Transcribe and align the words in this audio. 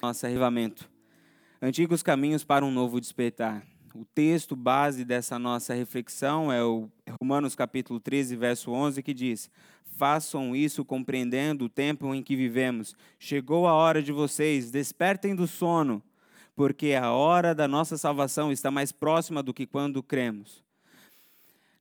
nosso 0.00 0.26
arrevamento. 0.26 0.88
Antigos 1.60 2.02
caminhos 2.02 2.44
para 2.44 2.64
um 2.64 2.70
novo 2.70 3.00
despertar. 3.00 3.62
O 3.94 4.04
texto 4.04 4.54
base 4.54 5.04
dessa 5.04 5.38
nossa 5.38 5.74
reflexão 5.74 6.52
é 6.52 6.62
o 6.62 6.88
Romanos 7.20 7.54
capítulo 7.54 7.98
13, 7.98 8.36
verso 8.36 8.70
11, 8.70 9.02
que 9.02 9.12
diz: 9.12 9.50
Façam 9.96 10.54
isso 10.54 10.84
compreendendo 10.84 11.64
o 11.64 11.68
tempo 11.68 12.14
em 12.14 12.22
que 12.22 12.36
vivemos. 12.36 12.94
Chegou 13.18 13.66
a 13.66 13.74
hora 13.74 14.02
de 14.02 14.12
vocês, 14.12 14.70
despertem 14.70 15.34
do 15.34 15.46
sono, 15.46 16.02
porque 16.54 16.94
a 16.94 17.10
hora 17.10 17.54
da 17.54 17.66
nossa 17.66 17.98
salvação 17.98 18.52
está 18.52 18.70
mais 18.70 18.92
próxima 18.92 19.42
do 19.42 19.52
que 19.52 19.66
quando 19.66 20.02
cremos. 20.02 20.64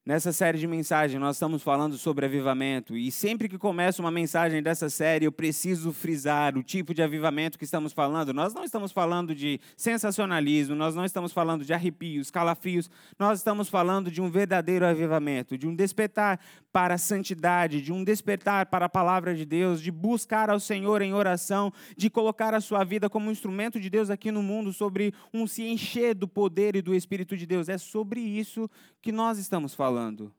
Nessa 0.10 0.34
série 0.34 0.58
de 0.58 0.66
mensagens, 0.66 1.22
nós 1.22 1.36
estamos 1.36 1.62
falando 1.62 1.96
sobre 1.96 2.26
avivamento, 2.26 2.98
e 2.98 3.12
sempre 3.12 3.48
que 3.48 3.60
começa 3.60 4.02
uma 4.02 4.10
mensagem 4.10 4.60
dessa 4.64 4.90
série, 4.90 5.26
eu 5.26 5.32
preciso 5.32 5.94
frisar 5.94 6.58
o 6.58 6.64
tipo 6.64 6.96
de 6.96 7.04
avivamento 7.04 7.60
que 7.60 7.64
estamos 7.64 7.94
falando. 7.94 8.34
Nós 8.34 8.52
não 8.52 8.64
estamos 8.64 8.92
falando 8.92 9.36
de 9.36 9.62
sensacionalismo, 9.78 10.74
nós 10.74 10.96
não 10.96 11.06
estamos 11.06 11.32
falando 11.32 11.64
de 11.64 11.76
arrepios, 11.76 12.32
calafrios, 12.32 12.90
nós 13.20 13.38
estamos 13.38 13.70
falando 13.70 14.10
de 14.10 14.20
um 14.20 14.32
verdadeiro 14.32 14.84
avivamento, 14.84 15.56
de 15.56 15.68
um 15.68 15.76
despertar 15.76 16.40
para 16.72 16.96
a 16.96 16.98
santidade, 16.98 17.80
de 17.80 17.94
um 17.94 18.04
despertar 18.04 18.66
para 18.66 18.86
a 18.86 18.90
palavra 18.90 19.36
de 19.36 19.46
Deus, 19.46 19.80
de 19.80 19.92
buscar 19.92 20.50
ao 20.50 20.60
Senhor 20.60 21.04
em 21.04 21.14
oração, 21.14 21.72
de 21.96 22.10
colocar 22.10 22.56
a 22.56 22.62
sua 22.62 22.84
vida 22.84 23.12
como 23.12 23.28
um 23.28 23.32
instrumento 23.32 23.80
de 23.80 23.92
Deus 23.92 24.10
aqui 24.10 24.32
no 24.32 24.42
mundo, 24.42 24.74
sobre 24.74 25.14
um 25.32 25.46
se 25.46 25.68
encher 25.68 26.16
do 26.16 26.28
poder 26.28 26.76
e 26.76 26.82
do 26.82 26.96
Espírito 26.96 27.38
de 27.38 27.46
Deus. 27.46 27.70
É 27.70 27.78
sobre 27.78 28.22
isso 28.22 28.68
que 29.04 29.12
nós 29.12 29.38
estamos 29.38 29.76
falando 29.76 29.99
falando. 30.00 30.32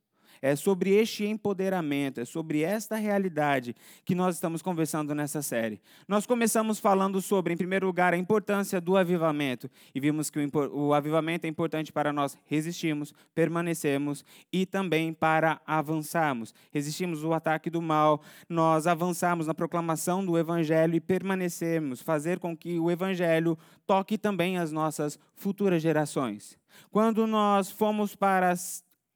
É 0.42 0.56
sobre 0.56 0.94
este 0.94 1.26
empoderamento, 1.26 2.18
é 2.18 2.24
sobre 2.24 2.62
esta 2.62 2.96
realidade 2.96 3.76
que 4.06 4.14
nós 4.14 4.36
estamos 4.36 4.62
conversando 4.62 5.14
nessa 5.14 5.42
série. 5.42 5.82
Nós 6.08 6.24
começamos 6.24 6.78
falando 6.78 7.20
sobre, 7.20 7.52
em 7.52 7.58
primeiro 7.58 7.86
lugar, 7.86 8.14
a 8.14 8.16
importância 8.16 8.80
do 8.80 8.96
avivamento. 8.96 9.70
E 9.94 10.00
vimos 10.00 10.30
que 10.30 10.38
o, 10.38 10.86
o 10.86 10.94
avivamento 10.94 11.44
é 11.44 11.48
importante 11.48 11.92
para 11.92 12.10
nós 12.10 12.38
resistirmos, 12.46 13.12
permanecermos 13.34 14.24
e 14.50 14.64
também 14.64 15.12
para 15.12 15.60
avançarmos. 15.66 16.54
Resistimos 16.70 17.22
o 17.22 17.34
ataque 17.34 17.68
do 17.68 17.82
mal, 17.82 18.22
nós 18.48 18.86
avançamos 18.86 19.46
na 19.46 19.52
proclamação 19.52 20.24
do 20.24 20.38
evangelho 20.38 20.94
e 20.94 21.00
permanecermos, 21.00 22.00
fazer 22.00 22.38
com 22.38 22.56
que 22.56 22.78
o 22.78 22.90
evangelho 22.90 23.58
toque 23.86 24.16
também 24.16 24.56
as 24.56 24.72
nossas 24.72 25.18
futuras 25.34 25.82
gerações. 25.82 26.58
Quando 26.90 27.26
nós 27.26 27.70
fomos 27.70 28.14
para 28.16 28.54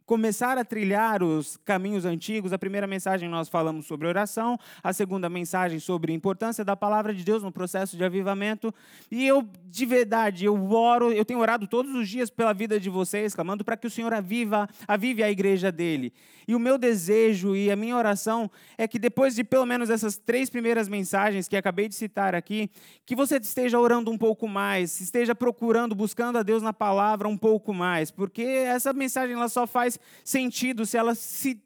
começar 0.07 0.59
a 0.59 0.65
trilhar 0.65 1.23
os 1.23 1.57
caminhos 1.65 2.05
antigos, 2.05 2.53
a 2.53 2.59
primeira 2.59 2.87
mensagem 2.87 3.29
nós 3.29 3.49
falamos 3.49 3.87
sobre 3.87 4.07
oração, 4.07 4.59
a 4.83 4.93
segunda 4.93 5.29
mensagem 5.29 5.79
sobre 5.79 6.13
a 6.13 6.15
importância 6.15 6.65
da 6.65 6.77
palavra 6.77 7.15
de 7.15 7.25
Deus 7.25 7.43
no 7.43 7.51
processo 7.51 7.97
de 7.97 8.05
avivamento. 8.05 8.73
E 9.11 9.27
eu, 9.27 9.49
de 9.65 9.87
verdade, 9.87 10.45
eu 10.45 10.73
oro, 10.73 11.11
eu 11.11 11.25
tenho 11.25 11.41
orado 11.41 11.67
todos 11.67 11.95
os 11.95 12.09
dias 12.09 12.29
pela 12.29 12.53
vida 12.53 12.79
de 12.79 12.91
vocês, 12.91 13.35
clamando 13.35 13.65
para 13.65 13.77
que 13.77 13.87
o 13.87 13.91
Senhor 13.91 14.13
aviva, 14.13 14.69
avive 14.87 15.23
a 15.23 15.31
igreja 15.31 15.73
dele. 15.73 16.13
E 16.47 16.55
o 16.55 16.59
meu 16.59 16.77
desejo 16.77 17.57
e 17.57 17.71
a 17.71 17.77
minha 17.77 17.97
oração 17.97 18.51
é 18.77 18.87
que 18.87 18.99
depois 18.99 19.35
de 19.35 19.43
pelo 19.43 19.65
menos 19.65 19.89
essas 19.89 20.19
três 20.19 20.51
primeiras 20.51 20.89
mensagens 20.89 21.49
que 21.49 21.57
acabei 21.57 21.89
de 21.89 21.95
citar 21.95 22.35
aqui, 22.35 22.71
que 23.07 23.17
você 23.17 23.39
esteja 23.39 23.79
orando 23.79 24.11
um 24.11 24.19
pouco 24.19 24.47
mais, 24.47 25.01
esteja 25.01 25.35
procurando, 25.35 25.95
buscando 25.95 26.37
a 26.37 26.43
Deus 26.43 26.63
na 26.63 26.73
palavra 26.73 27.29
um 27.29 27.37
pouco 27.37 27.73
mais, 27.73 28.11
porque 28.11 28.43
essa 28.43 28.93
mensagem 28.93 29.35
ela 29.35 29.49
só 29.49 29.67
faz 29.67 29.94
sentido 30.25 30.85
se 30.87 30.97
ela 30.97 31.15
se 31.15 31.63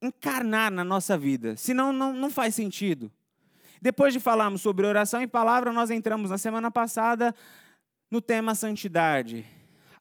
encarnar 0.00 0.70
na 0.70 0.82
nossa 0.84 1.16
vida, 1.16 1.56
senão 1.56 1.92
não, 1.92 2.12
não 2.12 2.30
faz 2.30 2.54
sentido. 2.54 3.10
Depois 3.80 4.12
de 4.12 4.20
falarmos 4.20 4.60
sobre 4.60 4.86
oração 4.86 5.22
e 5.22 5.26
palavra, 5.26 5.72
nós 5.72 5.90
entramos 5.90 6.30
na 6.30 6.38
semana 6.38 6.70
passada 6.70 7.34
no 8.10 8.20
tema 8.20 8.54
santidade. 8.54 9.44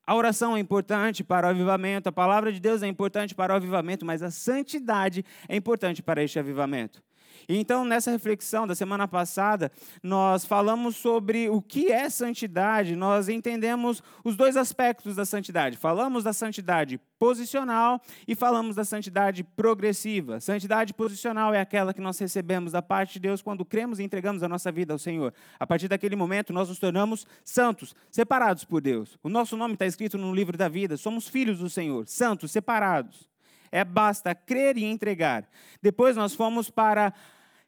A 0.06 0.16
oração 0.16 0.58
é 0.58 0.60
importante 0.60 1.24
para 1.24 1.48
o 1.48 1.50
avivamento, 1.52 2.10
a 2.10 2.12
palavra 2.12 2.52
de 2.52 2.60
Deus 2.60 2.84
é 2.84 2.88
importante 2.88 3.34
para 3.34 3.54
o 3.54 3.56
avivamento, 3.56 4.06
mas 4.06 4.22
a 4.22 4.30
santidade 4.30 5.24
é 5.48 5.56
importante 5.56 6.04
para 6.04 6.24
este 6.24 6.38
avivamento. 6.38 7.02
Então, 7.48 7.86
nessa 7.86 8.12
reflexão 8.12 8.68
da 8.68 8.76
semana 8.76 9.08
passada, 9.08 9.72
nós 10.02 10.46
falamos 10.46 10.96
sobre 10.96 11.50
o 11.50 11.62
que 11.62 11.92
é 11.92 12.10
santidade, 12.10 12.96
nós 12.96 13.30
entendemos 13.30 14.04
os 14.24 14.36
dois 14.36 14.58
aspectos 14.58 15.16
da 15.16 15.26
santidade. 15.26 15.78
Falamos 15.78 16.24
da 16.24 16.34
santidade 16.34 17.00
posicional 17.20 18.02
e 18.28 18.34
falamos 18.34 18.76
da 18.76 18.84
santidade 18.84 19.44
progressiva. 19.44 20.40
Santidade 20.40 20.94
posicional 20.94 21.54
é 21.54 21.62
aquela 21.62 21.94
que 21.94 22.02
nós 22.02 22.18
recebemos 22.18 22.72
da 22.72 22.82
parte 22.82 23.14
de 23.14 23.20
Deus 23.20 23.42
quando 23.42 23.64
cremos 23.64 24.00
e 24.00 24.04
entregamos 24.04 24.42
a 24.42 24.50
nossa 24.50 24.72
vida 24.72 24.92
ao 24.92 25.00
Senhor. 25.00 25.34
A 25.60 25.68
partir 25.68 25.88
daquele 25.88 26.16
momento, 26.16 26.52
nós 26.52 26.70
nos 26.70 26.80
tornamos 26.80 27.28
santos, 27.46 27.96
separados 28.10 28.66
por 28.66 28.82
Deus. 28.82 29.20
O 29.22 29.30
nosso 29.30 29.56
nome 29.56 29.76
está 29.76 29.86
escrito 29.86 30.18
no 30.18 30.34
livro 30.34 30.58
da 30.58 30.68
vida, 30.68 30.98
somos 30.98 31.28
filhos 31.28 31.60
do 31.60 31.70
Senhor, 31.70 32.08
santos, 32.08 32.52
separados. 32.52 33.31
É 33.72 33.86
basta 33.86 34.36
crer 34.36 34.78
e 34.78 34.84
entregar. 34.84 35.48
Depois 35.82 36.16
nós 36.16 36.36
fomos 36.36 36.70
para 36.70 37.14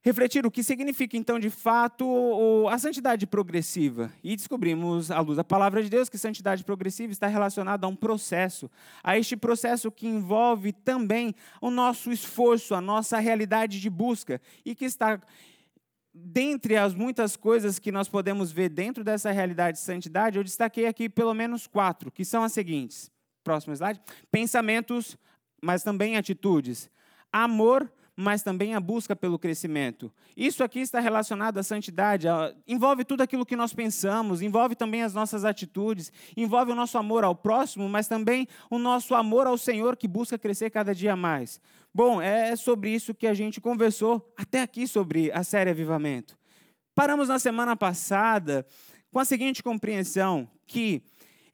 refletir 0.04 0.46
o 0.46 0.52
que 0.52 0.62
significa, 0.62 1.16
então, 1.16 1.40
de 1.40 1.50
fato, 1.50 2.68
a 2.70 2.78
santidade 2.78 3.26
progressiva. 3.26 4.12
E 4.22 4.36
descobrimos, 4.36 5.10
à 5.10 5.22
luz 5.22 5.38
da 5.38 5.46
palavra 5.46 5.82
de 5.82 5.90
Deus, 5.90 6.10
que 6.10 6.18
santidade 6.18 6.62
progressiva 6.66 7.14
está 7.14 7.28
relacionada 7.28 7.88
a 7.88 7.90
um 7.90 7.96
processo, 7.96 8.70
a 9.02 9.18
este 9.18 9.38
processo 9.38 9.90
que 9.90 10.06
envolve 10.06 10.74
também 10.74 11.34
o 11.62 11.72
nosso 11.72 12.12
esforço, 12.12 12.76
a 12.76 12.82
nossa 12.82 13.18
realidade 13.18 13.80
de 13.80 13.90
busca, 13.90 14.42
e 14.66 14.76
que 14.76 14.84
está. 14.84 15.22
Dentre 16.14 16.76
as 16.76 16.94
muitas 16.94 17.36
coisas 17.36 17.80
que 17.80 17.92
nós 17.92 18.08
podemos 18.08 18.52
ver 18.52 18.70
dentro 18.70 19.04
dessa 19.04 19.32
realidade 19.32 19.78
de 19.78 19.84
santidade, 19.84 20.38
eu 20.38 20.44
destaquei 20.44 20.86
aqui 20.86 21.10
pelo 21.10 21.34
menos 21.34 21.66
quatro, 21.66 22.12
que 22.12 22.24
são 22.24 22.44
as 22.44 22.52
seguintes. 22.52 23.10
Próximo 23.44 23.74
slide. 23.74 24.00
Pensamentos, 24.30 25.18
mas 25.64 25.82
também 25.82 26.18
atitudes. 26.18 26.92
Amor, 27.32 27.90
mas 28.16 28.44
também 28.44 28.76
a 28.76 28.80
busca 28.82 29.16
pelo 29.16 29.40
crescimento. 29.40 30.12
Isso 30.36 30.64
aqui 30.64 30.80
está 30.80 31.00
relacionado 31.00 31.58
à 31.58 31.64
santidade, 31.64 32.28
envolve 32.68 33.06
tudo 33.06 33.22
aquilo 33.22 33.46
que 33.46 33.56
nós 33.56 33.74
pensamos, 33.74 34.42
envolve 34.42 34.76
também 34.76 35.04
as 35.04 35.14
nossas 35.14 35.46
atitudes, 35.46 36.12
envolve 36.36 36.74
o 36.74 36.76
nosso 36.76 36.98
amor 36.98 37.24
ao 37.24 37.34
próximo, 37.34 37.88
mas 37.88 38.08
também 38.08 38.46
o 38.70 38.78
nosso 38.78 39.16
amor 39.16 39.48
ao 39.48 39.58
Senhor 39.58 39.96
que 39.96 40.08
busca 40.08 40.38
crescer 40.38 40.70
cada 40.70 40.94
dia 40.94 41.16
mais. 41.16 41.62
Bom, 41.94 42.22
é 42.22 42.56
sobre 42.56 42.94
isso 42.94 43.14
que 43.14 43.26
a 43.26 43.34
gente 43.34 43.62
conversou 43.62 44.34
até 44.36 44.62
aqui 44.62 44.86
sobre 44.86 45.32
a 45.32 45.44
série 45.44 45.70
Avivamento. 45.70 46.38
Paramos 46.94 47.30
na 47.30 47.40
semana 47.40 47.76
passada 47.76 48.66
com 49.12 49.20
a 49.20 49.26
seguinte 49.26 49.64
compreensão: 49.64 50.48
que 50.68 51.04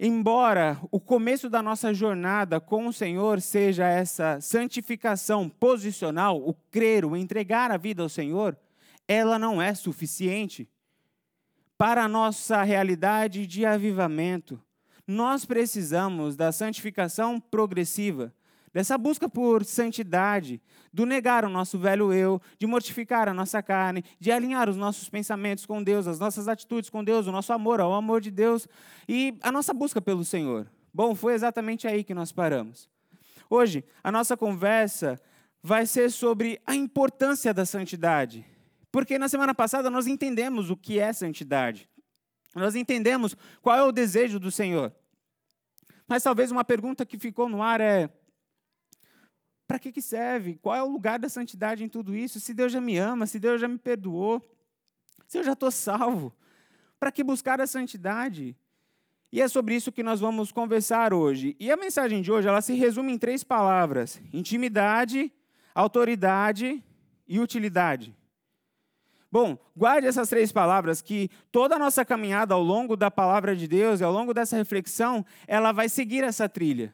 Embora 0.02 0.80
o 0.92 1.00
começo 1.00 1.50
da 1.50 1.62
nossa 1.62 1.94
jornada 1.94 2.58
com 2.62 2.88
o 2.88 2.94
Senhor 2.94 3.42
seja 3.42 3.86
essa 3.86 4.40
santificação 4.40 5.50
posicional, 5.50 6.38
o 6.38 6.54
crer, 6.72 7.04
o 7.04 7.18
entregar 7.18 7.70
a 7.70 7.76
vida 7.76 8.02
ao 8.02 8.08
Senhor, 8.08 8.58
ela 9.06 9.38
não 9.38 9.62
é 9.62 9.74
suficiente 9.74 10.70
para 11.78 12.06
a 12.06 12.08
nossa 12.08 12.64
realidade 12.64 13.46
de 13.46 13.66
avivamento. 13.66 14.62
Nós 15.06 15.44
precisamos 15.44 16.38
da 16.38 16.54
santificação 16.54 17.38
progressiva 17.38 18.34
dessa 18.80 18.98
busca 18.98 19.28
por 19.28 19.66
santidade, 19.66 20.62
do 20.94 21.06
negar 21.06 21.44
o 21.44 21.50
nosso 21.50 21.78
velho 21.78 22.14
eu, 22.14 22.42
de 22.58 22.66
mortificar 22.66 23.28
a 23.28 23.34
nossa 23.34 23.62
carne, 23.62 24.06
de 24.18 24.32
alinhar 24.32 24.70
os 24.70 24.78
nossos 24.78 25.10
pensamentos 25.10 25.66
com 25.66 25.84
Deus, 25.84 26.08
as 26.08 26.18
nossas 26.18 26.48
atitudes 26.48 26.90
com 26.90 27.04
Deus, 27.04 27.28
o 27.28 27.32
nosso 27.34 27.52
amor 27.52 27.82
ao 27.82 27.94
amor 27.94 28.22
de 28.22 28.32
Deus 28.32 28.70
e 29.06 29.38
a 29.42 29.52
nossa 29.52 29.74
busca 29.74 30.02
pelo 30.02 30.24
Senhor. 30.24 30.66
Bom, 30.94 31.14
foi 31.14 31.34
exatamente 31.34 31.90
aí 31.90 32.06
que 32.06 32.14
nós 32.14 32.32
paramos. 32.32 32.90
Hoje, 33.50 33.84
a 34.02 34.14
nossa 34.14 34.38
conversa 34.38 35.20
vai 35.62 35.86
ser 35.86 36.10
sobre 36.10 36.62
a 36.66 36.74
importância 36.74 37.54
da 37.54 37.66
santidade. 37.66 38.46
Porque 38.90 39.20
na 39.20 39.28
semana 39.28 39.54
passada 39.54 39.90
nós 39.90 40.08
entendemos 40.08 40.70
o 40.70 40.78
que 40.78 41.00
é 41.00 41.12
santidade. 41.12 41.90
Nós 42.56 42.76
entendemos 42.76 43.36
qual 43.62 43.76
é 43.76 43.84
o 43.84 43.92
desejo 43.92 44.40
do 44.40 44.50
Senhor. 44.50 44.96
Mas 46.08 46.24
talvez 46.24 46.50
uma 46.50 46.64
pergunta 46.64 47.06
que 47.06 47.20
ficou 47.20 47.50
no 47.50 47.62
ar 47.62 47.82
é: 47.82 48.10
para 49.70 49.78
que, 49.78 49.92
que 49.92 50.02
serve? 50.02 50.58
Qual 50.64 50.76
é 50.76 50.82
o 50.82 50.92
lugar 50.92 51.20
da 51.20 51.30
santidade 51.30 51.84
em 51.84 51.88
tudo 51.88 52.16
isso? 52.16 52.40
Se 52.40 52.56
Deus 52.56 52.72
já 52.72 52.82
me 52.82 52.98
ama, 52.98 53.28
se 53.28 53.38
Deus 53.38 53.62
já 53.62 53.68
me 53.68 53.78
perdoou, 53.78 54.44
se 55.28 55.38
eu 55.38 55.44
já 55.44 55.54
estou 55.54 55.70
salvo, 55.70 56.34
para 57.00 57.12
que 57.12 57.24
buscar 57.24 57.62
a 57.62 57.68
santidade? 57.68 58.58
E 59.32 59.40
é 59.40 59.48
sobre 59.48 59.76
isso 59.76 59.92
que 59.92 60.02
nós 60.02 60.20
vamos 60.20 60.52
conversar 60.52 61.14
hoje. 61.14 61.56
E 61.60 61.72
a 61.72 61.78
mensagem 61.78 62.24
de 62.24 62.32
hoje, 62.32 62.48
ela 62.48 62.62
se 62.62 62.74
resume 62.74 63.14
em 63.14 63.18
três 63.20 63.44
palavras: 63.44 64.20
intimidade, 64.34 65.32
autoridade 65.76 66.84
e 67.28 67.40
utilidade. 67.40 68.18
Bom, 69.32 69.56
guarde 69.78 70.08
essas 70.08 70.30
três 70.30 70.52
palavras 70.52 71.00
que 71.00 71.30
toda 71.52 71.76
a 71.76 71.80
nossa 71.80 72.04
caminhada 72.04 72.56
ao 72.56 72.64
longo 72.64 72.98
da 72.98 73.12
palavra 73.12 73.56
de 73.56 73.68
Deus 73.68 74.00
e 74.00 74.04
ao 74.04 74.12
longo 74.12 74.34
dessa 74.34 74.58
reflexão, 74.58 75.24
ela 75.46 75.72
vai 75.72 75.88
seguir 75.88 76.24
essa 76.24 76.50
trilha. 76.50 76.92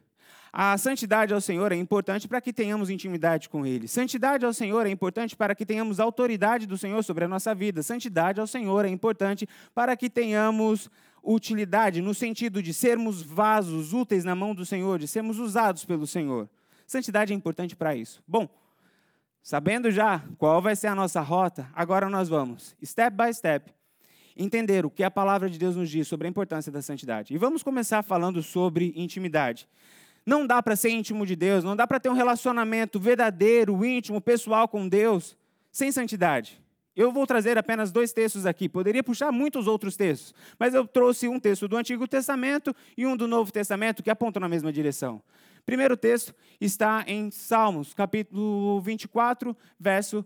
A 0.57 0.77
santidade 0.77 1.33
ao 1.33 1.41
Senhor 1.41 1.73
é 1.73 1.75
importante 1.75 2.29
para 2.29 2.39
que 2.39 2.53
tenhamos 2.53 2.89
intimidade 2.89 3.49
com 3.49 3.65
Ele. 3.65 3.89
Santidade 3.89 4.45
ao 4.45 4.53
Senhor 4.53 4.87
é 4.87 4.89
importante 4.89 5.35
para 5.35 5.53
que 5.53 5.65
tenhamos 5.65 5.99
autoridade 5.99 6.65
do 6.65 6.77
Senhor 6.77 7.03
sobre 7.03 7.25
a 7.25 7.27
nossa 7.27 7.53
vida. 7.53 7.83
Santidade 7.83 8.39
ao 8.39 8.47
Senhor 8.47 8.85
é 8.85 8.87
importante 8.87 9.49
para 9.73 9.97
que 9.97 10.09
tenhamos 10.09 10.89
utilidade, 11.21 12.01
no 12.01 12.13
sentido 12.13 12.63
de 12.63 12.73
sermos 12.73 13.21
vasos 13.21 13.91
úteis 13.91 14.23
na 14.23 14.33
mão 14.33 14.55
do 14.55 14.65
Senhor, 14.65 14.97
de 14.97 15.09
sermos 15.09 15.39
usados 15.39 15.83
pelo 15.83 16.07
Senhor. 16.07 16.49
Santidade 16.87 17.33
é 17.33 17.35
importante 17.35 17.75
para 17.75 17.93
isso. 17.93 18.23
Bom, 18.25 18.47
sabendo 19.43 19.91
já 19.91 20.23
qual 20.37 20.61
vai 20.61 20.77
ser 20.77 20.87
a 20.87 20.95
nossa 20.95 21.19
rota, 21.19 21.69
agora 21.73 22.07
nós 22.07 22.29
vamos, 22.29 22.77
step 22.81 23.13
by 23.13 23.33
step, 23.33 23.73
entender 24.37 24.85
o 24.85 24.89
que 24.89 25.03
a 25.03 25.11
palavra 25.11 25.49
de 25.49 25.59
Deus 25.59 25.75
nos 25.75 25.89
diz 25.89 26.07
sobre 26.07 26.27
a 26.27 26.29
importância 26.29 26.71
da 26.71 26.81
santidade. 26.81 27.33
E 27.33 27.37
vamos 27.37 27.61
começar 27.61 28.01
falando 28.03 28.41
sobre 28.41 28.93
intimidade. 28.95 29.67
Não 30.25 30.45
dá 30.45 30.61
para 30.63 30.75
ser 30.75 30.89
íntimo 30.89 31.25
de 31.25 31.35
Deus, 31.35 31.63
não 31.63 31.75
dá 31.75 31.85
para 31.85 31.99
ter 31.99 32.09
um 32.09 32.13
relacionamento 32.13 32.99
verdadeiro, 32.99 33.85
íntimo, 33.85 34.19
pessoal 34.19 34.67
com 34.67 34.87
Deus 34.87 35.37
sem 35.71 35.91
santidade. 35.91 36.59
Eu 36.95 37.11
vou 37.11 37.27
trazer 37.27 37.57
apenas 37.57 37.91
dois 37.91 38.13
textos 38.13 38.45
aqui, 38.45 38.69
poderia 38.69 39.03
puxar 39.03 39.29
muitos 39.29 39.67
outros 39.67 39.97
textos, 39.97 40.33
mas 40.57 40.73
eu 40.73 40.87
trouxe 40.87 41.27
um 41.27 41.39
texto 41.39 41.67
do 41.67 41.75
Antigo 41.75 42.07
Testamento 42.07 42.73
e 42.97 43.05
um 43.05 43.17
do 43.17 43.27
Novo 43.27 43.51
Testamento 43.51 44.01
que 44.01 44.09
apontam 44.09 44.39
na 44.39 44.47
mesma 44.47 44.71
direção. 44.71 45.21
Primeiro 45.65 45.97
texto 45.97 46.33
está 46.61 47.03
em 47.05 47.29
Salmos, 47.29 47.93
capítulo 47.93 48.79
24, 48.79 49.55
verso 49.77 50.25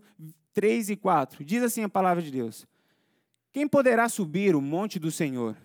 3 0.54 0.90
e 0.90 0.96
4. 0.96 1.44
Diz 1.44 1.62
assim 1.62 1.82
a 1.82 1.88
palavra 1.88 2.22
de 2.22 2.30
Deus: 2.30 2.64
Quem 3.52 3.66
poderá 3.66 4.08
subir 4.08 4.54
o 4.54 4.60
monte 4.60 4.98
do 4.98 5.10
Senhor? 5.10 5.56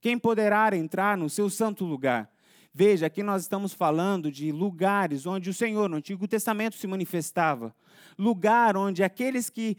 Quem 0.00 0.18
poderá 0.18 0.76
entrar 0.76 1.16
no 1.16 1.30
seu 1.30 1.48
santo 1.48 1.84
lugar? 1.86 2.30
Veja, 2.72 3.06
aqui 3.06 3.22
nós 3.22 3.42
estamos 3.42 3.74
falando 3.74 4.30
de 4.30 4.52
lugares 4.52 5.26
onde 5.26 5.50
o 5.50 5.54
Senhor, 5.54 5.88
no 5.88 5.96
Antigo 5.96 6.28
Testamento, 6.28 6.76
se 6.76 6.86
manifestava. 6.86 7.74
Lugar 8.16 8.76
onde 8.76 9.02
aqueles 9.02 9.50
que 9.50 9.76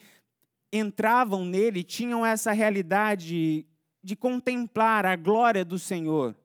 entravam 0.73 1.45
nele 1.45 1.83
tinham 1.83 2.25
essa 2.25 2.51
realidade 2.51 3.65
de 4.03 4.15
contemplar 4.15 5.05
a 5.05 5.15
glória 5.15 5.63
do 5.63 5.79
Senhor. 5.79 6.35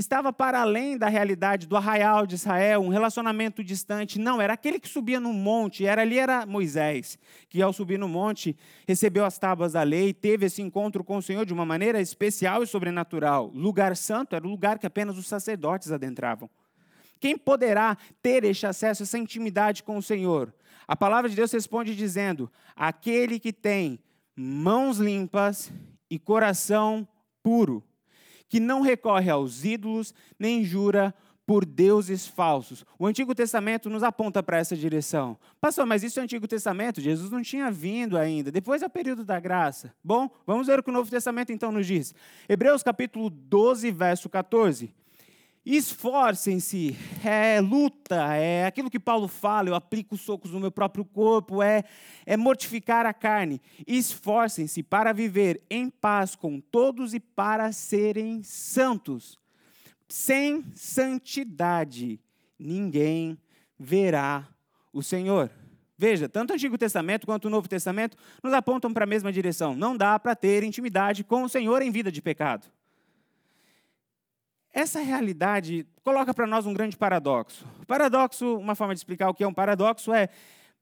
Estava 0.00 0.32
para 0.32 0.62
além 0.62 0.96
da 0.96 1.10
realidade 1.10 1.66
do 1.66 1.76
arraial 1.76 2.26
de 2.26 2.34
Israel, 2.34 2.80
um 2.80 2.88
relacionamento 2.88 3.62
distante. 3.62 4.18
Não, 4.18 4.40
era 4.40 4.54
aquele 4.54 4.80
que 4.80 4.88
subia 4.88 5.20
no 5.20 5.30
monte, 5.30 5.84
era 5.84 6.00
ali 6.00 6.18
era 6.18 6.46
Moisés, 6.46 7.18
que 7.50 7.60
ao 7.60 7.70
subir 7.70 7.98
no 7.98 8.08
monte 8.08 8.56
recebeu 8.88 9.26
as 9.26 9.36
tábuas 9.36 9.74
da 9.74 9.82
lei, 9.82 10.14
teve 10.14 10.46
esse 10.46 10.62
encontro 10.62 11.04
com 11.04 11.18
o 11.18 11.22
Senhor 11.22 11.44
de 11.44 11.52
uma 11.52 11.66
maneira 11.66 12.00
especial 12.00 12.62
e 12.62 12.66
sobrenatural. 12.66 13.50
Lugar 13.54 13.94
santo 13.94 14.34
era 14.34 14.46
o 14.46 14.48
lugar 14.48 14.78
que 14.78 14.86
apenas 14.86 15.18
os 15.18 15.26
sacerdotes 15.26 15.92
adentravam. 15.92 16.48
Quem 17.20 17.36
poderá 17.36 17.94
ter 18.22 18.42
este 18.44 18.66
acesso, 18.66 19.02
essa 19.02 19.18
intimidade 19.18 19.82
com 19.82 19.98
o 19.98 20.02
Senhor? 20.02 20.54
A 20.88 20.96
palavra 20.96 21.28
de 21.28 21.36
Deus 21.36 21.52
responde 21.52 21.94
dizendo: 21.94 22.50
aquele 22.74 23.38
que 23.38 23.52
tem 23.52 24.00
mãos 24.34 24.96
limpas 24.96 25.70
e 26.08 26.18
coração 26.18 27.06
puro 27.42 27.84
que 28.50 28.60
não 28.60 28.82
recorre 28.82 29.30
aos 29.30 29.64
ídolos, 29.64 30.12
nem 30.38 30.64
jura 30.64 31.14
por 31.46 31.64
deuses 31.64 32.26
falsos. 32.26 32.84
O 32.98 33.06
Antigo 33.06 33.34
Testamento 33.34 33.88
nos 33.88 34.02
aponta 34.02 34.42
para 34.42 34.58
essa 34.58 34.76
direção. 34.76 35.38
Pastor, 35.60 35.86
mas 35.86 36.02
isso 36.02 36.18
é 36.18 36.22
o 36.22 36.24
Antigo 36.24 36.46
Testamento? 36.46 37.00
Jesus 37.00 37.30
não 37.30 37.42
tinha 37.42 37.70
vindo 37.70 38.18
ainda. 38.18 38.52
Depois 38.52 38.82
é 38.82 38.86
o 38.86 38.90
período 38.90 39.24
da 39.24 39.40
graça. 39.40 39.94
Bom, 40.02 40.28
vamos 40.46 40.66
ver 40.66 40.78
o 40.78 40.82
que 40.82 40.90
o 40.90 40.92
Novo 40.92 41.10
Testamento 41.10 41.50
então 41.52 41.72
nos 41.72 41.86
diz. 41.86 42.14
Hebreus 42.48 42.82
capítulo 42.82 43.30
12, 43.30 43.90
verso 43.90 44.28
14. 44.28 44.94
Esforcem-se, 45.64 46.96
é 47.22 47.60
luta, 47.60 48.34
é 48.34 48.64
aquilo 48.64 48.88
que 48.88 48.98
Paulo 48.98 49.28
fala, 49.28 49.68
eu 49.68 49.74
aplico 49.74 50.16
socos 50.16 50.52
no 50.52 50.60
meu 50.60 50.70
próprio 50.70 51.04
corpo, 51.04 51.62
é, 51.62 51.84
é 52.24 52.34
mortificar 52.34 53.04
a 53.04 53.12
carne. 53.12 53.60
Esforcem-se 53.86 54.82
para 54.82 55.12
viver 55.12 55.62
em 55.68 55.90
paz 55.90 56.34
com 56.34 56.60
todos 56.60 57.12
e 57.12 57.20
para 57.20 57.72
serem 57.72 58.42
santos. 58.42 59.38
Sem 60.08 60.64
santidade, 60.74 62.18
ninguém 62.58 63.38
verá 63.78 64.48
o 64.94 65.02
Senhor. 65.02 65.50
Veja, 65.96 66.26
tanto 66.26 66.50
o 66.50 66.54
Antigo 66.54 66.78
Testamento 66.78 67.26
quanto 67.26 67.44
o 67.44 67.50
Novo 67.50 67.68
Testamento 67.68 68.16
nos 68.42 68.54
apontam 68.54 68.90
para 68.94 69.04
a 69.04 69.06
mesma 69.06 69.30
direção. 69.30 69.76
Não 69.76 69.94
dá 69.94 70.18
para 70.18 70.34
ter 70.34 70.62
intimidade 70.62 71.22
com 71.22 71.42
o 71.42 71.48
Senhor 71.50 71.82
em 71.82 71.90
vida 71.90 72.10
de 72.10 72.22
pecado. 72.22 72.66
Essa 74.72 75.00
realidade 75.00 75.86
coloca 76.02 76.32
para 76.32 76.46
nós 76.46 76.64
um 76.64 76.72
grande 76.72 76.96
paradoxo. 76.96 77.66
Paradoxo, 77.86 78.56
uma 78.56 78.74
forma 78.74 78.94
de 78.94 79.00
explicar 79.00 79.28
o 79.28 79.34
que 79.34 79.42
é 79.42 79.48
um 79.48 79.54
paradoxo 79.54 80.12
é 80.12 80.28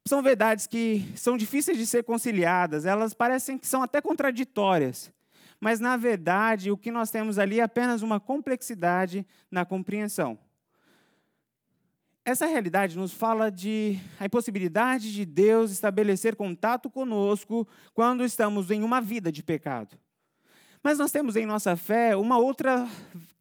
são 0.07 0.21
verdades 0.21 0.65
que 0.65 1.11
são 1.15 1.37
difíceis 1.37 1.77
de 1.77 1.85
ser 1.85 2.03
conciliadas, 2.03 2.85
elas 2.85 3.13
parecem 3.13 3.57
que 3.57 3.67
são 3.67 3.83
até 3.83 4.01
contraditórias. 4.01 5.11
Mas, 5.59 5.79
na 5.79 5.97
verdade, 5.97 6.71
o 6.71 6.77
que 6.77 6.89
nós 6.89 7.11
temos 7.11 7.37
ali 7.37 7.59
é 7.59 7.63
apenas 7.63 8.01
uma 8.01 8.19
complexidade 8.19 9.27
na 9.51 9.65
compreensão. 9.65 10.39
Essa 12.23 12.45
realidade 12.45 12.97
nos 12.97 13.11
fala 13.11 13.51
de 13.51 13.99
a 14.19 14.25
impossibilidade 14.25 15.11
de 15.11 15.25
Deus 15.25 15.71
estabelecer 15.71 16.35
contato 16.35 16.89
conosco 16.89 17.67
quando 17.93 18.23
estamos 18.23 18.71
em 18.71 18.83
uma 18.83 19.01
vida 19.01 19.31
de 19.31 19.43
pecado. 19.43 19.97
Mas 20.81 20.97
nós 20.97 21.11
temos 21.11 21.35
em 21.35 21.45
nossa 21.45 21.75
fé 21.75 22.15
uma 22.15 22.37
outra 22.37 22.87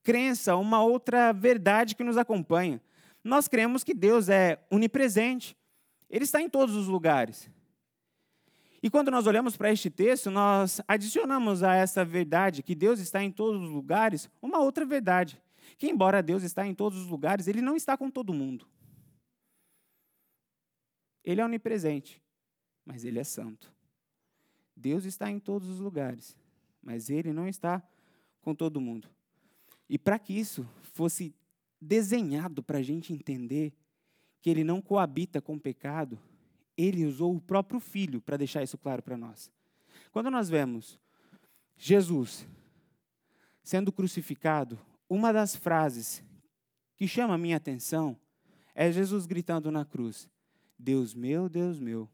crença, 0.08 0.56
uma 0.56 0.82
outra 0.82 1.34
verdade 1.34 1.94
que 1.94 2.02
nos 2.02 2.16
acompanha. 2.16 2.80
Nós 3.22 3.46
cremos 3.46 3.84
que 3.84 3.92
Deus 3.92 4.30
é 4.30 4.58
onipresente, 4.70 5.54
Ele 6.08 6.24
está 6.24 6.40
em 6.40 6.48
todos 6.48 6.74
os 6.74 6.86
lugares. 6.86 7.50
E 8.82 8.88
quando 8.88 9.10
nós 9.10 9.26
olhamos 9.26 9.54
para 9.54 9.70
este 9.70 9.90
texto, 9.90 10.30
nós 10.30 10.80
adicionamos 10.88 11.62
a 11.62 11.74
essa 11.74 12.06
verdade, 12.06 12.62
que 12.62 12.74
Deus 12.74 13.00
está 13.00 13.22
em 13.22 13.30
todos 13.30 13.62
os 13.62 13.68
lugares, 13.68 14.30
uma 14.40 14.60
outra 14.60 14.86
verdade. 14.86 15.38
Que, 15.76 15.90
embora 15.90 16.22
Deus 16.22 16.42
está 16.42 16.66
em 16.66 16.74
todos 16.74 16.98
os 16.98 17.06
lugares, 17.06 17.46
Ele 17.46 17.60
não 17.60 17.76
está 17.76 17.94
com 17.94 18.10
todo 18.10 18.32
mundo. 18.32 18.66
Ele 21.22 21.42
é 21.42 21.44
onipresente, 21.44 22.22
mas 22.82 23.04
Ele 23.04 23.18
é 23.18 23.24
santo. 23.24 23.70
Deus 24.74 25.04
está 25.04 25.30
em 25.30 25.38
todos 25.38 25.68
os 25.68 25.80
lugares, 25.80 26.34
mas 26.80 27.10
Ele 27.10 27.30
não 27.30 27.46
está 27.46 27.82
com 28.40 28.54
todo 28.54 28.80
mundo. 28.80 29.17
E 29.88 29.98
para 29.98 30.18
que 30.18 30.32
isso 30.32 30.68
fosse 30.82 31.34
desenhado 31.80 32.62
para 32.62 32.78
a 32.78 32.82
gente 32.82 33.12
entender 33.12 33.72
que 34.40 34.50
ele 34.50 34.64
não 34.64 34.80
coabita 34.80 35.40
com 35.40 35.54
o 35.54 35.60
pecado, 35.60 36.18
ele 36.76 37.04
usou 37.04 37.34
o 37.34 37.40
próprio 37.40 37.80
filho 37.80 38.20
para 38.20 38.36
deixar 38.36 38.62
isso 38.62 38.78
claro 38.78 39.02
para 39.02 39.16
nós. 39.16 39.50
Quando 40.12 40.30
nós 40.30 40.48
vemos 40.48 40.98
Jesus 41.76 42.46
sendo 43.62 43.92
crucificado, 43.92 44.78
uma 45.08 45.32
das 45.32 45.56
frases 45.56 46.22
que 46.96 47.06
chama 47.06 47.34
a 47.34 47.38
minha 47.38 47.56
atenção 47.56 48.18
é 48.74 48.92
Jesus 48.92 49.26
gritando 49.26 49.70
na 49.70 49.84
cruz: 49.84 50.28
Deus 50.78 51.14
meu, 51.14 51.48
Deus 51.48 51.80
meu, 51.80 52.08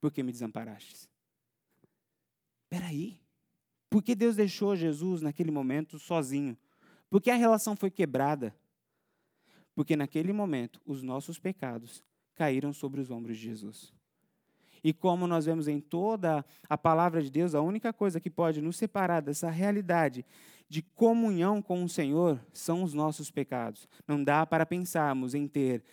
por 0.00 0.10
que 0.10 0.22
me 0.22 0.32
desamparastes? 0.32 1.08
Espera 2.64 2.86
aí. 2.86 3.20
Por 3.88 4.02
que 4.02 4.14
Deus 4.14 4.36
deixou 4.36 4.74
Jesus 4.74 5.20
naquele 5.20 5.50
momento 5.50 5.98
sozinho? 5.98 6.56
Porque 7.12 7.30
a 7.30 7.34
relação 7.34 7.76
foi 7.76 7.90
quebrada. 7.90 8.56
Porque 9.74 9.94
naquele 9.94 10.32
momento 10.32 10.80
os 10.86 11.02
nossos 11.02 11.38
pecados 11.38 12.02
caíram 12.34 12.72
sobre 12.72 13.02
os 13.02 13.10
ombros 13.10 13.36
de 13.36 13.42
Jesus. 13.42 13.92
E 14.82 14.94
como 14.94 15.26
nós 15.26 15.44
vemos 15.44 15.68
em 15.68 15.78
toda 15.78 16.42
a 16.66 16.78
palavra 16.78 17.22
de 17.22 17.30
Deus, 17.30 17.54
a 17.54 17.60
única 17.60 17.92
coisa 17.92 18.18
que 18.18 18.30
pode 18.30 18.62
nos 18.62 18.78
separar 18.78 19.20
dessa 19.20 19.50
realidade 19.50 20.24
de 20.70 20.80
comunhão 20.80 21.60
com 21.60 21.84
o 21.84 21.88
Senhor 21.88 22.40
são 22.50 22.82
os 22.82 22.94
nossos 22.94 23.30
pecados. 23.30 23.86
Não 24.08 24.24
dá 24.24 24.46
para 24.46 24.64
pensarmos 24.64 25.34
em 25.34 25.46
ter 25.46 25.84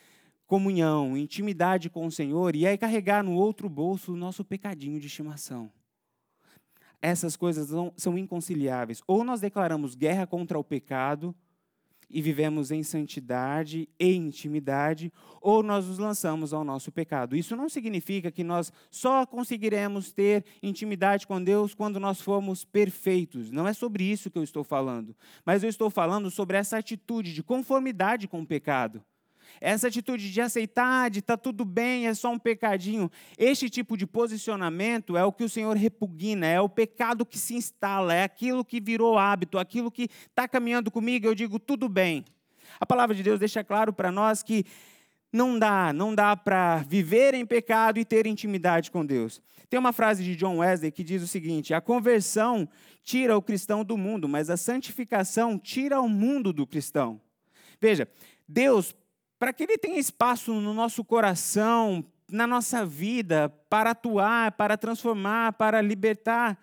comunhão, 0.47 1.17
intimidade 1.17 1.89
com 1.89 2.05
o 2.05 2.11
Senhor 2.11 2.55
e 2.55 2.65
aí 2.65 2.77
carregar 2.77 3.25
no 3.25 3.33
outro 3.33 3.67
bolso 3.67 4.13
o 4.13 4.17
nosso 4.17 4.45
pecadinho 4.45 5.01
de 5.01 5.07
estimação 5.07 5.69
essas 7.01 7.35
coisas 7.35 7.69
não, 7.69 7.93
são 7.95 8.17
inconciliáveis. 8.17 9.01
Ou 9.07 9.23
nós 9.23 9.41
declaramos 9.41 9.95
guerra 9.95 10.27
contra 10.27 10.57
o 10.59 10.63
pecado 10.63 11.35
e 12.09 12.21
vivemos 12.21 12.71
em 12.71 12.81
santidade 12.81 13.87
e 13.99 14.15
intimidade, 14.15 15.13
ou 15.39 15.61
nós 15.61 15.85
nos 15.85 15.99
lançamos 15.99 16.53
ao 16.53 16.63
nosso 16.63 16.91
pecado. 16.91 17.35
Isso 17.35 17.55
não 17.55 17.69
significa 17.69 18.31
que 18.31 18.43
nós 18.43 18.73
só 18.89 19.25
conseguiremos 19.25 20.11
ter 20.11 20.43
intimidade 20.63 21.27
com 21.27 21.41
Deus 21.41 21.75
quando 21.75 21.99
nós 21.99 22.19
formos 22.19 22.65
perfeitos. 22.65 23.51
Não 23.51 23.67
é 23.67 23.73
sobre 23.73 24.03
isso 24.03 24.31
que 24.31 24.39
eu 24.39 24.43
estou 24.43 24.63
falando. 24.63 25.15
Mas 25.45 25.61
eu 25.61 25.69
estou 25.69 25.89
falando 25.89 26.31
sobre 26.31 26.57
essa 26.57 26.77
atitude 26.77 27.33
de 27.33 27.43
conformidade 27.43 28.27
com 28.27 28.41
o 28.41 28.47
pecado. 28.47 29.03
Essa 29.61 29.87
atitude 29.87 30.31
de 30.31 30.41
aceitar, 30.41 31.09
de 31.09 31.19
está 31.19 31.37
tudo 31.37 31.65
bem, 31.65 32.07
é 32.07 32.13
só 32.13 32.31
um 32.31 32.39
pecadinho. 32.39 33.11
Este 33.37 33.69
tipo 33.69 33.97
de 33.97 34.05
posicionamento 34.05 35.17
é 35.17 35.23
o 35.23 35.31
que 35.31 35.43
o 35.43 35.49
Senhor 35.49 35.75
repugna, 35.75 36.47
é 36.47 36.61
o 36.61 36.69
pecado 36.69 37.25
que 37.25 37.37
se 37.37 37.55
instala, 37.55 38.13
é 38.13 38.23
aquilo 38.23 38.63
que 38.63 38.79
virou 38.79 39.17
hábito, 39.17 39.57
aquilo 39.57 39.91
que 39.91 40.09
está 40.27 40.47
caminhando 40.47 40.89
comigo, 40.89 41.25
eu 41.25 41.35
digo 41.35 41.59
tudo 41.59 41.89
bem. 41.89 42.23
A 42.79 42.85
palavra 42.85 43.15
de 43.15 43.23
Deus 43.23 43.39
deixa 43.39 43.63
claro 43.63 43.91
para 43.91 44.11
nós 44.11 44.43
que 44.43 44.65
não 45.31 45.57
dá, 45.59 45.93
não 45.93 46.13
dá 46.13 46.35
para 46.35 46.77
viver 46.77 47.33
em 47.33 47.45
pecado 47.45 47.99
e 47.99 48.05
ter 48.05 48.25
intimidade 48.25 48.89
com 48.89 49.05
Deus. 49.05 49.41
Tem 49.69 49.79
uma 49.79 49.93
frase 49.93 50.23
de 50.23 50.35
John 50.35 50.57
Wesley 50.57 50.91
que 50.91 51.03
diz 51.03 51.21
o 51.21 51.27
seguinte: 51.27 51.73
a 51.73 51.81
conversão 51.81 52.67
tira 53.03 53.37
o 53.37 53.41
cristão 53.41 53.83
do 53.83 53.97
mundo, 53.97 54.27
mas 54.27 54.49
a 54.49 54.57
santificação 54.57 55.57
tira 55.57 56.01
o 56.01 56.09
mundo 56.09 56.51
do 56.51 56.65
cristão. 56.65 57.21
Veja, 57.79 58.07
Deus, 58.47 58.95
para 59.39 59.53
que 59.53 59.63
Ele 59.63 59.77
tenha 59.77 59.97
espaço 59.97 60.53
no 60.53 60.73
nosso 60.73 61.03
coração, 61.03 62.05
na 62.29 62.45
nossa 62.45 62.85
vida, 62.85 63.49
para 63.69 63.91
atuar, 63.91 64.51
para 64.51 64.77
transformar, 64.77 65.53
para 65.53 65.81
libertar, 65.81 66.59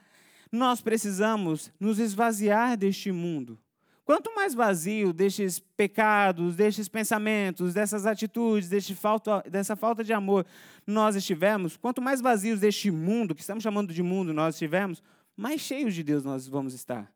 nós 0.52 0.80
precisamos 0.80 1.72
nos 1.80 1.98
esvaziar 1.98 2.76
deste 2.76 3.10
mundo. 3.10 3.58
Quanto 4.04 4.32
mais 4.36 4.54
vazio 4.54 5.12
destes 5.12 5.58
pecados, 5.58 6.54
destes 6.54 6.88
pensamentos, 6.88 7.74
dessas 7.74 8.06
atitudes, 8.06 8.68
deste 8.68 8.94
falta, 8.94 9.42
dessa 9.50 9.74
falta 9.74 10.04
de 10.04 10.12
amor 10.12 10.46
nós 10.86 11.16
estivermos, 11.16 11.76
quanto 11.76 12.00
mais 12.00 12.20
vazios 12.20 12.60
deste 12.60 12.88
mundo, 12.88 13.34
que 13.34 13.40
estamos 13.40 13.64
chamando 13.64 13.92
de 13.92 14.04
mundo, 14.04 14.32
nós 14.32 14.54
estivermos, 14.54 15.02
mais 15.36 15.60
cheios 15.60 15.92
de 15.92 16.04
Deus 16.04 16.22
nós 16.22 16.46
vamos 16.46 16.72
estar. 16.72 17.10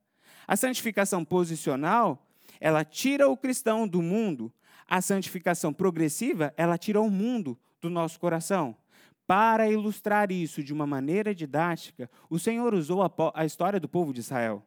A 0.48 0.56
santificação 0.56 1.24
posicional, 1.24 2.26
ela 2.58 2.84
tira 2.84 3.28
o 3.28 3.36
cristão 3.36 3.86
do 3.86 4.02
mundo. 4.02 4.52
A 4.90 5.00
santificação 5.00 5.72
progressiva, 5.72 6.52
ela 6.56 6.76
tira 6.76 7.00
o 7.00 7.08
mundo 7.08 7.56
do 7.80 7.88
nosso 7.88 8.18
coração. 8.18 8.76
Para 9.24 9.70
ilustrar 9.70 10.32
isso 10.32 10.64
de 10.64 10.72
uma 10.72 10.84
maneira 10.84 11.32
didática, 11.32 12.10
o 12.28 12.36
Senhor 12.36 12.74
usou 12.74 13.00
a, 13.00 13.10
a 13.32 13.44
história 13.44 13.78
do 13.78 13.88
povo 13.88 14.12
de 14.12 14.18
Israel. 14.18 14.66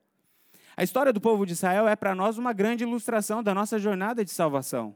A 0.78 0.84
história 0.84 1.12
do 1.12 1.20
povo 1.20 1.46
de 1.46 1.52
Israel 1.52 1.90
é 1.90 1.96
para 1.98 2.16
nós 2.16 2.38
uma 2.38 2.54
grande 2.54 2.86
ilustração 2.86 3.44
da 3.44 3.54
nossa 3.54 3.78
jornada 3.78 4.24
de 4.24 4.32
salvação. 4.32 4.96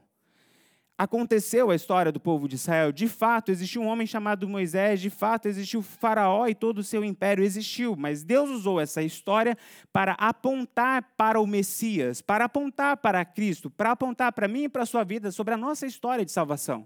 Aconteceu 1.00 1.70
a 1.70 1.76
história 1.76 2.10
do 2.10 2.18
povo 2.18 2.48
de 2.48 2.56
Israel. 2.56 2.90
De 2.90 3.06
fato, 3.06 3.52
existiu 3.52 3.82
um 3.82 3.86
homem 3.86 4.04
chamado 4.04 4.48
Moisés, 4.48 5.00
de 5.00 5.08
fato, 5.08 5.46
existiu 5.46 5.80
Faraó 5.80 6.48
e 6.48 6.56
todo 6.56 6.78
o 6.78 6.82
seu 6.82 7.04
império 7.04 7.44
existiu, 7.44 7.94
mas 7.96 8.24
Deus 8.24 8.50
usou 8.50 8.80
essa 8.80 9.00
história 9.00 9.56
para 9.92 10.14
apontar 10.14 11.14
para 11.16 11.40
o 11.40 11.46
Messias, 11.46 12.20
para 12.20 12.46
apontar 12.46 12.96
para 12.96 13.24
Cristo, 13.24 13.70
para 13.70 13.92
apontar 13.92 14.32
para 14.32 14.48
mim 14.48 14.64
e 14.64 14.68
para 14.68 14.82
a 14.82 14.86
sua 14.86 15.04
vida 15.04 15.30
sobre 15.30 15.54
a 15.54 15.56
nossa 15.56 15.86
história 15.86 16.24
de 16.24 16.32
salvação. 16.32 16.84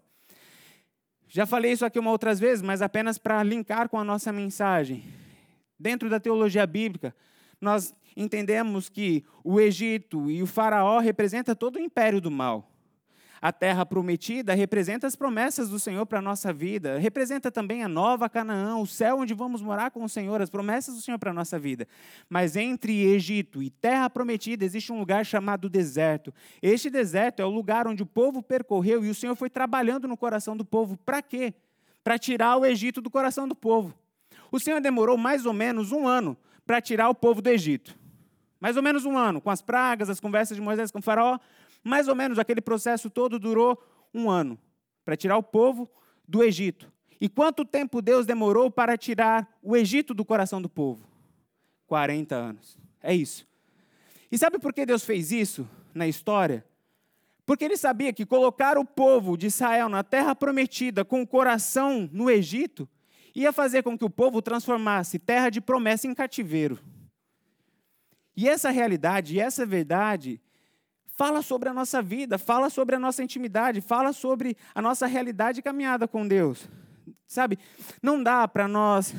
Já 1.26 1.46
falei 1.46 1.72
isso 1.72 1.86
aqui 1.86 1.98
uma 1.98 2.10
outras 2.10 2.38
vezes, 2.38 2.60
mas 2.60 2.82
apenas 2.82 3.16
para 3.16 3.42
linkar 3.42 3.88
com 3.88 3.98
a 3.98 4.04
nossa 4.04 4.30
mensagem. 4.30 5.02
Dentro 5.78 6.10
da 6.10 6.20
teologia 6.20 6.66
bíblica, 6.66 7.16
nós 7.58 7.94
entendemos 8.14 8.90
que 8.90 9.24
o 9.42 9.58
Egito 9.58 10.30
e 10.30 10.42
o 10.42 10.46
Faraó 10.46 10.98
representam 10.98 11.54
todo 11.54 11.76
o 11.76 11.80
império 11.80 12.20
do 12.20 12.30
mal. 12.30 12.71
A 13.42 13.52
terra 13.52 13.84
prometida 13.84 14.54
representa 14.54 15.04
as 15.04 15.16
promessas 15.16 15.68
do 15.68 15.76
Senhor 15.76 16.06
para 16.06 16.20
a 16.20 16.22
nossa 16.22 16.52
vida, 16.52 16.96
representa 16.96 17.50
também 17.50 17.82
a 17.82 17.88
nova 17.88 18.28
Canaã, 18.28 18.76
o 18.76 18.86
céu 18.86 19.18
onde 19.18 19.34
vamos 19.34 19.60
morar 19.60 19.90
com 19.90 20.04
o 20.04 20.08
Senhor, 20.08 20.40
as 20.40 20.48
promessas 20.48 20.94
do 20.94 21.00
Senhor 21.00 21.18
para 21.18 21.32
a 21.32 21.34
nossa 21.34 21.58
vida. 21.58 21.88
Mas 22.30 22.54
entre 22.54 23.02
Egito 23.02 23.60
e 23.60 23.68
terra 23.68 24.08
prometida 24.08 24.64
existe 24.64 24.92
um 24.92 24.98
lugar 25.00 25.26
chamado 25.26 25.68
deserto. 25.68 26.32
Este 26.62 26.88
deserto 26.88 27.42
é 27.42 27.44
o 27.44 27.50
lugar 27.50 27.88
onde 27.88 28.04
o 28.04 28.06
povo 28.06 28.44
percorreu 28.44 29.04
e 29.04 29.10
o 29.10 29.14
Senhor 29.14 29.34
foi 29.34 29.50
trabalhando 29.50 30.06
no 30.06 30.16
coração 30.16 30.56
do 30.56 30.64
povo. 30.64 30.96
Para 30.98 31.20
quê? 31.20 31.52
Para 32.04 32.20
tirar 32.20 32.56
o 32.58 32.64
Egito 32.64 33.00
do 33.00 33.10
coração 33.10 33.48
do 33.48 33.56
povo. 33.56 33.92
O 34.52 34.60
Senhor 34.60 34.80
demorou 34.80 35.18
mais 35.18 35.46
ou 35.46 35.52
menos 35.52 35.90
um 35.90 36.06
ano 36.06 36.36
para 36.64 36.80
tirar 36.80 37.08
o 37.08 37.14
povo 37.14 37.42
do 37.42 37.50
Egito. 37.50 38.00
Mais 38.60 38.76
ou 38.76 38.82
menos 38.84 39.04
um 39.04 39.18
ano, 39.18 39.40
com 39.40 39.50
as 39.50 39.60
pragas, 39.60 40.08
as 40.08 40.20
conversas 40.20 40.56
de 40.56 40.62
Moisés 40.62 40.92
com 40.92 41.00
o 41.00 41.02
faraó, 41.02 41.36
mais 41.82 42.08
ou 42.08 42.14
menos 42.14 42.38
aquele 42.38 42.60
processo 42.60 43.10
todo 43.10 43.38
durou 43.38 43.82
um 44.14 44.30
ano 44.30 44.58
para 45.04 45.16
tirar 45.16 45.36
o 45.36 45.42
povo 45.42 45.90
do 46.26 46.42
Egito. 46.42 46.90
E 47.20 47.28
quanto 47.28 47.64
tempo 47.64 48.02
Deus 48.02 48.26
demorou 48.26 48.70
para 48.70 48.96
tirar 48.96 49.48
o 49.62 49.76
Egito 49.76 50.12
do 50.12 50.24
coração 50.24 50.60
do 50.60 50.68
povo? 50.68 51.06
40 51.86 52.34
anos. 52.34 52.76
É 53.02 53.14
isso. 53.14 53.46
E 54.30 54.38
sabe 54.38 54.58
por 54.58 54.72
que 54.72 54.86
Deus 54.86 55.04
fez 55.04 55.30
isso 55.30 55.68
na 55.94 56.08
história? 56.08 56.64
Porque 57.44 57.64
ele 57.64 57.76
sabia 57.76 58.12
que 58.12 58.24
colocar 58.24 58.78
o 58.78 58.84
povo 58.84 59.36
de 59.36 59.46
Israel 59.46 59.88
na 59.88 60.02
terra 60.02 60.34
prometida 60.34 61.04
com 61.04 61.22
o 61.22 61.26
coração 61.26 62.08
no 62.12 62.30
Egito 62.30 62.88
ia 63.34 63.52
fazer 63.52 63.82
com 63.82 63.96
que 63.96 64.04
o 64.04 64.10
povo 64.10 64.42
transformasse 64.42 65.18
terra 65.18 65.48
de 65.48 65.60
promessa 65.60 66.06
em 66.06 66.14
cativeiro. 66.14 66.78
E 68.36 68.48
essa 68.48 68.70
realidade, 68.70 69.38
essa 69.38 69.64
verdade, 69.64 70.40
fala 71.22 71.40
sobre 71.40 71.68
a 71.68 71.72
nossa 71.72 72.02
vida, 72.02 72.36
fala 72.36 72.68
sobre 72.68 72.96
a 72.96 72.98
nossa 72.98 73.22
intimidade, 73.22 73.80
fala 73.80 74.12
sobre 74.12 74.56
a 74.74 74.82
nossa 74.82 75.06
realidade 75.06 75.62
caminhada 75.62 76.08
com 76.08 76.26
Deus. 76.26 76.68
Sabe, 77.28 77.60
não 78.02 78.20
dá 78.20 78.48
para 78.48 78.66
nós 78.66 79.14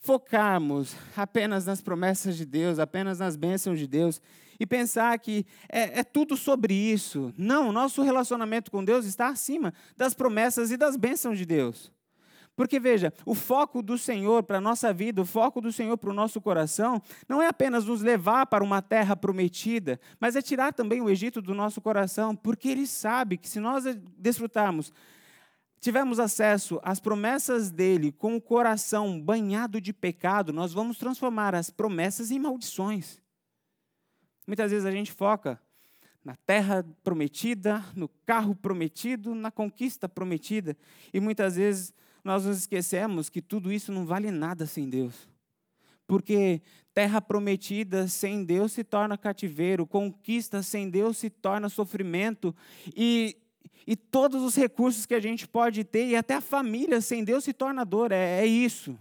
focarmos 0.00 0.96
apenas 1.16 1.66
nas 1.66 1.80
promessas 1.80 2.36
de 2.36 2.44
Deus, 2.44 2.80
apenas 2.80 3.20
nas 3.20 3.36
bênçãos 3.36 3.78
de 3.78 3.86
Deus 3.86 4.20
e 4.58 4.66
pensar 4.66 5.16
que 5.20 5.46
é, 5.68 6.00
é, 6.00 6.02
tudo 6.02 6.36
sobre 6.36 6.74
isso. 6.74 7.32
Não, 7.38 7.70
nosso 7.70 8.02
relacionamento 8.02 8.72
com 8.72 8.84
Deus 8.84 9.06
está 9.06 9.28
acima 9.28 9.72
das 9.96 10.14
promessas 10.14 10.72
e 10.72 10.76
das 10.76 10.96
bênçãos 10.96 11.38
de 11.38 11.46
Deus. 11.46 11.92
Porque 12.54 12.78
veja, 12.78 13.12
o 13.24 13.34
foco 13.34 13.82
do 13.82 13.96
Senhor 13.96 14.42
para 14.42 14.58
a 14.58 14.60
nossa 14.60 14.92
vida, 14.92 15.22
o 15.22 15.26
foco 15.26 15.60
do 15.60 15.72
Senhor 15.72 15.96
para 15.96 16.10
o 16.10 16.14
nosso 16.14 16.40
coração, 16.40 17.00
não 17.26 17.40
é 17.40 17.46
apenas 17.46 17.86
nos 17.86 18.02
levar 18.02 18.46
para 18.46 18.62
uma 18.62 18.82
terra 18.82 19.16
prometida, 19.16 19.98
mas 20.20 20.36
é 20.36 20.42
tirar 20.42 20.72
também 20.72 21.00
o 21.00 21.08
Egito 21.08 21.40
do 21.40 21.54
nosso 21.54 21.80
coração, 21.80 22.36
porque 22.36 22.68
Ele 22.68 22.86
sabe 22.86 23.38
que 23.38 23.48
se 23.48 23.58
nós 23.58 23.84
desfrutarmos, 24.18 24.92
tivermos 25.80 26.20
acesso 26.20 26.78
às 26.82 27.00
promessas 27.00 27.70
dele 27.70 28.12
com 28.12 28.36
o 28.36 28.40
coração 28.40 29.18
banhado 29.20 29.80
de 29.80 29.92
pecado, 29.92 30.52
nós 30.52 30.74
vamos 30.74 30.98
transformar 30.98 31.54
as 31.54 31.70
promessas 31.70 32.30
em 32.30 32.38
maldições. 32.38 33.20
Muitas 34.46 34.70
vezes 34.70 34.84
a 34.84 34.90
gente 34.90 35.10
foca 35.10 35.58
na 36.24 36.36
terra 36.36 36.86
prometida, 37.02 37.84
no 37.96 38.08
carro 38.26 38.54
prometido, 38.54 39.34
na 39.34 39.50
conquista 39.50 40.08
prometida, 40.08 40.76
e 41.12 41.18
muitas 41.18 41.56
vezes 41.56 41.92
nós 42.24 42.44
nos 42.44 42.58
esquecemos 42.58 43.28
que 43.28 43.42
tudo 43.42 43.72
isso 43.72 43.92
não 43.92 44.06
vale 44.06 44.30
nada 44.30 44.66
sem 44.66 44.88
Deus. 44.88 45.28
Porque 46.06 46.62
terra 46.94 47.20
prometida 47.20 48.06
sem 48.06 48.44
Deus 48.44 48.72
se 48.72 48.84
torna 48.84 49.16
cativeiro, 49.16 49.86
conquista 49.86 50.62
sem 50.62 50.88
Deus 50.90 51.16
se 51.16 51.30
torna 51.30 51.68
sofrimento, 51.68 52.54
e, 52.94 53.36
e 53.86 53.96
todos 53.96 54.42
os 54.42 54.54
recursos 54.54 55.06
que 55.06 55.14
a 55.14 55.20
gente 55.20 55.48
pode 55.48 55.84
ter, 55.84 56.06
e 56.08 56.16
até 56.16 56.34
a 56.34 56.40
família 56.40 57.00
sem 57.00 57.24
Deus 57.24 57.44
se 57.44 57.52
torna 57.52 57.84
dor, 57.84 58.12
é, 58.12 58.40
é 58.40 58.46
isso. 58.46 58.96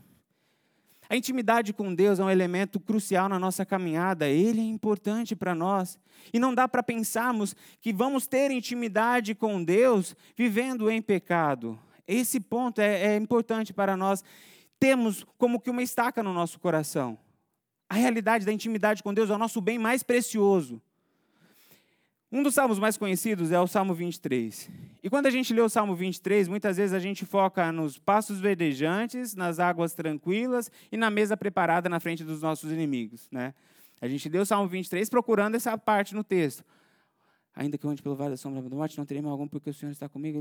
A 1.11 1.17
intimidade 1.17 1.73
com 1.73 1.93
Deus 1.93 2.19
é 2.19 2.23
um 2.23 2.29
elemento 2.29 2.79
crucial 2.79 3.27
na 3.27 3.37
nossa 3.37 3.65
caminhada, 3.65 4.29
ele 4.29 4.61
é 4.61 4.63
importante 4.63 5.35
para 5.35 5.53
nós. 5.53 5.99
E 6.31 6.39
não 6.39 6.55
dá 6.55 6.69
para 6.69 6.81
pensarmos 6.81 7.53
que 7.81 7.91
vamos 7.91 8.27
ter 8.27 8.49
intimidade 8.49 9.35
com 9.35 9.61
Deus 9.61 10.15
vivendo 10.37 10.89
em 10.89 11.01
pecado. 11.01 11.77
Esse 12.07 12.39
ponto 12.39 12.79
é, 12.79 13.13
é 13.13 13.17
importante 13.17 13.73
para 13.73 13.95
nós. 13.95 14.23
Temos 14.79 15.25
como 15.37 15.59
que 15.59 15.69
uma 15.69 15.83
estaca 15.83 16.23
no 16.23 16.33
nosso 16.33 16.59
coração. 16.59 17.17
A 17.89 17.95
realidade 17.95 18.45
da 18.45 18.53
intimidade 18.53 19.03
com 19.03 19.13
Deus 19.13 19.29
é 19.29 19.33
o 19.33 19.37
nosso 19.37 19.59
bem 19.59 19.77
mais 19.77 20.01
precioso. 20.01 20.81
Um 22.31 22.41
dos 22.41 22.53
salmos 22.53 22.79
mais 22.79 22.95
conhecidos 22.95 23.51
é 23.51 23.59
o 23.59 23.67
Salmo 23.67 23.93
23. 23.93 24.69
E 25.03 25.09
quando 25.09 25.25
a 25.25 25.29
gente 25.29 25.53
lê 25.53 25.59
o 25.59 25.67
Salmo 25.67 25.93
23, 25.93 26.47
muitas 26.47 26.77
vezes 26.77 26.93
a 26.93 26.99
gente 26.99 27.25
foca 27.25 27.69
nos 27.73 27.99
passos 27.99 28.39
verdejantes, 28.39 29.35
nas 29.35 29.59
águas 29.59 29.93
tranquilas 29.93 30.71
e 30.89 30.95
na 30.95 31.09
mesa 31.09 31.35
preparada 31.35 31.89
na 31.89 31.99
frente 31.99 32.23
dos 32.23 32.41
nossos 32.41 32.71
inimigos. 32.71 33.27
Né? 33.29 33.53
A 33.99 34.07
gente 34.07 34.29
lê 34.29 34.39
o 34.39 34.45
Salmo 34.45 34.69
23 34.69 35.09
procurando 35.09 35.55
essa 35.55 35.77
parte 35.77 36.15
no 36.15 36.23
texto. 36.23 36.63
Ainda 37.53 37.77
que 37.77 37.85
eu 37.85 37.89
ande 37.89 38.01
pelo 38.01 38.15
vale 38.15 38.31
da 38.31 38.37
sombra 38.37 38.61
da 38.61 38.75
morte, 38.77 38.97
não 38.97 39.05
terei 39.05 39.21
mal 39.21 39.33
algum, 39.33 39.47
porque 39.47 39.69
o 39.69 39.73
Senhor 39.73 39.91
está 39.91 40.07
comigo. 40.07 40.39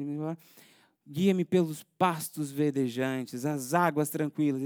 Guia-me 1.07 1.45
pelos 1.45 1.83
pastos 1.99 2.50
verdejantes, 2.52 3.45
as 3.45 3.75
águas 3.75 4.11
tranquilas. 4.11 4.62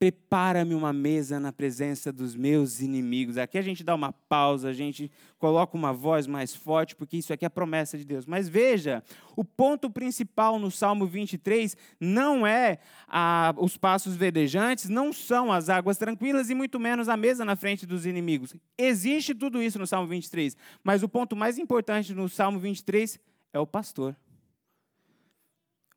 Prepara-me 0.00 0.74
uma 0.74 0.94
mesa 0.94 1.38
na 1.38 1.52
presença 1.52 2.10
dos 2.10 2.34
meus 2.34 2.80
inimigos. 2.80 3.36
Aqui 3.36 3.58
a 3.58 3.62
gente 3.62 3.84
dá 3.84 3.94
uma 3.94 4.10
pausa, 4.10 4.70
a 4.70 4.72
gente 4.72 5.10
coloca 5.38 5.76
uma 5.76 5.92
voz 5.92 6.26
mais 6.26 6.54
forte, 6.54 6.96
porque 6.96 7.18
isso 7.18 7.34
aqui 7.34 7.44
é 7.44 7.48
a 7.48 7.50
promessa 7.50 7.98
de 7.98 8.04
Deus. 8.06 8.24
Mas 8.24 8.48
veja, 8.48 9.04
o 9.36 9.44
ponto 9.44 9.90
principal 9.90 10.58
no 10.58 10.70
Salmo 10.70 11.06
23 11.06 11.76
não 12.00 12.46
é 12.46 12.78
a, 13.06 13.54
os 13.58 13.76
pastos 13.76 14.16
verdejantes, 14.16 14.88
não 14.88 15.12
são 15.12 15.52
as 15.52 15.68
águas 15.68 15.98
tranquilas 15.98 16.48
e 16.48 16.54
muito 16.54 16.80
menos 16.80 17.06
a 17.06 17.16
mesa 17.16 17.44
na 17.44 17.54
frente 17.54 17.84
dos 17.84 18.06
inimigos. 18.06 18.56
Existe 18.78 19.34
tudo 19.34 19.62
isso 19.62 19.78
no 19.78 19.86
Salmo 19.86 20.08
23, 20.08 20.56
mas 20.82 21.02
o 21.02 21.10
ponto 21.10 21.36
mais 21.36 21.58
importante 21.58 22.14
no 22.14 22.26
Salmo 22.26 22.58
23 22.58 23.20
é 23.52 23.58
o 23.58 23.66
pastor. 23.66 24.16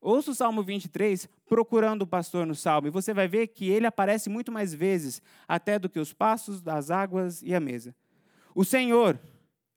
Ouça 0.04 0.32
o 0.32 0.36
Salmo 0.36 0.62
23 0.62 1.30
procurando 1.48 2.02
o 2.02 2.08
pastor 2.08 2.46
no 2.46 2.54
Salmo, 2.54 2.90
e 2.90 2.92
você 2.92 3.14
vai 3.14 3.26
ver 3.26 3.48
que 3.48 3.70
ele 3.70 3.88
aparece 3.88 4.30
muito 4.30 4.52
mais 4.52 4.74
vezes, 4.74 5.22
até 5.48 5.80
do 5.80 5.88
que 5.88 5.98
os 5.98 6.12
passos, 6.12 6.62
das 6.62 6.92
águas 6.92 7.42
e 7.42 7.56
a 7.56 7.60
mesa. 7.60 7.96
O 8.54 8.66
Senhor 8.66 9.18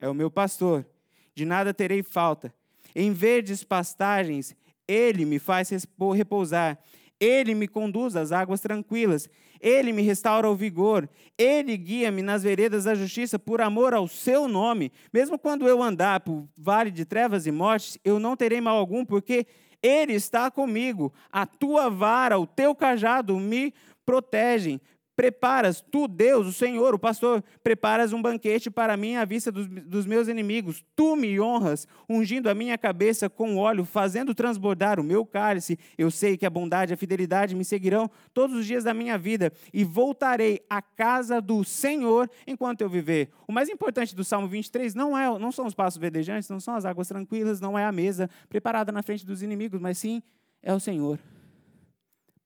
é 0.00 0.08
o 0.08 0.14
meu 0.14 0.28
pastor, 0.28 0.84
de 1.32 1.44
nada 1.44 1.72
terei 1.72 2.02
falta. 2.02 2.52
Em 2.92 3.12
verdes 3.12 3.62
pastagens, 3.62 4.56
ele 4.88 5.24
me 5.24 5.38
faz 5.38 5.70
repousar. 6.14 6.76
Ele 7.20 7.54
me 7.54 7.68
conduz 7.68 8.16
às 8.16 8.32
águas 8.32 8.60
tranquilas. 8.60 9.28
Ele 9.60 9.92
me 9.92 10.02
restaura 10.02 10.50
o 10.50 10.56
vigor. 10.56 11.08
Ele 11.38 11.76
guia-me 11.76 12.20
nas 12.20 12.42
veredas 12.42 12.84
da 12.84 12.94
justiça 12.94 13.38
por 13.38 13.60
amor 13.60 13.94
ao 13.94 14.08
seu 14.08 14.48
nome. 14.48 14.92
Mesmo 15.12 15.38
quando 15.38 15.68
eu 15.68 15.82
andar 15.82 16.20
por 16.20 16.48
vale 16.56 16.90
de 16.90 17.04
trevas 17.04 17.46
e 17.46 17.50
mortes, 17.50 17.98
eu 18.04 18.18
não 18.18 18.36
terei 18.36 18.60
mal 18.60 18.76
algum, 18.76 19.04
porque 19.04 19.46
ele 19.82 20.14
está 20.14 20.50
comigo. 20.50 21.12
A 21.30 21.46
tua 21.46 21.88
vara, 21.88 22.38
o 22.38 22.46
teu 22.46 22.74
cajado 22.74 23.38
me 23.38 23.72
protegem. 24.04 24.80
Preparas, 25.16 25.80
tu, 25.80 26.06
Deus, 26.06 26.46
o 26.46 26.52
Senhor, 26.52 26.94
o 26.94 26.98
pastor, 26.98 27.42
preparas 27.62 28.12
um 28.12 28.20
banquete 28.20 28.70
para 28.70 28.98
mim 28.98 29.16
à 29.16 29.24
vista 29.24 29.50
dos, 29.50 29.66
dos, 29.66 30.04
meus 30.04 30.28
inimigos. 30.28 30.84
Tu 30.94 31.16
me 31.16 31.40
honras, 31.40 31.88
ungindo 32.06 32.50
a 32.50 32.54
minha 32.54 32.76
cabeça 32.76 33.30
com 33.30 33.56
óleo, 33.56 33.86
fazendo 33.86 34.34
transbordar 34.34 35.00
o 35.00 35.02
meu 35.02 35.24
cálice. 35.24 35.78
Eu 35.96 36.10
sei 36.10 36.36
que 36.36 36.44
a 36.44 36.50
bondade 36.50 36.92
e 36.92 36.94
a 36.94 36.98
fidelidade 36.98 37.54
me 37.54 37.64
seguirão 37.64 38.10
todos 38.34 38.54
os 38.54 38.66
dias 38.66 38.84
da 38.84 38.92
minha 38.92 39.16
vida 39.16 39.50
e 39.72 39.84
voltarei 39.84 40.60
à 40.68 40.82
casa 40.82 41.40
do 41.40 41.64
Senhor 41.64 42.28
enquanto 42.46 42.82
eu 42.82 42.88
viver. 42.90 43.30
O 43.48 43.52
mais 43.52 43.70
importante 43.70 44.14
do 44.14 44.22
Salmo 44.22 44.46
23 44.46 44.94
não, 44.94 45.16
é, 45.16 45.38
não 45.38 45.50
são 45.50 45.64
os 45.64 45.72
passos 45.72 45.98
verdejantes, 45.98 46.50
não 46.50 46.60
são 46.60 46.74
as 46.74 46.84
águas 46.84 47.08
tranquilas, 47.08 47.58
não 47.58 47.78
é 47.78 47.86
a 47.86 47.92
mesa 47.92 48.28
preparada 48.50 48.92
na 48.92 49.02
frente 49.02 49.24
dos 49.24 49.42
inimigos, 49.42 49.80
mas 49.80 49.96
sim 49.96 50.22
é 50.62 50.74
o 50.74 50.80
Senhor. 50.80 51.18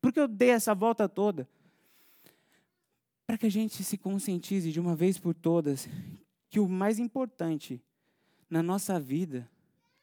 Porque 0.00 0.20
eu 0.20 0.28
dei 0.28 0.50
essa 0.50 0.72
volta 0.72 1.08
toda 1.08 1.48
para 3.30 3.38
que 3.38 3.46
a 3.46 3.50
gente 3.50 3.84
se 3.84 3.96
conscientize 3.96 4.72
de 4.72 4.80
uma 4.80 4.96
vez 4.96 5.16
por 5.16 5.32
todas 5.36 5.88
que 6.48 6.58
o 6.58 6.68
mais 6.68 6.98
importante 6.98 7.80
na 8.50 8.60
nossa 8.60 8.98
vida 8.98 9.48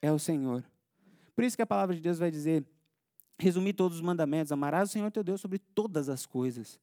é 0.01 0.09
o 0.09 0.17
Senhor. 0.17 0.63
Por 1.35 1.43
isso 1.43 1.57
que 1.57 1.61
a 1.61 1.67
palavra 1.67 1.93
de 1.93 2.01
Deus 2.01 2.17
vai 2.17 2.31
dizer, 2.31 2.63
resumir 3.37 3.73
todos 3.73 3.97
os 3.97 4.01
mandamentos, 4.01 4.53
amarás 4.53 4.87
o 4.87 4.93
Senhor 4.93 5.11
teu 5.11 5.25
Deus 5.25 5.41
sobre 5.41 5.59
todas 5.59 6.07
as 6.07 6.25
coisas. 6.25 6.79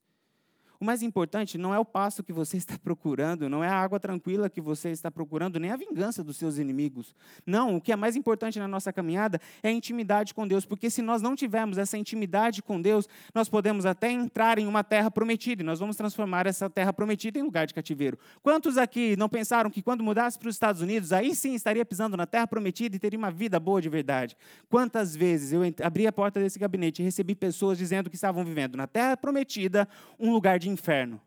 O 0.81 0.85
mais 0.85 1.03
importante 1.03 1.57
não 1.57 1.75
é 1.75 1.79
o 1.79 1.85
passo 1.85 2.23
que 2.23 2.33
você 2.33 2.57
está 2.59 2.79
procurando, 2.79 3.49
não 3.49 3.63
é 3.63 3.69
a 3.69 3.75
água 3.75 4.01
tranquila 4.01 4.51
que 4.51 4.61
você 4.61 4.91
está 4.91 5.11
procurando, 5.11 5.59
nem 5.59 5.71
a 5.71 5.77
vingança 5.77 6.23
dos 6.23 6.37
seus 6.37 6.59
inimigos. 6.59 7.15
Não, 7.47 7.77
o 7.77 7.81
que 7.81 7.93
é 7.93 7.97
mais 7.97 8.17
importante 8.17 8.59
na 8.59 8.69
nossa 8.69 8.93
caminhada 8.93 9.41
é 9.63 9.69
a 9.69 9.73
intimidade 9.73 10.35
com 10.35 10.47
Deus, 10.47 10.65
porque 10.65 10.91
se 10.91 11.03
nós 11.03 11.23
não 11.23 11.35
tivermos 11.37 11.79
essa 11.79 11.97
intimidade 11.97 12.63
com 12.63 12.81
Deus, 12.81 13.09
nós 13.35 13.49
podemos 13.49 13.87
até 13.87 14.11
entrar 14.11 14.59
em 14.59 14.67
uma 14.67 14.85
terra 14.85 15.11
prometida 15.11 15.63
e 15.63 15.65
nós 15.65 15.79
vamos 15.79 15.97
transformar 15.97 16.47
essa 16.47 16.69
terra 16.69 16.93
prometida 16.93 17.39
em 17.39 17.43
lugar 17.43 17.67
de 17.67 17.75
cativeiro. 17.75 18.19
Quantos 18.43 18.77
aqui 18.77 19.17
não 19.17 19.29
pensaram 19.29 19.71
que 19.71 19.83
quando 19.83 20.03
mudasse 20.03 20.39
para 20.39 20.49
os 20.49 20.55
Estados 20.55 20.81
Unidos, 20.81 21.13
aí 21.13 21.35
sim 21.35 21.55
estaria 21.55 21.85
pisando 21.85 22.17
na 22.17 22.27
terra 22.27 22.47
prometida 22.47 22.97
e 22.97 22.99
teria 22.99 23.19
uma 23.19 23.31
vida 23.31 23.59
boa 23.59 23.81
de 23.81 23.89
verdade? 23.89 24.37
Quantas 24.69 25.15
vezes 25.15 25.53
eu 25.53 25.63
abri 25.83 26.07
a 26.07 26.13
porta 26.13 26.41
desse 26.41 26.59
gabinete 26.59 27.01
e 27.01 27.05
recebi 27.05 27.35
pessoas 27.35 27.79
dizendo 27.79 28.09
que 28.11 28.17
estavam 28.17 28.45
vivendo 28.45 28.77
na 28.77 28.87
terra 28.87 29.17
prometida 29.17 29.89
um 30.19 30.33
lugar 30.33 30.59
de 30.59 30.64
de 30.65 30.71
inferno. 30.71 31.21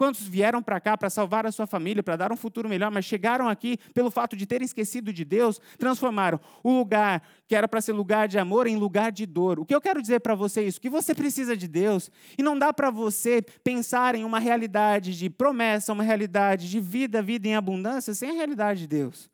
Quantos 0.00 0.26
vieram 0.26 0.62
para 0.62 0.80
cá 0.80 0.96
para 0.96 1.10
salvar 1.10 1.44
a 1.44 1.52
sua 1.52 1.66
família, 1.66 2.02
para 2.02 2.16
dar 2.16 2.32
um 2.32 2.36
futuro 2.36 2.66
melhor, 2.66 2.90
mas 2.90 3.04
chegaram 3.04 3.50
aqui 3.50 3.76
pelo 3.92 4.10
fato 4.10 4.34
de 4.34 4.46
terem 4.46 4.64
esquecido 4.64 5.12
de 5.12 5.26
Deus, 5.26 5.60
transformaram 5.76 6.40
o 6.64 6.72
lugar 6.72 7.22
que 7.46 7.54
era 7.54 7.68
para 7.68 7.82
ser 7.82 7.92
lugar 7.92 8.26
de 8.26 8.38
amor 8.38 8.66
em 8.66 8.78
lugar 8.78 9.12
de 9.12 9.26
dor. 9.26 9.60
O 9.60 9.66
que 9.66 9.74
eu 9.74 9.80
quero 9.80 10.00
dizer 10.00 10.20
para 10.20 10.34
você 10.34 10.60
é 10.60 10.62
isso, 10.62 10.80
que 10.80 10.88
você 10.88 11.14
precisa 11.14 11.54
de 11.54 11.68
Deus 11.68 12.10
e 12.38 12.42
não 12.42 12.58
dá 12.58 12.72
para 12.72 12.90
você 12.90 13.42
pensar 13.62 14.14
em 14.14 14.24
uma 14.24 14.38
realidade 14.38 15.14
de 15.18 15.28
promessa, 15.28 15.92
uma 15.92 16.02
realidade 16.02 16.70
de 16.70 16.80
vida, 16.80 17.20
vida 17.20 17.46
em 17.46 17.54
abundância, 17.54 18.14
sem 18.14 18.30
a 18.30 18.34
realidade 18.34 18.80
de 18.80 18.86
Deus. 18.86 19.28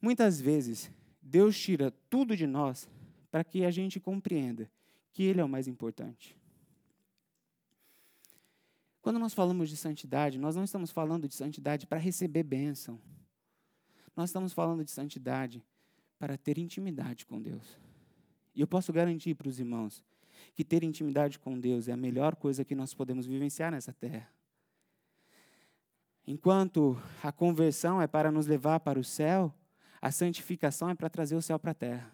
Muitas 0.00 0.40
vezes, 0.40 0.92
Deus 1.20 1.58
tira 1.58 1.92
tudo 2.08 2.36
de 2.36 2.46
nós 2.46 2.88
para 3.32 3.42
que 3.42 3.64
a 3.64 3.70
gente 3.72 3.98
compreenda 3.98 4.70
que 5.12 5.24
Ele 5.24 5.40
é 5.40 5.44
o 5.44 5.48
mais 5.48 5.66
importante. 5.66 6.36
Quando 9.04 9.18
nós 9.18 9.34
falamos 9.34 9.68
de 9.68 9.76
santidade, 9.76 10.38
nós 10.38 10.56
não 10.56 10.64
estamos 10.64 10.90
falando 10.90 11.28
de 11.28 11.34
santidade 11.34 11.86
para 11.86 11.98
receber 11.98 12.42
bênção. 12.42 12.98
Nós 14.16 14.30
estamos 14.30 14.54
falando 14.54 14.82
de 14.82 14.90
santidade 14.90 15.62
para 16.18 16.38
ter 16.38 16.56
intimidade 16.56 17.26
com 17.26 17.38
Deus. 17.38 17.78
E 18.54 18.62
eu 18.62 18.66
posso 18.66 18.94
garantir 18.94 19.34
para 19.34 19.46
os 19.46 19.60
irmãos 19.60 20.02
que 20.54 20.64
ter 20.64 20.82
intimidade 20.82 21.38
com 21.38 21.60
Deus 21.60 21.86
é 21.86 21.92
a 21.92 21.98
melhor 21.98 22.34
coisa 22.34 22.64
que 22.64 22.74
nós 22.74 22.94
podemos 22.94 23.26
vivenciar 23.26 23.70
nessa 23.70 23.92
terra. 23.92 24.26
Enquanto 26.26 26.98
a 27.22 27.30
conversão 27.30 28.00
é 28.00 28.06
para 28.06 28.32
nos 28.32 28.46
levar 28.46 28.80
para 28.80 28.98
o 28.98 29.04
céu, 29.04 29.54
a 30.00 30.10
santificação 30.10 30.88
é 30.88 30.94
para 30.94 31.10
trazer 31.10 31.36
o 31.36 31.42
céu 31.42 31.58
para 31.58 31.72
a 31.72 31.74
terra. 31.74 32.10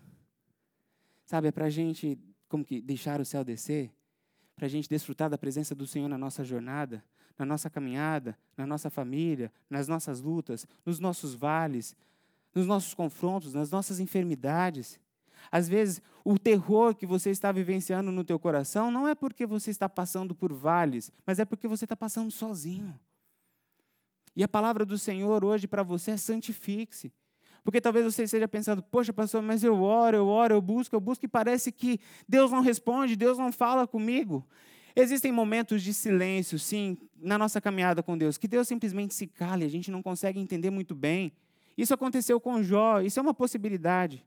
Sabe, 1.24 1.46
é 1.46 1.52
para 1.52 1.66
a 1.66 1.70
gente 1.70 2.18
como 2.48 2.64
que 2.64 2.80
deixar 2.80 3.20
o 3.20 3.24
céu 3.24 3.44
descer 3.44 3.92
para 4.60 4.66
a 4.66 4.68
gente 4.68 4.90
desfrutar 4.90 5.30
da 5.30 5.38
presença 5.38 5.74
do 5.74 5.86
Senhor 5.86 6.06
na 6.06 6.18
nossa 6.18 6.44
jornada, 6.44 7.02
na 7.38 7.46
nossa 7.46 7.70
caminhada, 7.70 8.36
na 8.58 8.66
nossa 8.66 8.90
família, 8.90 9.50
nas 9.70 9.88
nossas 9.88 10.20
lutas, 10.20 10.66
nos 10.84 10.98
nossos 10.98 11.32
vales, 11.34 11.96
nos 12.54 12.66
nossos 12.66 12.92
confrontos, 12.92 13.54
nas 13.54 13.70
nossas 13.70 14.00
enfermidades. 14.00 15.00
Às 15.50 15.66
vezes, 15.66 16.02
o 16.22 16.38
terror 16.38 16.94
que 16.94 17.06
você 17.06 17.30
está 17.30 17.50
vivenciando 17.50 18.12
no 18.12 18.22
teu 18.22 18.38
coração 18.38 18.90
não 18.90 19.08
é 19.08 19.14
porque 19.14 19.46
você 19.46 19.70
está 19.70 19.88
passando 19.88 20.34
por 20.34 20.52
vales, 20.52 21.10
mas 21.24 21.38
é 21.38 21.46
porque 21.46 21.66
você 21.66 21.86
está 21.86 21.96
passando 21.96 22.30
sozinho. 22.30 23.00
E 24.36 24.44
a 24.44 24.48
palavra 24.48 24.84
do 24.84 24.98
Senhor 24.98 25.42
hoje 25.42 25.66
para 25.66 25.82
você 25.82 26.10
é 26.10 26.16
santifique-se. 26.18 27.10
Porque 27.62 27.80
talvez 27.80 28.04
você 28.04 28.24
esteja 28.24 28.48
pensando, 28.48 28.82
poxa, 28.82 29.12
pastor, 29.12 29.42
mas 29.42 29.62
eu 29.62 29.82
oro, 29.82 30.16
eu 30.16 30.26
oro, 30.26 30.54
eu 30.54 30.60
busco, 30.60 30.94
eu 30.94 31.00
busco, 31.00 31.24
e 31.24 31.28
parece 31.28 31.70
que 31.70 32.00
Deus 32.28 32.50
não 32.50 32.60
responde, 32.60 33.16
Deus 33.16 33.38
não 33.38 33.52
fala 33.52 33.86
comigo. 33.86 34.46
Existem 34.94 35.30
momentos 35.30 35.82
de 35.82 35.94
silêncio, 35.94 36.58
sim, 36.58 36.96
na 37.16 37.38
nossa 37.38 37.60
caminhada 37.60 38.02
com 38.02 38.18
Deus, 38.18 38.36
que 38.36 38.48
Deus 38.48 38.66
simplesmente 38.66 39.14
se 39.14 39.26
cala 39.26 39.64
a 39.64 39.68
gente 39.68 39.90
não 39.90 40.02
consegue 40.02 40.40
entender 40.40 40.70
muito 40.70 40.94
bem. 40.94 41.32
Isso 41.76 41.94
aconteceu 41.94 42.40
com 42.40 42.62
Jó, 42.62 43.00
isso 43.00 43.18
é 43.18 43.22
uma 43.22 43.34
possibilidade. 43.34 44.26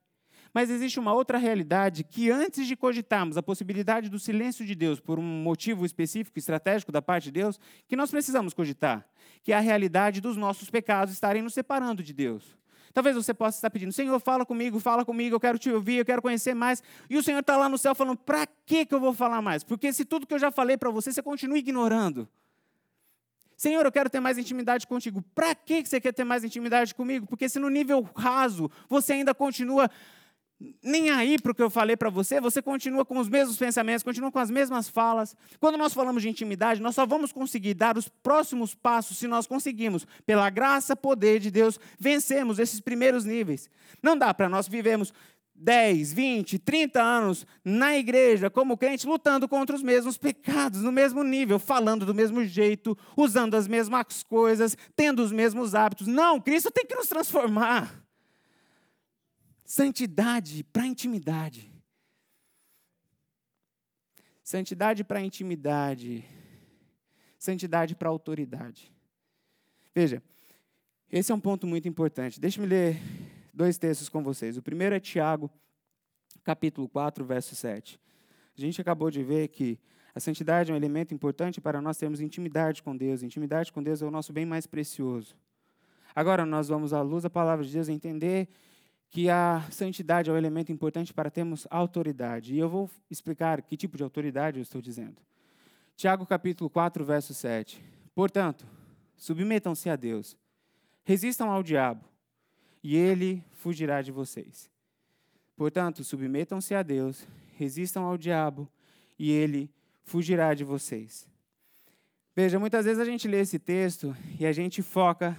Mas 0.54 0.70
existe 0.70 1.00
uma 1.00 1.14
outra 1.14 1.38
realidade 1.40 2.04
que, 2.04 2.30
antes 2.30 2.68
de 2.68 2.76
cogitarmos 2.76 3.38
a 3.38 3.44
possibilidade 3.44 4.08
do 4.08 4.20
silêncio 4.20 4.64
de 4.64 4.76
Deus 4.76 5.00
por 5.00 5.18
um 5.18 5.24
motivo 5.24 5.84
específico, 5.84 6.38
estratégico 6.38 6.92
da 6.92 7.02
parte 7.02 7.26
de 7.26 7.32
Deus, 7.32 7.60
que 7.88 7.96
nós 7.96 8.12
precisamos 8.12 8.54
cogitar, 8.54 9.08
que 9.42 9.52
é 9.52 9.56
a 9.56 9.60
realidade 9.60 10.22
dos 10.22 10.38
nossos 10.38 10.70
pecados 10.70 11.14
estarem 11.14 11.42
nos 11.42 11.56
separando 11.56 12.04
de 12.04 12.14
Deus. 12.14 12.56
Talvez 12.94 13.16
você 13.16 13.34
possa 13.34 13.58
estar 13.58 13.70
pedindo, 13.72 13.92
Senhor, 13.92 14.20
fala 14.20 14.46
comigo, 14.46 14.80
fala 14.80 15.04
comigo, 15.04 15.36
eu 15.36 15.40
quero 15.40 15.58
te 15.58 15.70
ouvir, 15.72 15.98
eu 15.98 16.06
quero 16.06 16.22
conhecer 16.22 16.54
mais. 16.54 16.84
E 17.10 17.18
o 17.18 17.24
Senhor 17.24 17.40
está 17.40 17.58
lá 17.58 17.68
no 17.68 17.78
céu 17.78 17.96
falando, 17.96 18.18
para 18.18 18.48
que 18.66 18.88
eu 18.90 19.00
vou 19.00 19.14
falar 19.14 19.42
mais? 19.42 19.64
Porque 19.64 19.92
se 19.92 20.06
tudo 20.06 20.28
que 20.28 20.34
eu 20.34 20.40
já 20.40 20.52
falei 20.52 20.78
para 20.78 20.92
você, 20.92 21.12
você 21.12 21.22
continua 21.22 21.58
ignorando. 21.58 22.30
Senhor, 23.58 23.86
eu 23.86 23.92
quero 23.92 24.10
ter 24.10 24.20
mais 24.20 24.38
intimidade 24.38 24.86
contigo. 24.86 25.24
Para 25.34 25.56
que 25.56 25.86
você 25.86 26.00
quer 26.00 26.14
ter 26.14 26.24
mais 26.24 26.44
intimidade 26.44 26.94
comigo? 26.94 27.26
Porque 27.26 27.48
se 27.48 27.60
no 27.60 27.70
nível 27.70 28.08
raso 28.16 28.70
você 28.90 29.14
ainda 29.14 29.34
continua 29.34 29.90
nem 30.82 31.10
aí 31.10 31.40
para 31.40 31.52
o 31.52 31.56
que 31.56 31.62
eu 31.62 31.70
falei 31.70 31.98
para 31.98 32.10
você, 32.10 32.40
você 32.40 32.62
continua 32.62 33.06
com 33.06 33.18
os 33.18 33.30
mesmos 33.30 33.58
pensamentos, 33.58 34.04
continua 34.04 34.32
com 34.32 34.40
as 34.40 34.50
mesmas 34.50 34.88
falas. 34.88 35.36
Quando 35.60 35.78
nós 35.78 35.94
falamos 35.94 36.22
de 36.22 36.30
intimidade, 36.30 36.82
nós 36.82 36.96
só 36.96 37.06
vamos 37.06 37.32
conseguir 37.32 37.74
dar 37.74 37.98
os 37.98 38.08
próximos 38.08 38.74
passos 38.76 39.18
se 39.18 39.28
nós 39.28 39.48
conseguirmos, 39.48 40.06
pela 40.26 40.50
graça, 40.50 40.96
poder 40.96 41.40
de 41.40 41.52
Deus, 41.52 41.80
vencermos 42.00 42.60
esses 42.60 42.80
primeiros 42.80 43.26
níveis. 43.26 43.70
Não 44.02 44.18
dá 44.18 44.34
para 44.34 44.50
nós 44.50 44.68
vivermos 44.68 45.14
10, 45.56 46.14
20, 46.14 46.60
30 46.60 47.02
anos 47.02 47.46
na 47.64 47.98
igreja 47.98 48.50
como 48.50 48.78
crente, 48.78 49.08
lutando 49.08 49.48
contra 49.48 49.76
os 49.76 49.84
mesmos 49.84 50.18
pecados, 50.18 50.82
no 50.82 50.92
mesmo 50.92 51.24
nível, 51.24 51.60
falando 51.60 52.06
do 52.06 52.14
mesmo 52.14 52.44
jeito, 52.44 52.98
usando 53.16 53.56
as 53.56 53.68
mesmas 53.68 54.24
coisas, 54.24 54.78
tendo 54.96 55.22
os 55.22 55.32
mesmos 55.32 55.76
hábitos. 55.76 56.08
Não, 56.08 56.42
Cristo 56.42 56.72
tem 56.72 56.86
que 56.86 56.96
nos 56.96 57.08
transformar. 57.08 58.03
Santidade 59.66 60.64
para 60.66 60.86
intimidade. 60.86 61.72
Santidade 64.44 65.04
para 65.04 65.22
intimidade. 65.22 66.26
Santidade 67.40 67.96
para 67.96 68.10
autoridade. 68.10 68.92
Veja, 69.96 70.22
esse 71.12 71.32
é 71.32 71.36
um 71.36 71.40
ponto 71.40 71.66
muito 71.66 71.88
importante. 71.88 72.40
Deixe-me 72.40 72.66
ler 72.66 73.00
dois 73.54 73.78
textos 73.78 74.10
com 74.10 74.24
vocês. 74.24 74.58
O 74.58 74.62
primeiro 74.62 74.96
é 74.96 75.00
Tiago, 75.00 75.50
capítulo 76.44 76.90
4, 76.90 77.24
verso 77.24 77.56
7. 77.56 78.00
A 78.58 78.62
gente 78.62 78.82
acabou 78.82 79.10
de 79.10 79.24
ver 79.24 79.48
que 79.48 79.80
a 80.14 80.20
santidade 80.20 80.72
é 80.72 80.74
um 80.74 80.78
elemento 80.78 81.14
importante 81.14 81.60
para 81.60 81.82
nós 81.82 81.98
termos 81.98 82.22
intimidade 82.22 82.84
com 82.84 82.96
Deus. 82.96 83.24
Intimidade 83.24 83.72
com 83.72 83.82
Deus 83.82 84.02
é 84.02 84.06
o 84.06 84.12
nosso 84.12 84.32
bem 84.32 84.46
mais 84.46 84.68
precioso. 84.68 85.36
Agora 86.16 86.46
nós 86.46 86.68
vamos, 86.68 86.94
à 86.94 87.02
luz 87.02 87.24
da 87.24 87.30
palavra 87.30 87.66
de 87.66 87.74
Deus, 87.74 87.90
entender 87.90 88.48
que 89.14 89.30
a 89.30 89.62
santidade 89.70 90.32
é 90.32 90.34
um 90.34 90.38
elemento 90.38 90.72
importante 90.72 91.14
para 91.14 91.30
termos 91.30 91.68
autoridade. 91.70 92.56
E 92.56 92.58
eu 92.58 92.68
vou 92.68 92.90
explicar 93.12 93.62
que 93.62 93.78
tipo 93.78 93.96
de 93.96 94.02
autoridade 94.02 94.58
eu 94.58 94.64
estou 94.64 94.82
dizendo. 94.82 95.22
Tiago 95.96 96.26
capítulo 96.26 96.68
4, 96.68 97.06
verso 97.06 97.32
7. 97.32 97.80
Portanto, 98.16 98.66
submetam-se 99.16 99.88
a 99.88 99.96
Deus. 99.96 100.36
resistam 101.04 101.52
ao 101.52 101.62
diabo, 101.62 102.04
e 102.82 102.96
ele 102.96 103.44
fugirá 103.52 104.02
de 104.02 104.12
vocês. 104.12 104.68
Portanto, 105.56 106.04
submetam-se 106.04 106.74
a 106.74 106.82
Deus, 106.82 107.28
resistam 107.56 108.06
ao 108.06 108.18
diabo, 108.18 108.68
e 109.20 109.30
ele 109.30 109.70
fugirá 110.02 110.56
de 110.56 110.64
vocês. 110.64 111.28
Veja, 112.36 112.58
muitas 112.58 112.86
vezes 112.86 113.00
a 113.00 113.06
gente 113.06 113.28
lê 113.28 113.42
esse 113.42 113.60
texto 113.60 114.16
e 114.40 114.46
a 114.46 114.52
gente 114.52 114.82
foca, 114.82 115.38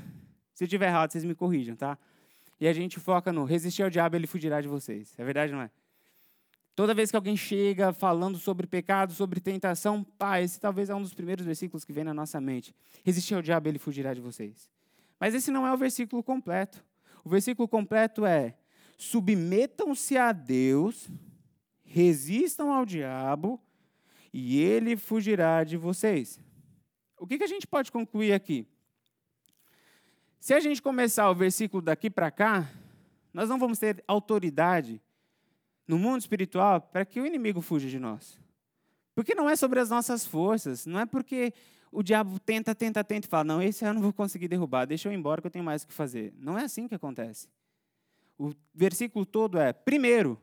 se 0.52 0.62
eu 0.62 0.66
estiver 0.66 0.86
errado, 0.86 1.10
vocês 1.10 1.24
me 1.24 1.34
corrijam, 1.34 1.74
tá? 1.74 1.98
E 2.64 2.66
a 2.66 2.72
gente 2.72 2.98
foca 2.98 3.30
no 3.30 3.44
resistir 3.44 3.82
ao 3.82 3.90
diabo, 3.90 4.16
ele 4.16 4.26
fugirá 4.26 4.58
de 4.58 4.66
vocês. 4.66 5.12
É 5.18 5.22
verdade, 5.22 5.52
não 5.52 5.60
é? 5.60 5.70
Toda 6.74 6.94
vez 6.94 7.10
que 7.10 7.16
alguém 7.16 7.36
chega 7.36 7.92
falando 7.92 8.38
sobre 8.38 8.66
pecado, 8.66 9.12
sobre 9.12 9.38
tentação, 9.38 10.02
pá, 10.02 10.40
esse 10.40 10.58
talvez 10.58 10.88
é 10.88 10.94
um 10.94 11.02
dos 11.02 11.12
primeiros 11.12 11.44
versículos 11.44 11.84
que 11.84 11.92
vem 11.92 12.04
na 12.04 12.14
nossa 12.14 12.40
mente. 12.40 12.74
Resistir 13.04 13.34
ao 13.34 13.42
diabo, 13.42 13.68
ele 13.68 13.78
fugirá 13.78 14.14
de 14.14 14.22
vocês. 14.22 14.70
Mas 15.20 15.34
esse 15.34 15.50
não 15.50 15.66
é 15.66 15.74
o 15.74 15.76
versículo 15.76 16.22
completo. 16.22 16.82
O 17.22 17.28
versículo 17.28 17.68
completo 17.68 18.24
é: 18.24 18.54
submetam-se 18.96 20.16
a 20.16 20.32
Deus, 20.32 21.10
resistam 21.84 22.72
ao 22.72 22.86
diabo, 22.86 23.60
e 24.32 24.58
ele 24.58 24.96
fugirá 24.96 25.64
de 25.64 25.76
vocês. 25.76 26.40
O 27.18 27.26
que, 27.26 27.36
que 27.36 27.44
a 27.44 27.46
gente 27.46 27.66
pode 27.66 27.92
concluir 27.92 28.32
aqui? 28.32 28.66
Se 30.44 30.52
a 30.52 30.60
gente 30.60 30.82
começar 30.82 31.30
o 31.30 31.34
versículo 31.34 31.80
daqui 31.80 32.10
para 32.10 32.30
cá, 32.30 32.70
nós 33.32 33.48
não 33.48 33.58
vamos 33.58 33.78
ter 33.78 34.04
autoridade 34.06 35.00
no 35.88 35.98
mundo 35.98 36.20
espiritual 36.20 36.82
para 36.82 37.02
que 37.06 37.18
o 37.18 37.24
inimigo 37.24 37.62
fuja 37.62 37.88
de 37.88 37.98
nós. 37.98 38.38
Porque 39.14 39.34
não 39.34 39.48
é 39.48 39.56
sobre 39.56 39.80
as 39.80 39.88
nossas 39.88 40.26
forças, 40.26 40.84
não 40.84 41.00
é 41.00 41.06
porque 41.06 41.54
o 41.90 42.02
diabo 42.02 42.38
tenta, 42.38 42.74
tenta, 42.74 43.02
tenta 43.02 43.26
e 43.26 43.30
fala: 43.30 43.44
não, 43.44 43.62
esse 43.62 43.86
eu 43.86 43.94
não 43.94 44.02
vou 44.02 44.12
conseguir 44.12 44.46
derrubar, 44.46 44.84
deixa 44.84 45.08
eu 45.08 45.14
ir 45.14 45.16
embora 45.16 45.40
que 45.40 45.46
eu 45.46 45.50
tenho 45.50 45.64
mais 45.64 45.82
o 45.82 45.86
que 45.86 45.94
fazer. 45.94 46.34
Não 46.36 46.58
é 46.58 46.64
assim 46.64 46.86
que 46.86 46.94
acontece. 46.94 47.48
O 48.36 48.52
versículo 48.74 49.24
todo 49.24 49.56
é: 49.56 49.72
primeiro, 49.72 50.38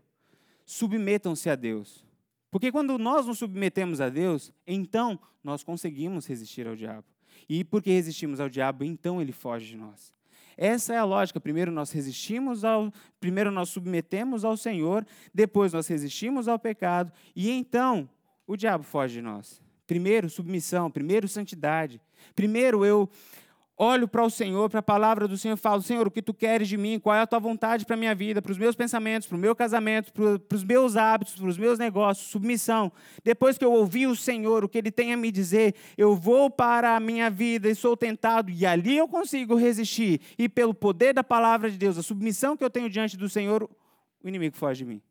submetam-se 0.65 1.47
a 1.47 1.55
Deus. 1.55 2.03
Porque 2.49 2.71
quando 2.71 2.97
nós 2.97 3.27
nos 3.27 3.37
submetemos 3.37 4.01
a 4.01 4.09
Deus, 4.09 4.51
então 4.65 5.19
nós 5.43 5.63
conseguimos 5.63 6.25
resistir 6.25 6.67
ao 6.67 6.75
diabo. 6.75 7.05
E 7.53 7.65
porque 7.65 7.91
resistimos 7.91 8.39
ao 8.39 8.47
diabo, 8.47 8.85
então 8.85 9.21
ele 9.21 9.33
foge 9.33 9.65
de 9.65 9.75
nós. 9.75 10.13
Essa 10.55 10.93
é 10.93 10.97
a 10.97 11.03
lógica. 11.03 11.37
Primeiro 11.37 11.69
nós 11.69 11.91
resistimos 11.91 12.63
ao, 12.63 12.93
primeiro 13.19 13.51
nós 13.51 13.67
submetemos 13.67 14.45
ao 14.45 14.55
Senhor, 14.55 15.05
depois 15.33 15.73
nós 15.73 15.85
resistimos 15.85 16.47
ao 16.47 16.57
pecado 16.57 17.11
e 17.35 17.51
então 17.51 18.09
o 18.47 18.55
diabo 18.55 18.85
foge 18.85 19.15
de 19.15 19.21
nós. 19.21 19.61
Primeiro 19.85 20.29
submissão, 20.29 20.89
primeiro 20.89 21.27
santidade. 21.27 21.99
Primeiro 22.33 22.85
eu 22.85 23.09
olho 23.81 24.07
para 24.07 24.23
o 24.23 24.29
Senhor, 24.29 24.69
para 24.69 24.79
a 24.79 24.83
palavra 24.83 25.27
do 25.27 25.35
Senhor 25.37 25.55
e 25.55 25.57
falo: 25.57 25.81
Senhor, 25.81 26.05
o 26.07 26.11
que 26.11 26.21
tu 26.21 26.33
queres 26.33 26.67
de 26.67 26.77
mim? 26.77 26.99
Qual 26.99 27.15
é 27.15 27.21
a 27.21 27.27
tua 27.27 27.39
vontade 27.39 27.83
para 27.83 27.95
a 27.95 27.97
minha 27.97 28.13
vida, 28.13 28.41
para 28.41 28.51
os 28.51 28.57
meus 28.57 28.75
pensamentos, 28.75 29.27
para 29.27 29.35
o 29.35 29.39
meu 29.39 29.55
casamento, 29.55 30.13
para, 30.13 30.55
os 30.55 30.63
meus 30.63 30.95
hábitos, 30.95 31.35
para 31.35 31.47
os 31.47 31.57
meus 31.57 31.79
negócios? 31.79 32.27
Submissão. 32.27 32.91
Depois 33.23 33.57
que 33.57 33.65
eu 33.65 33.73
ouvi 33.73 34.05
o 34.05 34.15
Senhor, 34.15 34.63
o 34.63 34.69
que 34.69 34.77
Ele 34.77 34.91
tem 34.91 35.13
a 35.13 35.17
me 35.17 35.31
dizer, 35.31 35.73
eu 35.97 36.15
vou 36.15 36.49
para 36.49 36.95
a 36.95 36.99
minha 36.99 37.29
vida 37.29 37.67
e 37.67 37.75
sou 37.75 37.97
tentado, 37.97 38.51
e 38.51 38.65
ali 38.65 38.97
eu 38.97 39.07
consigo 39.07 39.55
resistir. 39.55 40.21
E 40.37 40.47
pelo 40.47 40.73
poder 40.73 41.13
da 41.13 41.23
palavra 41.23 41.71
de 41.71 41.77
Deus, 41.77 41.97
a 41.97 42.03
submissão 42.03 42.55
que 42.55 42.63
eu 42.63 42.69
tenho 42.69 42.89
diante 42.89 43.17
do 43.17 43.27
Senhor, 43.27 43.67
o 44.23 44.27
inimigo 44.27 44.55
foge 44.55 44.83
de 44.83 44.85
mim. 44.85 45.01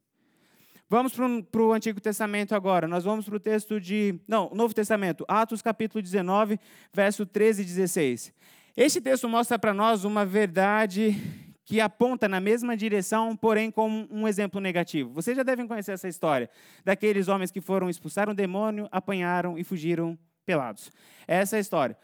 Vamos 0.89 1.13
para 1.13 1.63
o 1.63 1.73
Antigo 1.73 2.01
Testamento 2.01 2.53
agora. 2.53 2.89
Nós 2.89 3.05
vamos 3.05 3.25
para 3.25 3.37
o 3.37 3.41
texto 3.41 3.81
de. 3.81 4.19
Não, 4.27 4.51
Novo 4.53 4.75
Testamento, 4.75 5.25
Atos 5.29 5.63
capítulo 5.63 6.03
19, 6.03 6.59
verso 6.93 7.25
13 7.25 7.63
e 7.63 7.65
16. 7.65 8.33
Este 8.77 9.01
texto 9.01 9.29
mostra 9.29 9.59
para 9.59 9.75
nós 9.75 10.05
uma 10.05 10.25
verdade 10.25 11.17
que 11.65 11.81
aponta 11.81 12.29
na 12.29 12.41
mesma 12.41 12.77
direção, 12.77 13.37
porém 13.37 13.71
com 13.71 14.07
um 14.11 14.27
exemplo 14.27 14.61
negativo. 14.61 15.13
Vocês 15.13 15.37
já 15.37 15.43
devem 15.43 15.67
conhecer 15.67 15.93
essa 15.93 16.09
história 16.09 16.49
daqueles 16.85 17.29
homens 17.29 17.51
que 17.51 17.61
foram 17.61 17.91
expulsar 17.91 18.29
um 18.29 18.35
demônio, 18.35 18.89
apanharam 18.93 19.59
e 19.59 19.65
fugiram 19.65 20.19
pelados. 20.47 20.91
Essa 21.27 21.57
é 21.57 21.59
a 21.59 21.61
história. 21.61 21.97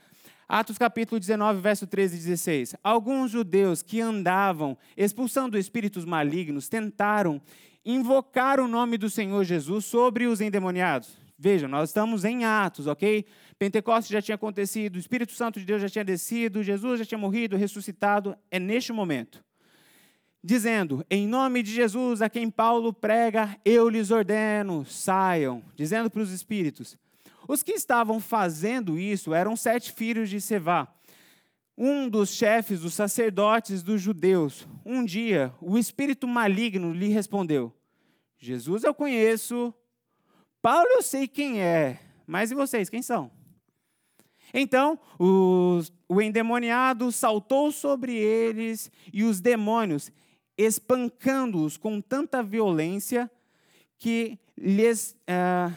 Atos 0.49 0.79
capítulo 0.79 1.19
19, 1.19 1.61
verso 1.61 1.87
13 1.87 2.17
e 2.17 2.19
16. 2.21 2.77
Alguns 2.83 3.31
judeus 3.31 3.83
que 3.83 4.01
andavam 4.01 4.77
expulsando 4.97 5.59
espíritos 5.59 6.05
malignos 6.05 6.69
tentaram 6.69 7.41
invocar 7.85 8.61
o 8.61 8.69
nome 8.69 8.99
do 8.99 9.09
Senhor 9.09 9.45
Jesus 9.45 9.85
sobre 9.85 10.27
os 10.27 10.41
endemoniados. 10.41 11.26
Vejam, 11.39 11.69
nós 11.69 11.91
estamos 11.91 12.25
em 12.25 12.45
Atos, 12.45 12.87
ok? 12.87 13.27
Pentecostes 13.59 14.11
já 14.11 14.23
tinha 14.23 14.37
acontecido, 14.37 14.97
o 14.97 14.99
Espírito 14.99 15.33
Santo 15.33 15.61
de 15.61 15.67
Deus 15.67 15.83
já 15.83 15.89
tinha 15.89 16.05
descido, 16.05 16.63
Jesus 16.63 16.99
já 16.99 17.05
tinha 17.05 17.19
morrido, 17.19 17.57
ressuscitado. 17.57 18.37
É 18.51 18.59
neste 18.59 18.93
momento. 18.93 19.45
Dizendo, 20.43 21.05
em 21.11 21.27
nome 21.27 21.63
de 21.63 21.73
Jesus, 21.73 22.23
a 22.23 22.31
quem 22.31 22.49
Paulo 22.49 22.93
prega, 22.93 23.59
eu 23.65 23.89
lhes 23.89 24.11
ordeno, 24.11 24.85
saiam. 24.87 25.63
Dizendo 25.75 26.09
para 26.09 26.23
os 26.23 26.31
espíritos. 26.31 26.97
Os 27.49 27.63
que 27.63 27.73
estavam 27.73 28.19
fazendo 28.19 28.99
isso 28.99 29.35
eram 29.35 29.57
sete 29.57 29.93
filhos 29.93 30.31
de 30.31 30.41
Sevá. 30.41 30.89
Um 31.77 32.09
dos 32.09 32.31
chefes 32.31 32.81
dos 32.81 32.95
sacerdotes 32.95 33.83
dos 33.83 34.01
judeus. 34.01 34.67
Um 34.85 35.05
dia, 35.05 35.53
o 35.61 35.77
espírito 35.77 36.27
maligno 36.27 36.93
lhe 36.93 37.09
respondeu: 37.09 37.73
Jesus 38.39 38.85
eu 38.85 38.95
conheço, 38.95 39.75
Paulo 40.67 40.89
eu 40.97 41.01
sei 41.01 41.29
quem 41.29 41.63
é, 41.63 42.01
mas 42.27 42.51
e 42.51 42.55
vocês, 42.57 42.91
quem 42.91 43.01
são? 43.01 43.31
Então, 44.53 44.99
o 45.17 46.21
endemoniado 46.21 47.13
saltou 47.13 47.71
sobre 47.71 48.17
eles 48.17 48.91
e 49.13 49.23
os 49.23 49.41
demônios, 49.41 50.11
espancando-os 50.59 51.77
com 51.77 52.01
tanta 52.01 52.43
violência 52.43 53.31
que 53.97 54.41
lhes. 54.59 55.13
Uh, 55.31 55.73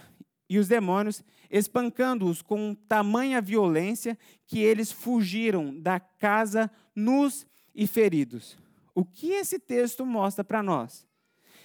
e 0.50 0.58
os 0.58 0.68
demônios, 0.68 1.24
espancando-os 1.52 2.42
com 2.42 2.74
tamanha 2.74 3.40
violência 3.40 4.18
que 4.48 4.58
eles 4.58 4.92
fugiram 4.92 5.80
da 5.80 6.00
casa 6.00 6.68
nus 6.96 7.46
e 7.76 7.86
feridos. 7.86 8.58
O 8.96 9.06
que 9.06 9.34
esse 9.34 9.60
texto 9.60 10.04
mostra 10.04 10.44
para 10.44 10.64
nós? 10.64 11.08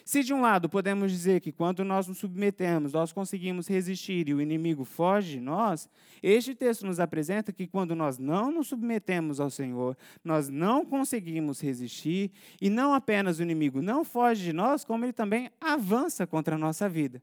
Se 0.04 0.22
de 0.22 0.34
um 0.34 0.42
lado 0.42 0.68
podemos 0.68 1.10
dizer 1.10 1.40
que 1.40 1.50
quando 1.50 1.82
nós 1.82 2.06
nos 2.06 2.18
submetemos, 2.18 2.92
nós 2.92 3.10
conseguimos 3.10 3.66
resistir 3.66 4.28
e 4.28 4.34
o 4.34 4.40
inimigo 4.40 4.84
foge 4.84 5.32
de 5.32 5.40
nós, 5.40 5.88
este 6.22 6.54
texto 6.54 6.84
nos 6.84 7.00
apresenta 7.00 7.50
que 7.50 7.66
quando 7.66 7.96
nós 7.96 8.18
não 8.18 8.52
nos 8.52 8.68
submetemos 8.68 9.40
ao 9.40 9.48
Senhor, 9.48 9.96
nós 10.22 10.50
não 10.50 10.84
conseguimos 10.84 11.58
resistir 11.58 12.30
e 12.60 12.68
não 12.68 12.92
apenas 12.92 13.38
o 13.38 13.42
inimigo 13.42 13.80
não 13.80 14.04
foge 14.04 14.44
de 14.44 14.52
nós, 14.52 14.84
como 14.84 15.06
ele 15.06 15.12
também 15.14 15.50
avança 15.58 16.26
contra 16.26 16.56
a 16.56 16.58
nossa 16.58 16.86
vida. 16.86 17.22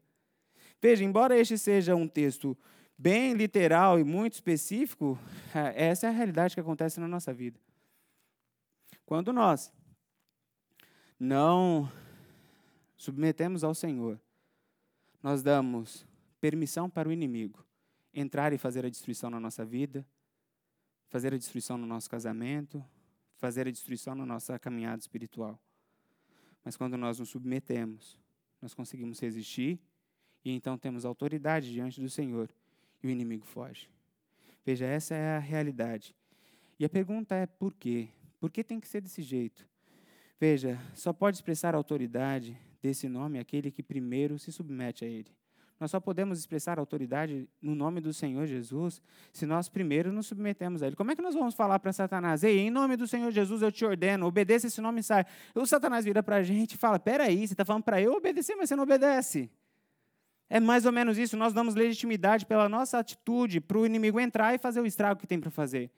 Veja, 0.80 1.04
embora 1.04 1.38
este 1.38 1.56
seja 1.56 1.94
um 1.94 2.08
texto 2.08 2.58
bem 2.98 3.34
literal 3.34 4.00
e 4.00 4.02
muito 4.02 4.32
específico, 4.32 5.16
essa 5.76 6.08
é 6.08 6.10
a 6.10 6.12
realidade 6.12 6.54
que 6.54 6.60
acontece 6.60 6.98
na 6.98 7.06
nossa 7.06 7.32
vida. 7.32 7.60
Quando 9.06 9.32
nós 9.32 9.72
não 11.18 11.88
submetemos 13.02 13.64
ao 13.64 13.74
Senhor, 13.74 14.20
nós 15.20 15.42
damos 15.42 16.06
permissão 16.40 16.88
para 16.88 17.08
o 17.08 17.12
inimigo 17.12 17.66
entrar 18.14 18.52
e 18.52 18.58
fazer 18.58 18.86
a 18.86 18.88
destruição 18.88 19.28
na 19.28 19.40
nossa 19.40 19.64
vida, 19.64 20.06
fazer 21.08 21.34
a 21.34 21.36
destruição 21.36 21.76
no 21.76 21.84
nosso 21.84 22.08
casamento, 22.08 22.84
fazer 23.38 23.66
a 23.66 23.72
destruição 23.72 24.14
na 24.14 24.24
nossa 24.24 24.56
caminhada 24.56 25.00
espiritual. 25.00 25.60
Mas 26.64 26.76
quando 26.76 26.96
nós 26.96 27.18
nos 27.18 27.30
submetemos, 27.30 28.16
nós 28.60 28.72
conseguimos 28.72 29.18
resistir 29.18 29.80
e 30.44 30.52
então 30.52 30.78
temos 30.78 31.04
autoridade 31.04 31.72
diante 31.72 32.00
do 32.00 32.08
Senhor 32.08 32.54
e 33.02 33.08
o 33.08 33.10
inimigo 33.10 33.44
foge. 33.44 33.90
Veja, 34.64 34.86
essa 34.86 35.16
é 35.16 35.38
a 35.38 35.40
realidade. 35.40 36.14
E 36.78 36.84
a 36.84 36.88
pergunta 36.88 37.34
é 37.34 37.46
por 37.46 37.74
quê? 37.74 38.10
Por 38.38 38.48
que 38.48 38.62
tem 38.62 38.78
que 38.78 38.86
ser 38.86 39.00
desse 39.00 39.22
jeito? 39.22 39.68
Veja, 40.38 40.78
só 40.94 41.12
pode 41.12 41.38
expressar 41.38 41.74
autoridade 41.74 42.56
desse 42.82 43.08
nome 43.08 43.38
aquele 43.38 43.70
que 43.70 43.82
primeiro 43.82 44.38
se 44.38 44.50
submete 44.50 45.04
a 45.04 45.08
ele. 45.08 45.30
Nós 45.82 45.90
só 45.90 45.98
podemos 45.98 46.38
expressar 46.38 46.78
autoridade 46.78 47.48
no 47.60 47.74
nome 47.74 48.00
do 48.00 48.12
Senhor 48.12 48.46
Jesus 48.46 49.02
se 49.32 49.44
nós 49.44 49.68
primeiro 49.68 50.12
nos 50.12 50.28
submetemos 50.28 50.80
a 50.80 50.86
Ele. 50.86 50.94
Como 50.94 51.10
é 51.10 51.16
que 51.16 51.20
nós 51.20 51.34
vamos 51.34 51.56
falar 51.56 51.80
para 51.80 51.92
Satanás? 51.92 52.44
Ei, 52.44 52.60
em 52.60 52.70
nome 52.70 52.96
do 52.96 53.04
Senhor 53.04 53.32
Jesus 53.32 53.62
eu 53.62 53.72
te 53.72 53.84
ordeno, 53.84 54.26
obedeça 54.26 54.68
esse 54.68 54.80
nome 54.80 55.00
e 55.00 55.02
sai. 55.02 55.26
O 55.56 55.66
Satanás 55.66 56.04
vira 56.04 56.22
para 56.22 56.36
a 56.36 56.42
gente 56.44 56.74
e 56.74 56.76
fala: 56.76 57.00
peraí, 57.00 57.48
você 57.48 57.54
está 57.54 57.64
falando 57.64 57.82
para 57.82 58.00
eu 58.00 58.12
obedecer, 58.12 58.54
mas 58.54 58.68
você 58.68 58.76
não 58.76 58.84
obedece. 58.84 59.50
É 60.48 60.60
mais 60.60 60.86
ou 60.86 60.92
menos 60.92 61.18
isso. 61.18 61.36
Nós 61.36 61.52
damos 61.52 61.74
legitimidade 61.74 62.46
pela 62.46 62.68
nossa 62.68 63.00
atitude 63.00 63.60
para 63.60 63.78
o 63.78 63.84
inimigo 63.84 64.20
entrar 64.20 64.54
e 64.54 64.58
fazer 64.58 64.80
o 64.80 64.86
estrago 64.86 65.18
que 65.18 65.26
tem 65.26 65.40
para 65.40 65.50
fazer. 65.50 65.90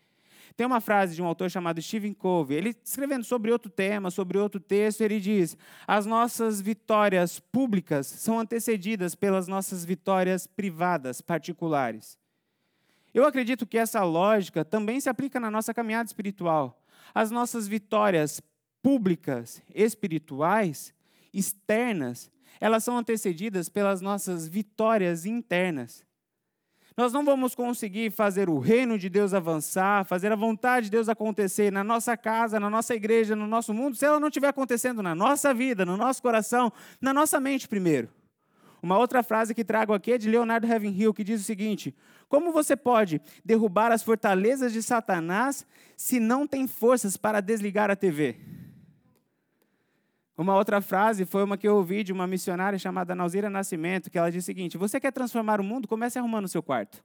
Tem 0.56 0.66
uma 0.66 0.80
frase 0.80 1.14
de 1.14 1.22
um 1.22 1.26
autor 1.26 1.50
chamado 1.50 1.80
Stephen 1.82 2.12
Covey. 2.12 2.56
Ele 2.56 2.76
escrevendo 2.84 3.24
sobre 3.24 3.50
outro 3.50 3.70
tema, 3.70 4.10
sobre 4.10 4.38
outro 4.38 4.60
texto, 4.60 5.00
ele 5.00 5.20
diz: 5.20 5.56
"As 5.86 6.06
nossas 6.06 6.60
vitórias 6.60 7.40
públicas 7.40 8.06
são 8.06 8.38
antecedidas 8.38 9.14
pelas 9.14 9.48
nossas 9.48 9.84
vitórias 9.84 10.46
privadas, 10.46 11.20
particulares." 11.20 12.18
Eu 13.12 13.24
acredito 13.24 13.66
que 13.66 13.78
essa 13.78 14.02
lógica 14.02 14.64
também 14.64 15.00
se 15.00 15.08
aplica 15.08 15.38
na 15.38 15.50
nossa 15.50 15.72
caminhada 15.72 16.06
espiritual. 16.06 16.80
as 17.14 17.30
nossas 17.30 17.68
vitórias 17.68 18.40
públicas, 18.82 19.62
espirituais, 19.74 20.92
externas, 21.32 22.30
elas 22.60 22.84
são 22.84 22.96
antecedidas 22.98 23.68
pelas 23.68 24.00
nossas 24.00 24.48
vitórias 24.48 25.24
internas. 25.26 26.04
Nós 26.96 27.12
não 27.12 27.24
vamos 27.24 27.56
conseguir 27.56 28.12
fazer 28.12 28.48
o 28.48 28.60
reino 28.60 28.96
de 28.96 29.08
Deus 29.08 29.34
avançar, 29.34 30.04
fazer 30.04 30.30
a 30.30 30.36
vontade 30.36 30.84
de 30.84 30.92
Deus 30.92 31.08
acontecer 31.08 31.72
na 31.72 31.82
nossa 31.82 32.16
casa, 32.16 32.60
na 32.60 32.70
nossa 32.70 32.94
igreja, 32.94 33.34
no 33.34 33.48
nosso 33.48 33.74
mundo, 33.74 33.96
se 33.96 34.04
ela 34.04 34.20
não 34.20 34.28
estiver 34.28 34.46
acontecendo 34.46 35.02
na 35.02 35.12
nossa 35.12 35.52
vida, 35.52 35.84
no 35.84 35.96
nosso 35.96 36.22
coração, 36.22 36.72
na 37.00 37.12
nossa 37.12 37.40
mente 37.40 37.66
primeiro. 37.66 38.08
Uma 38.80 38.96
outra 38.96 39.24
frase 39.24 39.54
que 39.54 39.64
trago 39.64 39.92
aqui 39.92 40.12
é 40.12 40.18
de 40.18 40.30
Leonardo 40.30 40.68
Ravenhill, 40.68 41.12
que 41.12 41.24
diz 41.24 41.40
o 41.40 41.44
seguinte: 41.44 41.92
Como 42.28 42.52
você 42.52 42.76
pode 42.76 43.20
derrubar 43.44 43.90
as 43.90 44.02
fortalezas 44.02 44.72
de 44.72 44.80
Satanás 44.80 45.66
se 45.96 46.20
não 46.20 46.46
tem 46.46 46.68
forças 46.68 47.16
para 47.16 47.40
desligar 47.40 47.90
a 47.90 47.96
TV? 47.96 48.36
Uma 50.36 50.56
outra 50.56 50.80
frase 50.80 51.24
foi 51.24 51.44
uma 51.44 51.56
que 51.56 51.66
eu 51.66 51.76
ouvi 51.76 52.02
de 52.02 52.12
uma 52.12 52.26
missionária 52.26 52.78
chamada 52.78 53.14
Nauzira 53.14 53.48
Nascimento, 53.48 54.10
que 54.10 54.18
ela 54.18 54.30
diz 54.30 54.42
o 54.42 54.46
seguinte: 54.46 54.76
Você 54.76 54.98
quer 54.98 55.12
transformar 55.12 55.60
o 55.60 55.64
mundo? 55.64 55.86
Comece 55.86 56.18
arrumando 56.18 56.46
o 56.46 56.48
seu 56.48 56.62
quarto. 56.62 57.02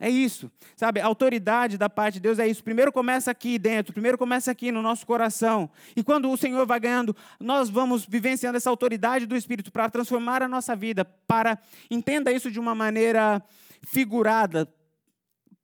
É 0.00 0.10
isso, 0.10 0.50
sabe? 0.74 1.00
A 1.00 1.06
autoridade 1.06 1.78
da 1.78 1.88
parte 1.88 2.14
de 2.14 2.20
Deus 2.20 2.38
é 2.38 2.46
isso. 2.46 2.64
Primeiro 2.64 2.90
começa 2.90 3.30
aqui 3.30 3.58
dentro, 3.58 3.92
primeiro 3.92 4.18
começa 4.18 4.50
aqui 4.50 4.72
no 4.72 4.82
nosso 4.82 5.06
coração. 5.06 5.70
E 5.94 6.02
quando 6.02 6.30
o 6.30 6.36
Senhor 6.36 6.66
vai 6.66 6.80
ganhando, 6.80 7.14
nós 7.38 7.70
vamos 7.70 8.04
vivenciando 8.04 8.56
essa 8.56 8.68
autoridade 8.68 9.26
do 9.26 9.36
Espírito 9.36 9.70
para 9.70 9.88
transformar 9.88 10.42
a 10.42 10.48
nossa 10.48 10.74
vida, 10.74 11.04
para, 11.04 11.58
entenda 11.90 12.32
isso 12.32 12.50
de 12.50 12.58
uma 12.58 12.74
maneira 12.74 13.40
figurada, 13.86 14.68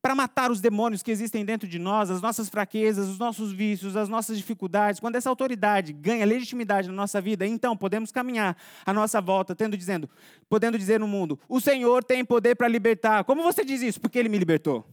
para 0.00 0.14
matar 0.14 0.50
os 0.50 0.60
demônios 0.60 1.02
que 1.02 1.10
existem 1.10 1.44
dentro 1.44 1.68
de 1.68 1.78
nós, 1.78 2.10
as 2.10 2.22
nossas 2.22 2.48
fraquezas, 2.48 3.08
os 3.08 3.18
nossos 3.18 3.52
vícios, 3.52 3.96
as 3.96 4.08
nossas 4.08 4.36
dificuldades. 4.36 5.00
Quando 5.00 5.16
essa 5.16 5.28
autoridade 5.28 5.92
ganha 5.92 6.24
legitimidade 6.24 6.88
na 6.88 6.94
nossa 6.94 7.20
vida, 7.20 7.46
então 7.46 7.76
podemos 7.76 8.12
caminhar 8.12 8.56
à 8.86 8.92
nossa 8.92 9.20
volta, 9.20 9.54
tendo 9.54 9.76
dizendo, 9.76 10.08
podendo 10.48 10.78
dizer 10.78 11.00
no 11.00 11.08
mundo: 11.08 11.38
"O 11.48 11.60
Senhor 11.60 12.04
tem 12.04 12.24
poder 12.24 12.54
para 12.54 12.68
libertar". 12.68 13.24
Como 13.24 13.42
você 13.42 13.64
diz 13.64 13.82
isso? 13.82 14.00
Porque 14.00 14.18
ele 14.18 14.28
me 14.28 14.38
libertou. 14.38 14.86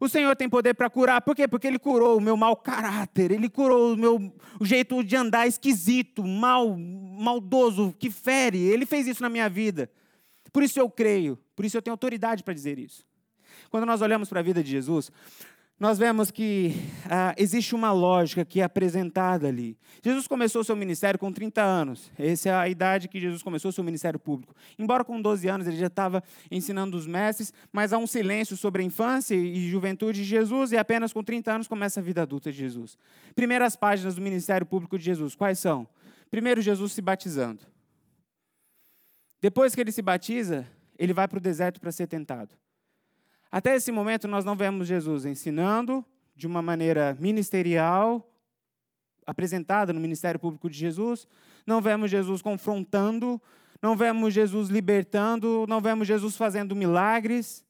O 0.00 0.08
Senhor 0.08 0.34
tem 0.34 0.48
poder 0.48 0.72
para 0.72 0.88
curar. 0.88 1.20
Por 1.20 1.36
quê? 1.36 1.46
Porque 1.46 1.66
Ele 1.66 1.78
curou 1.78 2.16
o 2.16 2.22
meu 2.22 2.34
mau 2.34 2.56
caráter. 2.56 3.30
Ele 3.30 3.50
curou 3.50 3.92
o 3.92 3.96
meu 3.96 4.32
o 4.58 4.64
jeito 4.64 5.04
de 5.04 5.14
andar 5.14 5.46
esquisito, 5.46 6.24
mal, 6.24 6.74
maldoso, 6.74 7.94
que 7.98 8.10
fere. 8.10 8.58
Ele 8.58 8.86
fez 8.86 9.06
isso 9.06 9.22
na 9.22 9.28
minha 9.28 9.46
vida. 9.46 9.90
Por 10.50 10.62
isso 10.62 10.80
eu 10.80 10.88
creio. 10.88 11.38
Por 11.54 11.66
isso 11.66 11.76
eu 11.76 11.82
tenho 11.82 11.92
autoridade 11.92 12.42
para 12.42 12.54
dizer 12.54 12.78
isso. 12.78 13.04
Quando 13.70 13.86
nós 13.86 14.02
olhamos 14.02 14.28
para 14.28 14.40
a 14.40 14.42
vida 14.42 14.62
de 14.62 14.70
Jesus, 14.70 15.10
nós 15.80 15.96
vemos 15.96 16.30
que 16.30 16.74
ah, 17.08 17.34
existe 17.38 17.74
uma 17.74 17.90
lógica 17.90 18.44
que 18.44 18.60
é 18.60 18.64
apresentada 18.64 19.48
ali. 19.48 19.78
Jesus 20.04 20.28
começou 20.28 20.62
seu 20.62 20.76
ministério 20.76 21.18
com 21.18 21.32
30 21.32 21.62
anos. 21.62 22.12
Essa 22.18 22.50
é 22.50 22.52
a 22.52 22.68
idade 22.68 23.08
que 23.08 23.18
Jesus 23.18 23.42
começou 23.42 23.72
seu 23.72 23.82
ministério 23.82 24.18
público. 24.18 24.54
Embora 24.78 25.02
com 25.02 25.22
12 25.22 25.48
anos 25.48 25.66
ele 25.66 25.78
já 25.78 25.86
estava 25.86 26.22
ensinando 26.50 26.98
os 26.98 27.06
mestres, 27.06 27.50
mas 27.72 27.94
há 27.94 27.98
um 27.98 28.06
silêncio 28.06 28.58
sobre 28.58 28.82
a 28.82 28.84
infância 28.84 29.34
e 29.34 29.70
juventude 29.70 30.18
de 30.18 30.24
Jesus 30.24 30.72
e 30.72 30.76
apenas 30.76 31.14
com 31.14 31.22
30 31.22 31.50
anos 31.50 31.66
começa 31.66 31.98
a 31.98 32.02
vida 32.02 32.20
adulta 32.20 32.52
de 32.52 32.58
Jesus. 32.58 32.98
Primeiras 33.34 33.74
páginas 33.74 34.16
do 34.16 34.20
ministério 34.20 34.66
público 34.66 34.98
de 34.98 35.04
Jesus, 35.04 35.34
quais 35.34 35.58
são? 35.58 35.88
Primeiro, 36.30 36.60
Jesus 36.60 36.92
se 36.92 37.00
batizando. 37.00 37.60
Depois 39.40 39.74
que 39.74 39.80
ele 39.80 39.92
se 39.92 40.02
batiza, 40.02 40.66
ele 40.98 41.14
vai 41.14 41.26
para 41.26 41.38
o 41.38 41.40
deserto 41.40 41.80
para 41.80 41.90
ser 41.90 42.06
tentado. 42.06 42.54
Até 43.50 43.74
esse 43.74 43.90
momento, 43.90 44.28
nós 44.28 44.44
não 44.44 44.54
vemos 44.54 44.86
Jesus 44.86 45.24
ensinando 45.24 46.04
de 46.36 46.46
uma 46.46 46.62
maneira 46.62 47.16
ministerial, 47.18 48.26
apresentada 49.26 49.92
no 49.92 50.00
ministério 50.00 50.38
público 50.38 50.70
de 50.70 50.78
Jesus, 50.78 51.26
não 51.66 51.80
vemos 51.80 52.10
Jesus 52.10 52.40
confrontando, 52.40 53.40
não 53.82 53.96
vemos 53.96 54.32
Jesus 54.32 54.68
libertando, 54.68 55.66
não 55.68 55.80
vemos 55.80 56.06
Jesus 56.06 56.36
fazendo 56.36 56.76
milagres. 56.76 57.64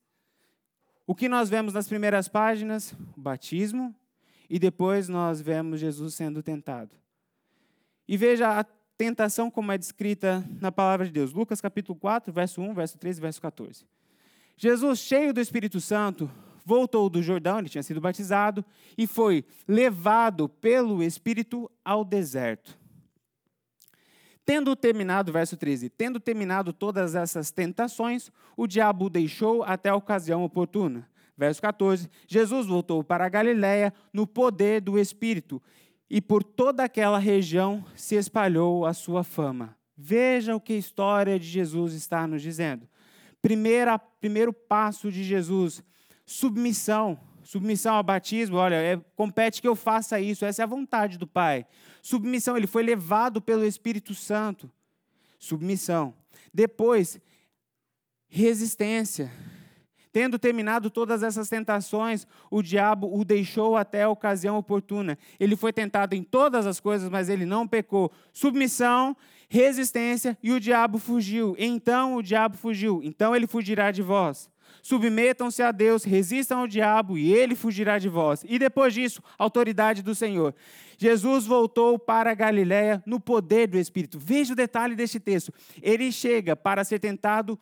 O 1.07 1.15
que 1.15 1.29
nós 1.29 1.49
vemos 1.49 1.73
nas 1.73 1.89
primeiras 1.89 2.29
páginas? 2.29 2.93
O 3.17 3.21
batismo, 3.21 3.95
e 4.49 4.59
depois 4.59 5.09
nós 5.09 5.41
vemos 5.41 5.81
Jesus 5.81 6.15
sendo 6.15 6.43
tentado. 6.43 6.95
E 8.07 8.17
veja 8.17 8.59
a 8.59 8.65
tentação 8.97 9.51
como 9.51 9.73
é 9.73 9.79
descrita 9.79 10.45
na 10.61 10.71
palavra 10.71 11.07
de 11.07 11.13
Deus. 11.13 11.33
Lucas 11.33 11.61
capítulo 11.61 11.99
4, 11.99 12.33
verso 12.33 12.61
1, 12.61 12.75
verso 12.75 12.99
13 12.99 13.19
e 13.19 13.23
verso 13.23 13.41
14. 13.41 13.87
Jesus, 14.63 14.99
cheio 14.99 15.33
do 15.33 15.41
Espírito 15.41 15.81
Santo, 15.81 16.31
voltou 16.67 17.09
do 17.09 17.23
Jordão, 17.23 17.59
ele 17.59 17.71
tinha 17.71 17.83
sido 17.83 17.99
batizado, 17.99 18.63
e 18.97 19.07
foi 19.07 19.43
levado 19.67 20.51
pelo 20.51 21.03
Espírito 21.03 21.71
ao 21.83 22.05
deserto. 22.05 22.79
Tendo 24.45 24.77
terminado, 24.77 25.33
verso 25.33 25.57
13, 25.57 25.89
tendo 25.89 26.21
terminado 26.21 26.75
todas 26.75 27.15
essas 27.15 27.51
tentações, 27.51 28.31
o 28.55 28.67
diabo 28.67 29.07
o 29.07 29.09
deixou 29.09 29.63
até 29.63 29.89
a 29.89 29.97
ocasião 29.97 30.45
oportuna. 30.45 31.09
Verso 31.39 31.63
14, 31.63 32.11
Jesus 32.29 32.67
voltou 32.67 33.03
para 33.03 33.25
a 33.25 33.31
Galiléia 33.31 33.95
no 34.13 34.27
poder 34.27 34.83
do 34.83 34.99
Espírito, 34.99 35.63
e 36.11 36.21
por 36.21 36.45
toda 36.45 36.85
aquela 36.85 37.19
região 37.19 37.83
se 37.97 38.15
espalhou 38.15 38.85
a 38.85 38.93
sua 38.93 39.25
fama. 39.25 39.75
Veja 39.97 40.55
o 40.55 40.61
que 40.61 40.75
a 40.75 40.79
história 40.79 41.39
de 41.39 41.47
Jesus 41.47 41.95
está 41.95 42.27
nos 42.27 42.43
dizendo. 42.43 42.87
Primeira, 43.43 43.99
primeiro 43.99 44.53
passo 44.53 45.11
de 45.11 45.25
Jesus, 45.25 45.83
submissão. 46.27 47.19
Submissão 47.43 47.97
ao 47.97 48.03
batismo, 48.03 48.59
olha, 48.59 48.77
é, 48.77 48.97
compete 49.17 49.61
que 49.61 49.67
eu 49.67 49.75
faça 49.75 50.21
isso, 50.21 50.45
essa 50.45 50.63
é 50.63 50.65
a 50.65 50.69
vontade 50.69 51.19
do 51.19 51.27
Pai. 51.27 51.67
Submissão, 52.01 52.57
ele 52.57 52.67
foi 52.67 52.83
levado 52.83 53.41
pelo 53.41 53.65
Espírito 53.65 54.15
Santo. 54.15 54.71
Submissão. 55.39 56.15
Depois, 56.53 57.19
resistência. 58.29 59.33
Tendo 60.13 60.39
terminado 60.39 60.91
todas 60.91 61.23
essas 61.23 61.49
tentações, 61.49 62.27
o 62.51 62.63
diabo 62.63 63.09
o 63.13 63.25
deixou 63.25 63.77
até 63.77 64.03
a 64.03 64.09
ocasião 64.09 64.59
oportuna. 64.59 65.17
Ele 65.39 65.55
foi 65.55 65.73
tentado 65.73 66.15
em 66.15 66.23
todas 66.23 66.67
as 66.67 66.81
coisas, 66.81 67.09
mas 67.09 67.29
ele 67.29 67.47
não 67.47 67.67
pecou. 67.67 68.11
Submissão, 68.33 69.17
resistência 69.51 70.39
e 70.41 70.53
o 70.53 70.61
diabo 70.61 70.99
fugiu. 70.99 71.57
Então 71.59 72.15
o 72.15 72.23
diabo 72.23 72.57
fugiu. 72.57 73.01
Então 73.03 73.35
ele 73.35 73.49
fugirá 73.49 73.91
de 73.91 74.01
vós. 74.01 74.49
Submetam-se 74.81 75.61
a 75.61 75.73
Deus, 75.73 76.05
resistam 76.05 76.61
ao 76.61 76.69
diabo 76.69 77.19
e 77.19 77.35
ele 77.35 77.57
fugirá 77.57 77.99
de 77.99 78.09
vós. 78.09 78.45
E 78.49 78.59
depois 78.59 78.95
disso, 78.95 79.21
autoridade 79.37 80.03
do 80.03 80.15
Senhor. 80.15 80.55
Jesus 80.97 81.45
voltou 81.45 81.99
para 81.99 82.33
Galiléia 82.33 83.03
no 83.05 83.19
poder 83.19 83.67
do 83.67 83.77
Espírito. 83.77 84.19
Veja 84.19 84.53
o 84.53 84.57
detalhe 84.57 84.95
deste 84.95 85.19
texto. 85.19 85.53
Ele 85.83 86.13
chega 86.13 86.55
para 86.55 86.85
ser 86.85 87.01
tentado 87.01 87.59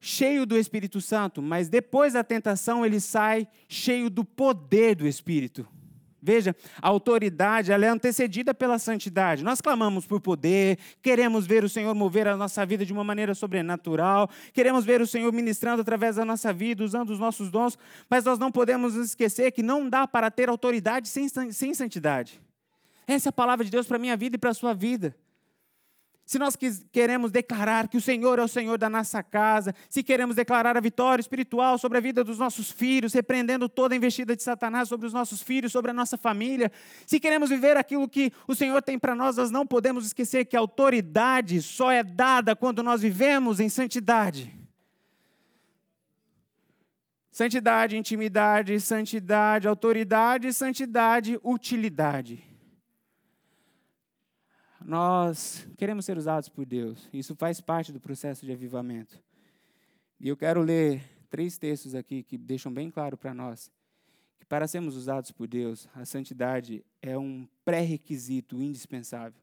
cheio 0.00 0.46
do 0.46 0.56
Espírito 0.56 1.00
Santo, 1.02 1.42
mas 1.42 1.68
depois 1.68 2.14
da 2.14 2.24
tentação 2.24 2.84
ele 2.84 2.98
sai 2.98 3.46
cheio 3.68 4.08
do 4.08 4.24
poder 4.24 4.96
do 4.96 5.06
Espírito. 5.06 5.68
Veja, 6.22 6.54
a 6.80 6.88
autoridade 6.88 7.72
ela 7.72 7.86
é 7.86 7.88
antecedida 7.88 8.52
pela 8.52 8.78
santidade. 8.78 9.42
Nós 9.42 9.60
clamamos 9.60 10.06
por 10.06 10.20
poder, 10.20 10.78
queremos 11.00 11.46
ver 11.46 11.64
o 11.64 11.68
Senhor 11.68 11.94
mover 11.94 12.28
a 12.28 12.36
nossa 12.36 12.64
vida 12.66 12.84
de 12.84 12.92
uma 12.92 13.02
maneira 13.02 13.34
sobrenatural, 13.34 14.28
queremos 14.52 14.84
ver 14.84 15.00
o 15.00 15.06
Senhor 15.06 15.32
ministrando 15.32 15.80
através 15.80 16.16
da 16.16 16.24
nossa 16.24 16.52
vida, 16.52 16.84
usando 16.84 17.10
os 17.10 17.18
nossos 17.18 17.50
dons, 17.50 17.78
mas 18.08 18.24
nós 18.24 18.38
não 18.38 18.52
podemos 18.52 18.94
esquecer 18.94 19.50
que 19.52 19.62
não 19.62 19.88
dá 19.88 20.06
para 20.06 20.30
ter 20.30 20.48
autoridade 20.48 21.08
sem, 21.08 21.26
sem 21.28 21.72
santidade. 21.72 22.40
Essa 23.06 23.28
é 23.28 23.30
a 23.30 23.32
palavra 23.32 23.64
de 23.64 23.70
Deus 23.70 23.86
para 23.86 23.96
a 23.96 24.00
minha 24.00 24.16
vida 24.16 24.36
e 24.36 24.38
para 24.38 24.50
a 24.50 24.54
sua 24.54 24.74
vida 24.74 25.14
se 26.30 26.38
nós 26.38 26.56
queremos 26.92 27.32
declarar 27.32 27.88
que 27.88 27.96
o 27.96 28.00
Senhor 28.00 28.38
é 28.38 28.42
o 28.44 28.46
Senhor 28.46 28.78
da 28.78 28.88
nossa 28.88 29.20
casa, 29.20 29.74
se 29.88 30.00
queremos 30.00 30.36
declarar 30.36 30.76
a 30.76 30.80
vitória 30.80 31.20
espiritual 31.20 31.76
sobre 31.76 31.98
a 31.98 32.00
vida 32.00 32.22
dos 32.22 32.38
nossos 32.38 32.70
filhos, 32.70 33.12
repreendendo 33.12 33.68
toda 33.68 33.96
a 33.96 33.96
investida 33.96 34.36
de 34.36 34.42
Satanás 34.44 34.88
sobre 34.88 35.08
os 35.08 35.12
nossos 35.12 35.42
filhos, 35.42 35.72
sobre 35.72 35.90
a 35.90 35.92
nossa 35.92 36.16
família, 36.16 36.70
se 37.04 37.18
queremos 37.18 37.50
viver 37.50 37.76
aquilo 37.76 38.08
que 38.08 38.32
o 38.46 38.54
Senhor 38.54 38.80
tem 38.80 38.96
para 38.96 39.12
nós, 39.12 39.38
nós 39.38 39.50
não 39.50 39.66
podemos 39.66 40.06
esquecer 40.06 40.44
que 40.44 40.56
a 40.56 40.60
autoridade 40.60 41.60
só 41.60 41.90
é 41.90 42.04
dada 42.04 42.54
quando 42.54 42.80
nós 42.80 43.02
vivemos 43.02 43.58
em 43.58 43.68
santidade. 43.68 44.56
Santidade, 47.32 47.96
intimidade, 47.96 48.78
santidade, 48.80 49.66
autoridade, 49.66 50.52
santidade, 50.52 51.40
utilidade. 51.42 52.49
Nós 54.84 55.66
queremos 55.76 56.04
ser 56.04 56.16
usados 56.16 56.48
por 56.48 56.64
Deus. 56.64 57.08
Isso 57.12 57.34
faz 57.34 57.60
parte 57.60 57.92
do 57.92 58.00
processo 58.00 58.44
de 58.44 58.52
avivamento. 58.52 59.18
E 60.18 60.28
eu 60.28 60.36
quero 60.36 60.62
ler 60.62 61.02
três 61.30 61.58
textos 61.58 61.94
aqui 61.94 62.22
que 62.22 62.36
deixam 62.36 62.72
bem 62.72 62.90
claro 62.90 63.16
para 63.16 63.32
nós 63.32 63.70
que 64.38 64.46
para 64.46 64.66
sermos 64.66 64.96
usados 64.96 65.30
por 65.30 65.46
Deus, 65.46 65.88
a 65.94 66.04
santidade 66.04 66.84
é 67.02 67.16
um 67.16 67.46
pré-requisito 67.64 68.60
indispensável. 68.62 69.40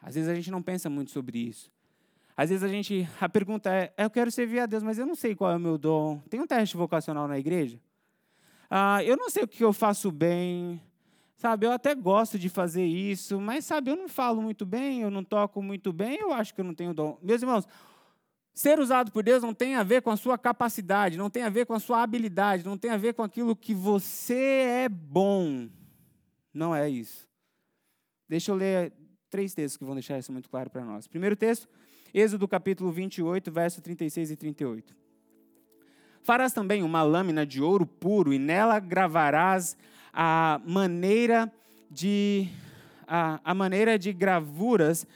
Às 0.00 0.14
vezes 0.14 0.28
a 0.28 0.34
gente 0.34 0.50
não 0.50 0.62
pensa 0.62 0.90
muito 0.90 1.10
sobre 1.10 1.38
isso. 1.38 1.70
Às 2.36 2.48
vezes 2.48 2.64
a 2.64 2.68
gente, 2.68 3.08
a 3.20 3.28
pergunta 3.28 3.70
é, 3.70 3.92
eu 3.98 4.10
quero 4.10 4.30
servir 4.30 4.60
a 4.60 4.66
Deus, 4.66 4.82
mas 4.82 4.98
eu 4.98 5.06
não 5.06 5.14
sei 5.14 5.34
qual 5.34 5.52
é 5.52 5.56
o 5.56 5.60
meu 5.60 5.76
dom. 5.76 6.18
Tem 6.30 6.40
um 6.40 6.46
teste 6.46 6.76
vocacional 6.76 7.28
na 7.28 7.38
igreja? 7.38 7.78
Ah, 8.70 9.04
eu 9.04 9.16
não 9.16 9.28
sei 9.28 9.44
o 9.44 9.48
que 9.48 9.62
eu 9.62 9.72
faço 9.72 10.10
bem. 10.10 10.80
Sabe, 11.42 11.66
eu 11.66 11.72
até 11.72 11.92
gosto 11.92 12.38
de 12.38 12.48
fazer 12.48 12.86
isso, 12.86 13.40
mas 13.40 13.64
sabe, 13.64 13.90
eu 13.90 13.96
não 13.96 14.08
falo 14.08 14.40
muito 14.40 14.64
bem, 14.64 15.00
eu 15.00 15.10
não 15.10 15.24
toco 15.24 15.60
muito 15.60 15.92
bem, 15.92 16.20
eu 16.20 16.32
acho 16.32 16.54
que 16.54 16.60
eu 16.60 16.64
não 16.64 16.72
tenho 16.72 16.94
dom. 16.94 17.18
Meus 17.20 17.42
irmãos, 17.42 17.66
ser 18.54 18.78
usado 18.78 19.10
por 19.10 19.24
Deus 19.24 19.42
não 19.42 19.52
tem 19.52 19.74
a 19.74 19.82
ver 19.82 20.02
com 20.02 20.10
a 20.10 20.16
sua 20.16 20.38
capacidade, 20.38 21.18
não 21.18 21.28
tem 21.28 21.42
a 21.42 21.48
ver 21.48 21.66
com 21.66 21.74
a 21.74 21.80
sua 21.80 22.00
habilidade, 22.00 22.64
não 22.64 22.78
tem 22.78 22.92
a 22.92 22.96
ver 22.96 23.14
com 23.14 23.24
aquilo 23.24 23.56
que 23.56 23.74
você 23.74 24.84
é 24.84 24.88
bom. 24.88 25.68
Não 26.54 26.72
é 26.72 26.88
isso. 26.88 27.28
Deixa 28.28 28.52
eu 28.52 28.54
ler 28.54 28.92
três 29.28 29.52
textos 29.52 29.76
que 29.76 29.84
vão 29.84 29.94
deixar 29.94 30.20
isso 30.20 30.30
muito 30.30 30.48
claro 30.48 30.70
para 30.70 30.84
nós. 30.84 31.08
Primeiro 31.08 31.34
texto, 31.34 31.68
Êxodo 32.14 32.46
capítulo 32.46 32.92
28, 32.92 33.50
verso 33.50 33.82
36 33.82 34.30
e 34.30 34.36
38. 34.36 34.94
Farás 36.22 36.52
também 36.52 36.84
uma 36.84 37.02
lâmina 37.02 37.44
de 37.44 37.60
ouro 37.60 37.84
puro 37.84 38.32
e 38.32 38.38
nela 38.38 38.78
gravarás 38.78 39.76
a 40.12 40.60
maneira 40.64 41.52
de 41.90 42.48
a, 43.06 43.40
a 43.44 43.54
maneira 43.54 43.98
de 43.98 44.12
gravuras 44.12 45.06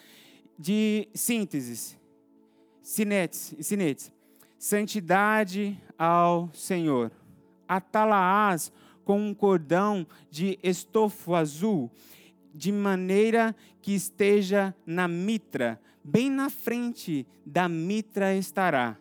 de 0.58 1.08
sínteses, 1.14 1.98
sinetes, 2.82 3.54
sinetes. 3.60 4.12
Santidade 4.58 5.78
ao 5.98 6.50
Senhor. 6.52 7.12
Atalaás 7.68 8.72
com 9.04 9.20
um 9.20 9.34
cordão 9.34 10.06
de 10.30 10.58
estofo 10.62 11.34
azul, 11.34 11.90
de 12.54 12.72
maneira 12.72 13.54
que 13.80 13.94
esteja 13.94 14.74
na 14.84 15.06
mitra, 15.06 15.80
bem 16.02 16.30
na 16.30 16.50
frente 16.50 17.26
da 17.44 17.68
mitra 17.68 18.34
estará. 18.34 18.96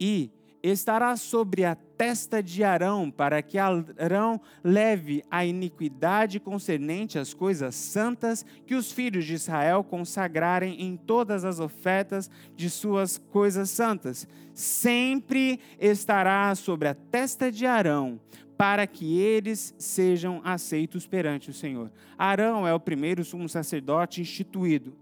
E 0.00 0.30
estará 0.62 1.16
sobre 1.16 1.64
a 1.64 1.74
testa 1.74 2.42
de 2.42 2.62
Arão, 2.62 3.10
para 3.10 3.42
que 3.42 3.58
Arão 3.58 4.40
leve 4.62 5.24
a 5.30 5.44
iniquidade 5.44 6.38
concernente 6.38 7.18
às 7.18 7.34
coisas 7.34 7.74
santas 7.74 8.44
que 8.66 8.74
os 8.74 8.92
filhos 8.92 9.24
de 9.24 9.34
Israel 9.34 9.82
consagrarem 9.82 10.80
em 10.82 10.96
todas 10.96 11.44
as 11.44 11.58
ofertas 11.58 12.30
de 12.54 12.70
suas 12.70 13.18
coisas 13.18 13.70
santas. 13.70 14.28
Sempre 14.54 15.58
estará 15.80 16.54
sobre 16.54 16.88
a 16.88 16.94
testa 16.94 17.50
de 17.50 17.66
Arão, 17.66 18.20
para 18.56 18.86
que 18.86 19.18
eles 19.18 19.74
sejam 19.76 20.40
aceitos 20.44 21.06
perante 21.06 21.50
o 21.50 21.54
Senhor. 21.54 21.90
Arão 22.16 22.66
é 22.66 22.72
o 22.72 22.78
primeiro 22.78 23.24
sumo 23.24 23.48
sacerdote 23.48 24.20
instituído. 24.20 24.94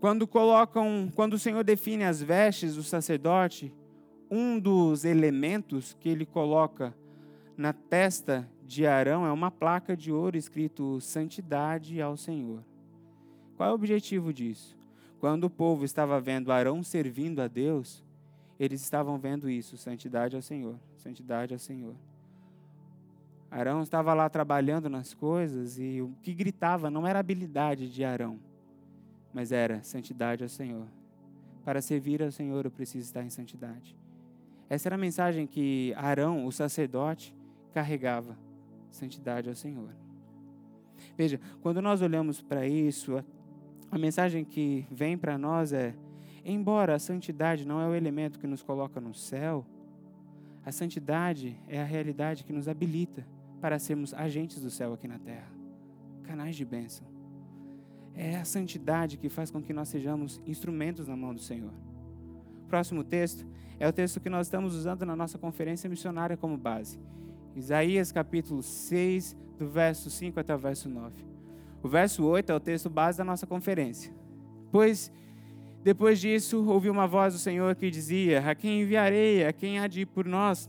Quando 0.00 0.26
colocam, 0.26 1.10
quando 1.14 1.34
o 1.34 1.38
Senhor 1.38 1.62
define 1.64 2.04
as 2.04 2.22
vestes 2.22 2.76
do 2.76 2.82
sacerdote, 2.82 3.72
um 4.30 4.58
dos 4.58 5.04
elementos 5.04 5.96
que 6.00 6.08
ele 6.08 6.26
coloca 6.26 6.94
na 7.56 7.72
testa 7.72 8.48
de 8.64 8.86
Arão 8.86 9.24
é 9.24 9.32
uma 9.32 9.50
placa 9.50 9.96
de 9.96 10.12
ouro 10.12 10.36
escrito 10.36 11.00
Santidade 11.00 12.00
ao 12.02 12.16
Senhor. 12.16 12.62
Qual 13.56 13.68
é 13.68 13.72
o 13.72 13.74
objetivo 13.74 14.32
disso? 14.32 14.76
Quando 15.18 15.44
o 15.44 15.50
povo 15.50 15.84
estava 15.84 16.20
vendo 16.20 16.52
Arão 16.52 16.82
servindo 16.82 17.40
a 17.40 17.48
Deus, 17.48 18.04
eles 18.58 18.82
estavam 18.82 19.18
vendo 19.18 19.48
isso, 19.48 19.76
santidade 19.76 20.36
ao 20.36 20.42
Senhor, 20.42 20.76
santidade 20.98 21.54
ao 21.54 21.58
Senhor. 21.58 21.94
Arão 23.50 23.82
estava 23.82 24.12
lá 24.12 24.28
trabalhando 24.28 24.90
nas 24.90 25.14
coisas 25.14 25.78
e 25.78 26.02
o 26.02 26.12
que 26.22 26.34
gritava 26.34 26.90
não 26.90 27.06
era 27.06 27.18
habilidade 27.18 27.88
de 27.88 28.04
Arão, 28.04 28.38
mas 29.32 29.52
era 29.52 29.82
santidade 29.82 30.42
ao 30.42 30.48
Senhor. 30.48 30.86
Para 31.64 31.80
servir 31.80 32.22
ao 32.22 32.30
Senhor, 32.30 32.64
eu 32.64 32.70
preciso 32.70 33.06
estar 33.06 33.22
em 33.22 33.30
santidade. 33.30 33.96
Essa 34.68 34.88
era 34.88 34.96
a 34.96 34.98
mensagem 34.98 35.46
que 35.46 35.92
Arão, 35.96 36.46
o 36.46 36.52
sacerdote, 36.52 37.34
carregava: 37.72 38.36
santidade 38.90 39.48
ao 39.48 39.54
Senhor. 39.54 39.90
Veja, 41.16 41.40
quando 41.60 41.80
nós 41.80 42.02
olhamos 42.02 42.40
para 42.40 42.66
isso, 42.66 43.22
a 43.90 43.98
mensagem 43.98 44.44
que 44.44 44.86
vem 44.90 45.16
para 45.16 45.38
nós 45.38 45.72
é: 45.72 45.94
embora 46.44 46.94
a 46.94 46.98
santidade 46.98 47.66
não 47.66 47.80
é 47.80 47.88
o 47.88 47.94
elemento 47.94 48.38
que 48.38 48.46
nos 48.46 48.62
coloca 48.62 49.00
no 49.00 49.14
céu, 49.14 49.64
a 50.64 50.72
santidade 50.72 51.56
é 51.68 51.80
a 51.80 51.84
realidade 51.84 52.44
que 52.44 52.52
nos 52.52 52.68
habilita 52.68 53.26
para 53.60 53.78
sermos 53.78 54.12
agentes 54.12 54.60
do 54.60 54.70
céu 54.70 54.92
aqui 54.92 55.06
na 55.06 55.18
terra, 55.18 55.50
canais 56.24 56.56
de 56.56 56.64
bênção. 56.64 57.06
É 58.14 58.36
a 58.36 58.44
santidade 58.44 59.16
que 59.16 59.28
faz 59.28 59.50
com 59.50 59.62
que 59.62 59.72
nós 59.72 59.88
sejamos 59.88 60.40
instrumentos 60.46 61.06
na 61.06 61.16
mão 61.16 61.34
do 61.34 61.40
Senhor. 61.40 61.72
Próximo 62.68 63.04
texto 63.04 63.46
é 63.78 63.88
o 63.88 63.92
texto 63.92 64.20
que 64.20 64.28
nós 64.28 64.46
estamos 64.46 64.74
usando 64.74 65.04
na 65.04 65.14
nossa 65.14 65.38
conferência 65.38 65.88
missionária 65.88 66.36
como 66.36 66.56
base. 66.56 66.98
Isaías 67.54 68.12
capítulo 68.12 68.62
6, 68.62 69.36
do 69.58 69.68
verso 69.68 70.10
5 70.10 70.38
até 70.40 70.54
o 70.54 70.58
verso 70.58 70.88
9. 70.88 71.24
O 71.82 71.88
verso 71.88 72.24
8 72.24 72.50
é 72.50 72.54
o 72.54 72.60
texto 72.60 72.90
base 72.90 73.18
da 73.18 73.24
nossa 73.24 73.46
conferência. 73.46 74.12
Pois, 74.70 75.12
depois 75.82 76.20
disso, 76.20 76.66
ouvi 76.68 76.90
uma 76.90 77.06
voz 77.06 77.34
do 77.34 77.38
Senhor 77.38 77.74
que 77.76 77.90
dizia: 77.90 78.50
A 78.50 78.54
quem 78.54 78.82
enviarei? 78.82 79.44
A 79.44 79.52
quem 79.52 79.78
há 79.78 79.86
de 79.86 80.00
ir 80.00 80.06
por 80.06 80.26
nós? 80.26 80.68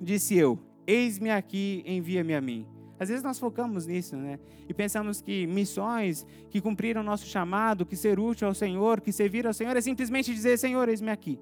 Disse 0.00 0.36
eu: 0.36 0.58
Eis-me 0.86 1.30
aqui, 1.30 1.82
envia-me 1.84 2.34
a 2.34 2.40
mim. 2.40 2.66
Às 2.98 3.08
vezes 3.08 3.22
nós 3.22 3.38
focamos 3.38 3.86
nisso, 3.86 4.16
né? 4.16 4.38
E 4.68 4.72
pensamos 4.72 5.20
que 5.20 5.46
missões, 5.46 6.26
que 6.50 6.60
cumprir 6.60 6.96
o 6.96 7.02
nosso 7.02 7.26
chamado, 7.26 7.84
que 7.84 7.96
ser 7.96 8.18
útil 8.18 8.48
ao 8.48 8.54
Senhor, 8.54 9.00
que 9.00 9.12
servir 9.12 9.46
ao 9.46 9.52
Senhor, 9.52 9.76
é 9.76 9.80
simplesmente 9.80 10.32
dizer: 10.32 10.58
Senhor, 10.58 10.88
eis-me 10.88 11.10
aqui. 11.10 11.38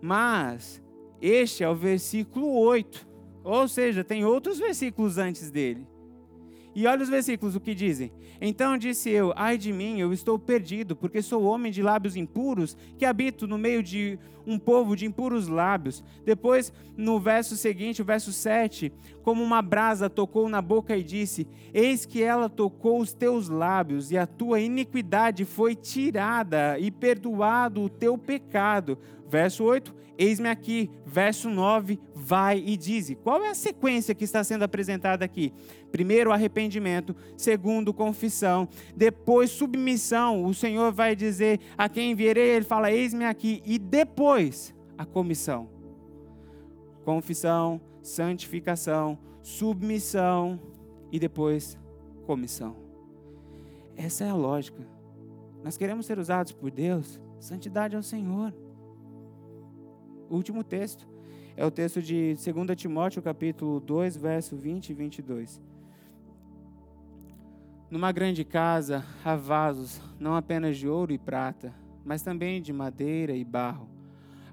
Mas 0.00 0.82
este 1.20 1.64
é 1.64 1.68
o 1.68 1.74
versículo 1.74 2.52
8. 2.58 3.06
Ou 3.44 3.68
seja, 3.68 4.02
tem 4.02 4.24
outros 4.24 4.58
versículos 4.58 5.18
antes 5.18 5.50
dele. 5.50 5.86
E 6.76 6.86
olha 6.86 7.02
os 7.02 7.08
versículos 7.08 7.56
o 7.56 7.60
que 7.60 7.74
dizem. 7.74 8.12
Então 8.38 8.76
disse 8.76 9.08
eu: 9.08 9.32
Ai 9.34 9.56
de 9.56 9.72
mim, 9.72 9.98
eu 9.98 10.12
estou 10.12 10.38
perdido, 10.38 10.94
porque 10.94 11.22
sou 11.22 11.42
homem 11.44 11.72
de 11.72 11.82
lábios 11.82 12.16
impuros, 12.16 12.76
que 12.98 13.06
habito 13.06 13.46
no 13.46 13.56
meio 13.56 13.82
de 13.82 14.18
um 14.46 14.58
povo 14.58 14.94
de 14.94 15.06
impuros 15.06 15.48
lábios. 15.48 16.04
Depois, 16.22 16.70
no 16.94 17.18
verso 17.18 17.56
seguinte, 17.56 18.02
o 18.02 18.04
verso 18.04 18.30
7, 18.30 18.92
como 19.22 19.42
uma 19.42 19.62
brasa 19.62 20.10
tocou 20.10 20.50
na 20.50 20.60
boca 20.60 20.94
e 20.94 21.02
disse: 21.02 21.48
Eis 21.72 22.04
que 22.04 22.22
ela 22.22 22.46
tocou 22.46 23.00
os 23.00 23.10
teus 23.10 23.48
lábios, 23.48 24.10
e 24.10 24.18
a 24.18 24.26
tua 24.26 24.60
iniquidade 24.60 25.46
foi 25.46 25.74
tirada, 25.74 26.78
e 26.78 26.90
perdoado 26.90 27.80
o 27.80 27.88
teu 27.88 28.18
pecado. 28.18 28.98
Verso 29.28 29.64
8: 29.64 29.94
Eis-me 30.18 30.48
aqui. 30.48 30.90
Verso 31.04 31.50
9: 31.50 31.98
Vai 32.14 32.62
e 32.64 32.76
dize. 32.76 33.14
Qual 33.14 33.42
é 33.42 33.48
a 33.48 33.54
sequência 33.54 34.14
que 34.14 34.24
está 34.24 34.42
sendo 34.42 34.62
apresentada 34.62 35.24
aqui? 35.24 35.52
Primeiro, 35.90 36.32
arrependimento. 36.32 37.14
Segundo, 37.36 37.92
confissão. 37.92 38.68
Depois, 38.94 39.50
submissão. 39.50 40.44
O 40.44 40.54
Senhor 40.54 40.92
vai 40.92 41.14
dizer 41.14 41.60
a 41.76 41.88
quem 41.88 42.12
enviarei, 42.12 42.50
ele 42.50 42.64
fala: 42.64 42.92
Eis-me 42.92 43.24
aqui. 43.24 43.62
E 43.64 43.78
depois, 43.78 44.74
a 44.96 45.04
comissão. 45.04 45.68
Confissão, 47.04 47.80
santificação, 48.02 49.18
submissão 49.42 50.60
e 51.12 51.20
depois 51.20 51.78
comissão. 52.26 52.76
Essa 53.96 54.24
é 54.24 54.28
a 54.28 54.34
lógica. 54.34 54.86
Nós 55.62 55.76
queremos 55.76 56.06
ser 56.06 56.18
usados 56.18 56.52
por 56.52 56.70
Deus, 56.70 57.20
santidade 57.38 57.94
ao 57.94 58.02
Senhor 58.02 58.52
último 60.30 60.64
texto 60.64 61.06
é 61.56 61.64
o 61.64 61.70
texto 61.70 62.02
de 62.02 62.34
2 62.34 62.76
Timóteo, 62.76 63.22
capítulo 63.22 63.80
2, 63.80 64.16
verso 64.16 64.56
20 64.56 64.90
e 64.90 64.94
22. 64.94 65.60
Numa 67.90 68.12
grande 68.12 68.44
casa 68.44 69.04
há 69.24 69.36
vasos, 69.36 70.00
não 70.18 70.34
apenas 70.34 70.76
de 70.76 70.88
ouro 70.88 71.12
e 71.12 71.18
prata, 71.18 71.72
mas 72.04 72.22
também 72.22 72.60
de 72.60 72.72
madeira 72.72 73.34
e 73.34 73.44
barro. 73.44 73.88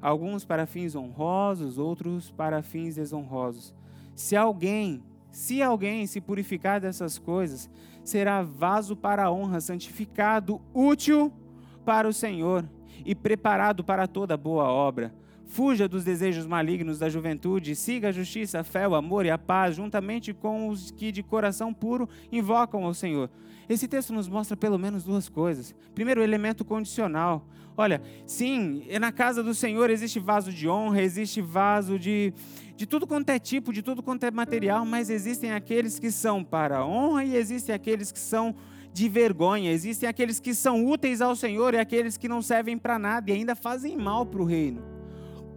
Alguns 0.02 0.46
para 0.46 0.66
fins 0.66 0.96
honrosos, 0.96 1.78
outros 1.78 2.30
para 2.32 2.62
fins 2.62 2.96
desonrosos. 2.96 3.74
Se 4.16 4.36
alguém, 4.36 5.04
se 5.32 5.62
alguém 5.62 6.06
se 6.06 6.22
purificar 6.22 6.80
dessas 6.80 7.18
coisas, 7.18 7.70
será 8.04 8.44
vaso 8.44 8.96
para 8.96 9.26
a 9.26 9.32
honra, 9.32 9.60
santificado, 9.60 10.62
útil 10.74 11.34
para 11.84 12.08
o 12.08 12.14
Senhor 12.14 12.64
e 13.06 13.16
preparado 13.16 13.84
para 13.84 14.08
toda 14.08 14.38
boa 14.38 14.66
obra. 14.66 15.14
Fuja 15.46 15.88
dos 15.88 16.04
desejos 16.04 16.46
malignos 16.46 16.98
da 16.98 17.10
juventude, 17.10 17.76
siga 17.76 18.10
a 18.10 18.12
justiça, 18.12 18.62
a 18.62 18.64
fé, 18.64 18.88
o 18.88 18.96
amor 18.96 19.26
e 19.26 19.30
a 19.30 19.38
paz, 19.38 19.76
juntamente 19.76 20.34
com 20.34 20.70
os 20.70 20.92
que 20.92 21.12
de 21.12 21.22
coração 21.22 21.74
puro 21.74 22.10
invocam 22.32 22.84
ao 22.86 22.94
Senhor. 22.94 23.30
Esse 23.70 23.88
texto 23.88 24.14
nos 24.14 24.28
mostra 24.28 24.58
pelo 24.58 24.78
menos 24.78 25.04
duas 25.04 25.30
coisas. 25.30 25.76
Primeiro, 25.94 26.22
o 26.22 26.24
elemento 26.24 26.66
condicional. 26.66 27.48
Olha, 27.76 28.02
sim, 28.26 28.84
na 29.00 29.12
casa 29.12 29.42
do 29.42 29.54
Senhor 29.54 29.90
existe 29.90 30.20
vaso 30.20 30.52
de 30.52 30.70
honra, 30.70 31.02
existe 31.02 31.42
vaso 31.42 31.98
de, 31.98 32.34
de 32.76 32.86
tudo 32.86 33.08
quanto 33.08 33.30
é 33.30 33.40
tipo, 33.40 33.74
de 33.74 33.82
tudo 33.82 34.04
quanto 34.04 34.26
é 34.26 34.32
material, 34.32 34.86
mas 34.86 35.10
existem 35.10 35.52
aqueles 35.52 35.98
que 35.98 36.12
são 36.12 36.44
para 36.44 36.86
honra 36.86 37.26
e 37.26 37.36
existem 37.36 37.74
aqueles 37.74 38.12
que 38.12 38.20
são 38.20 38.56
de 38.94 39.10
vergonha. 39.10 39.72
Existem 39.72 40.08
aqueles 40.08 40.40
que 40.40 40.54
são 40.54 40.86
úteis 40.86 41.20
ao 41.20 41.36
Senhor 41.36 41.74
e 41.74 41.80
aqueles 41.80 42.16
que 42.16 42.28
não 42.28 42.42
servem 42.42 42.78
para 42.78 43.00
nada 43.00 43.32
e 43.32 43.34
ainda 43.34 43.56
fazem 43.56 43.98
mal 43.98 44.26
para 44.26 44.42
o 44.42 44.46
reino. 44.46 44.93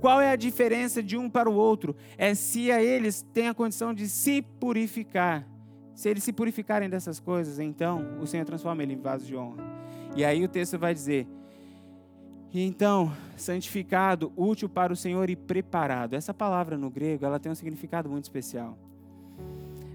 Qual 0.01 0.21
é 0.21 0.31
a 0.31 0.37
diferença 0.37 1.03
de 1.03 1.17
um 1.17 1.29
para 1.29 1.49
o 1.49 1.55
outro? 1.55 1.97
É 2.19 2.35
se 2.35 2.71
a 2.71 2.83
eles 2.83 3.23
têm 3.33 3.49
a 3.49 3.55
condição 3.55 3.95
de 3.95 4.09
se 4.09 4.43
purificar. 4.43 5.47
Se 5.95 6.09
eles 6.09 6.23
se 6.23 6.33
purificarem 6.33 6.91
dessas 6.91 7.19
coisas, 7.19 7.59
então 7.59 8.19
o 8.21 8.27
Senhor 8.27 8.45
transforma 8.45 8.83
ele 8.83 8.93
em 8.93 9.01
vaso 9.01 9.27
de 9.27 9.35
honra. 9.35 9.65
E 10.15 10.25
aí 10.25 10.45
o 10.45 10.49
texto 10.49 10.79
vai 10.79 10.93
dizer: 10.93 11.27
e 12.53 12.61
então, 12.61 13.13
santificado, 13.37 14.33
útil 14.37 14.69
para 14.69 14.93
o 14.93 14.97
Senhor 14.97 15.29
e 15.29 15.37
preparado. 15.37 16.15
Essa 16.15 16.33
palavra 16.33 16.77
no 16.77 16.91
grego, 16.91 17.25
ela 17.25 17.41
tem 17.41 17.51
um 17.51 17.55
significado 17.55 18.09
muito 18.09 18.25
especial. 18.25 18.79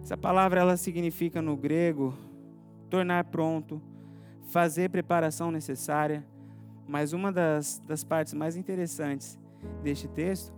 Essa 0.02 0.18
palavra 0.18 0.62
ela 0.62 0.78
significa 0.78 1.41
no 1.41 1.56
grego 1.56 2.16
tornar 2.89 3.24
pronto, 3.26 3.82
fazer 4.49 4.89
preparação 4.89 5.52
necessária. 5.52 6.26
Mas 6.88 7.14
uma 7.14 7.32
das, 7.32 7.82
das 7.88 8.04
partes 8.04 8.34
mais 8.34 8.56
interessantes 8.56 9.39
deste 9.84 10.07
texto, 10.07 10.53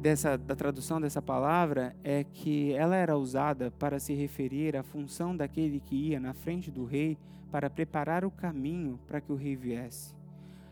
dessa, 0.00 0.36
da 0.36 0.54
tradução 0.54 1.00
dessa 1.00 1.22
palavra, 1.22 1.94
é 2.02 2.24
que 2.24 2.72
ela 2.72 2.96
era 2.96 3.16
usada 3.16 3.70
para 3.70 3.98
se 3.98 4.14
referir 4.14 4.76
à 4.76 4.82
função 4.82 5.36
daquele 5.36 5.80
que 5.80 5.94
ia 5.94 6.20
na 6.20 6.34
frente 6.34 6.70
do 6.70 6.84
rei 6.84 7.16
para 7.50 7.70
preparar 7.70 8.24
o 8.24 8.30
caminho 8.30 8.98
para 9.06 9.20
que 9.20 9.32
o 9.32 9.36
rei 9.36 9.54
viesse. 9.54 10.14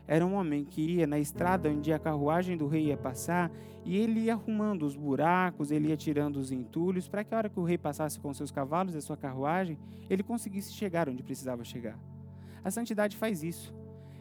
Era 0.07 0.25
um 0.25 0.33
homem 0.33 0.65
que 0.65 0.81
ia 0.81 1.07
na 1.07 1.19
estrada 1.19 1.69
onde 1.69 1.93
a 1.93 1.99
carruagem 1.99 2.57
do 2.57 2.67
rei 2.67 2.87
ia 2.87 2.97
passar 2.97 3.51
e 3.85 3.95
ele 3.95 4.21
ia 4.21 4.33
arrumando 4.33 4.83
os 4.83 4.95
buracos, 4.95 5.71
ele 5.71 5.87
ia 5.87 5.95
tirando 5.95 6.37
os 6.37 6.51
entulhos, 6.51 7.07
para 7.07 7.23
que 7.23 7.33
a 7.33 7.37
hora 7.37 7.49
que 7.49 7.59
o 7.59 7.63
rei 7.63 7.77
passasse 7.77 8.19
com 8.19 8.33
seus 8.33 8.51
cavalos 8.51 8.93
e 8.93 9.01
sua 9.01 9.15
carruagem, 9.15 9.77
ele 10.09 10.21
conseguisse 10.23 10.73
chegar 10.73 11.07
onde 11.07 11.23
precisava 11.23 11.63
chegar. 11.63 11.97
A 12.63 12.69
santidade 12.69 13.15
faz 13.15 13.41
isso. 13.43 13.73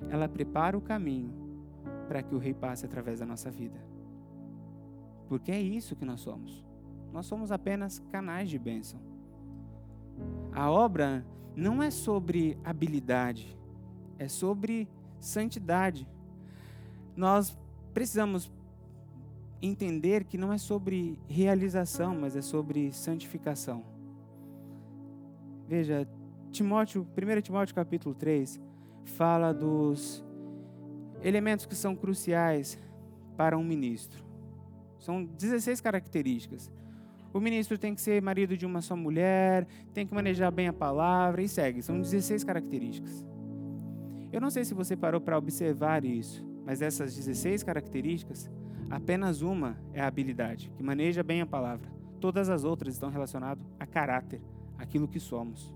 Ela 0.09 0.28
prepara 0.28 0.78
o 0.78 0.80
caminho 0.80 1.49
para 2.11 2.24
que 2.24 2.34
o 2.34 2.38
rei 2.38 2.52
passe 2.52 2.84
através 2.84 3.20
da 3.20 3.24
nossa 3.24 3.52
vida. 3.52 3.78
Porque 5.28 5.52
é 5.52 5.61
isso 5.61 5.94
que 5.94 6.04
nós 6.04 6.18
somos. 6.18 6.66
Nós 7.12 7.24
somos 7.24 7.52
apenas 7.52 8.00
canais 8.11 8.50
de 8.50 8.58
bênção. 8.58 8.98
A 10.50 10.68
obra 10.68 11.24
não 11.54 11.80
é 11.80 11.88
sobre 11.88 12.58
habilidade, 12.64 13.56
é 14.18 14.26
sobre 14.26 14.88
santidade. 15.20 16.04
Nós 17.14 17.56
precisamos 17.94 18.50
entender 19.62 20.24
que 20.24 20.36
não 20.36 20.52
é 20.52 20.58
sobre 20.58 21.16
realização, 21.28 22.18
mas 22.18 22.34
é 22.34 22.42
sobre 22.42 22.92
santificação. 22.92 23.84
Veja, 25.68 26.08
Timóteo, 26.50 27.06
1 27.16 27.40
Timóteo 27.40 27.72
capítulo 27.72 28.16
3, 28.16 28.61
fala 29.04 29.54
dos 29.54 30.28
elementos 31.23 31.66
que 31.66 31.75
são 31.75 31.95
cruciais 31.95 32.79
para 33.37 33.57
um 33.57 33.64
ministro. 33.64 34.25
São 34.99 35.25
16 35.25 35.81
características. 35.81 36.71
O 37.33 37.41
ministro 37.41 37.79
tem 37.79 37.95
que 37.95 38.01
ser 38.01 38.21
marido 38.21 38.57
de 38.57 38.66
uma 38.66 38.83
só 38.83 38.97
mulher, 38.97 39.66
tem 39.95 40.07
que 40.07 40.14
manejar 40.14 40.51
bem 40.51 40.68
a 40.68 40.73
palavra 40.73 41.43
e 41.43 41.49
segue. 41.49 41.83
São 41.83 42.01
16 42.01 42.45
características. 42.45 43.25
Eu 44.33 44.41
não 44.41 44.51
sei 44.51 44.64
se 44.64 44.75
você 44.75 44.97
parou 44.97 45.21
para 45.21 45.39
observar 45.39 46.05
isso, 46.05 46.45
mas 46.64 46.81
dessas 46.81 47.14
16 47.16 47.62
características, 47.62 48.51
apenas 48.89 49.43
uma 49.43 49.77
é 49.93 50.01
a 50.01 50.07
habilidade, 50.07 50.71
que 50.77 50.83
maneja 50.83 51.23
bem 51.23 51.41
a 51.41 51.47
palavra. 51.47 51.89
Todas 52.21 52.49
as 52.49 52.64
outras 52.64 52.95
estão 52.95 53.11
relacionadas 53.11 53.64
a 53.79 53.87
caráter, 53.87 54.41
aquilo 54.77 55.09
que 55.09 55.18
somos. 55.18 55.75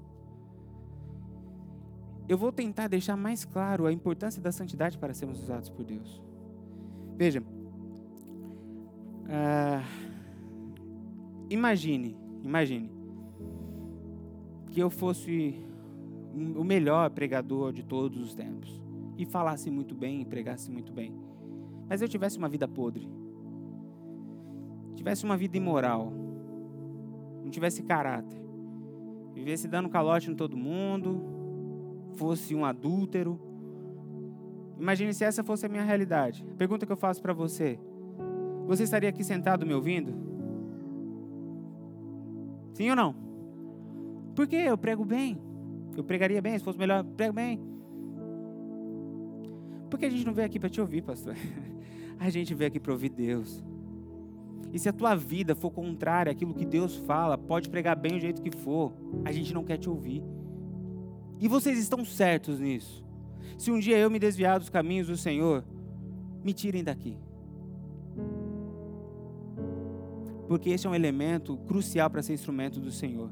Eu 2.28 2.38
vou 2.38 2.50
tentar 2.50 2.88
deixar 2.88 3.16
mais 3.16 3.44
claro 3.44 3.86
a 3.86 3.92
importância 3.92 4.40
da 4.40 4.50
santidade 4.50 4.96
para 4.96 5.12
sermos 5.12 5.42
usados 5.42 5.68
por 5.68 5.84
Deus. 5.84 6.22
Veja, 7.16 7.42
uh, 9.24 9.84
imagine, 11.50 12.16
imagine 12.42 12.90
que 14.68 14.80
eu 14.80 14.88
fosse 14.90 15.62
o 16.56 16.64
melhor 16.64 17.10
pregador 17.10 17.72
de 17.72 17.84
todos 17.84 18.18
os 18.18 18.34
tempos 18.34 18.82
e 19.16 19.24
falasse 19.24 19.70
muito 19.70 19.94
bem 19.94 20.22
e 20.22 20.24
pregasse 20.24 20.70
muito 20.70 20.92
bem, 20.92 21.14
mas 21.88 22.02
eu 22.02 22.08
tivesse 22.08 22.38
uma 22.38 22.48
vida 22.48 22.66
podre, 22.66 23.08
tivesse 24.96 25.24
uma 25.24 25.36
vida 25.36 25.56
imoral, 25.56 26.12
não 27.42 27.50
tivesse 27.50 27.84
caráter, 27.84 28.42
vivesse 29.32 29.68
dando 29.68 29.88
calote 29.88 30.28
em 30.28 30.34
todo 30.34 30.56
mundo, 30.56 31.33
fosse 32.16 32.54
um 32.54 32.64
adúltero. 32.64 33.40
Imagine 34.78 35.14
se 35.14 35.24
essa 35.24 35.44
fosse 35.44 35.66
a 35.66 35.68
minha 35.68 35.82
realidade. 35.82 36.44
Pergunta 36.56 36.86
que 36.86 36.92
eu 36.92 36.96
faço 36.96 37.22
para 37.22 37.32
você: 37.32 37.78
você 38.66 38.82
estaria 38.82 39.08
aqui 39.08 39.22
sentado 39.22 39.66
me 39.66 39.74
ouvindo? 39.74 40.14
Sim 42.72 42.90
ou 42.90 42.96
não? 42.96 43.14
Porque 44.34 44.56
eu 44.56 44.76
prego 44.76 45.04
bem. 45.04 45.38
Eu 45.96 46.02
pregaria 46.02 46.42
bem, 46.42 46.58
se 46.58 46.64
fosse 46.64 46.78
melhor, 46.78 47.04
prego 47.04 47.34
bem. 47.34 47.60
Por 49.88 49.98
que 49.98 50.06
a 50.06 50.10
gente 50.10 50.26
não 50.26 50.32
veio 50.32 50.46
aqui 50.46 50.58
para 50.58 50.68
te 50.68 50.80
ouvir, 50.80 51.02
pastor? 51.02 51.36
A 52.18 52.30
gente 52.30 52.54
veio 52.54 52.68
aqui 52.68 52.80
para 52.80 52.92
ouvir 52.92 53.10
Deus. 53.10 53.62
E 54.72 54.78
se 54.78 54.88
a 54.88 54.92
tua 54.92 55.14
vida 55.14 55.54
for 55.54 55.70
contrária 55.70 56.32
àquilo 56.32 56.54
que 56.54 56.64
Deus 56.64 56.96
fala, 56.96 57.38
pode 57.38 57.68
pregar 57.68 57.94
bem 57.94 58.16
o 58.16 58.20
jeito 58.20 58.42
que 58.42 58.50
for, 58.50 58.92
a 59.24 59.30
gente 59.30 59.54
não 59.54 59.62
quer 59.62 59.78
te 59.78 59.88
ouvir. 59.88 60.22
E 61.40 61.48
vocês 61.48 61.78
estão 61.78 62.04
certos 62.04 62.58
nisso. 62.58 63.04
Se 63.58 63.70
um 63.70 63.78
dia 63.78 63.98
eu 63.98 64.10
me 64.10 64.18
desviar 64.18 64.58
dos 64.58 64.68
caminhos 64.68 65.06
do 65.06 65.16
Senhor, 65.16 65.64
me 66.42 66.52
tirem 66.52 66.82
daqui. 66.82 67.16
Porque 70.46 70.70
esse 70.70 70.86
é 70.86 70.90
um 70.90 70.94
elemento 70.94 71.56
crucial 71.66 72.10
para 72.10 72.22
ser 72.22 72.34
instrumento 72.34 72.80
do 72.80 72.90
Senhor 72.90 73.30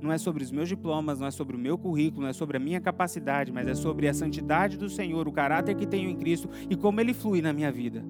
não 0.00 0.12
é 0.12 0.18
sobre 0.18 0.42
os 0.42 0.50
meus 0.50 0.68
diplomas, 0.68 1.18
não 1.18 1.26
é 1.26 1.30
sobre 1.30 1.56
o 1.56 1.58
meu 1.58 1.76
currículo, 1.76 2.22
não 2.22 2.28
é 2.28 2.32
sobre 2.32 2.56
a 2.56 2.60
minha 2.60 2.80
capacidade, 2.80 3.52
mas 3.52 3.66
é 3.66 3.74
sobre 3.74 4.08
a 4.08 4.14
santidade 4.14 4.76
do 4.76 4.88
Senhor, 4.88 5.26
o 5.26 5.32
caráter 5.32 5.74
que 5.74 5.86
tenho 5.86 6.08
em 6.08 6.16
Cristo 6.16 6.48
e 6.68 6.76
como 6.76 7.00
ele 7.00 7.14
flui 7.14 7.40
na 7.42 7.52
minha 7.52 7.72
vida. 7.72 8.04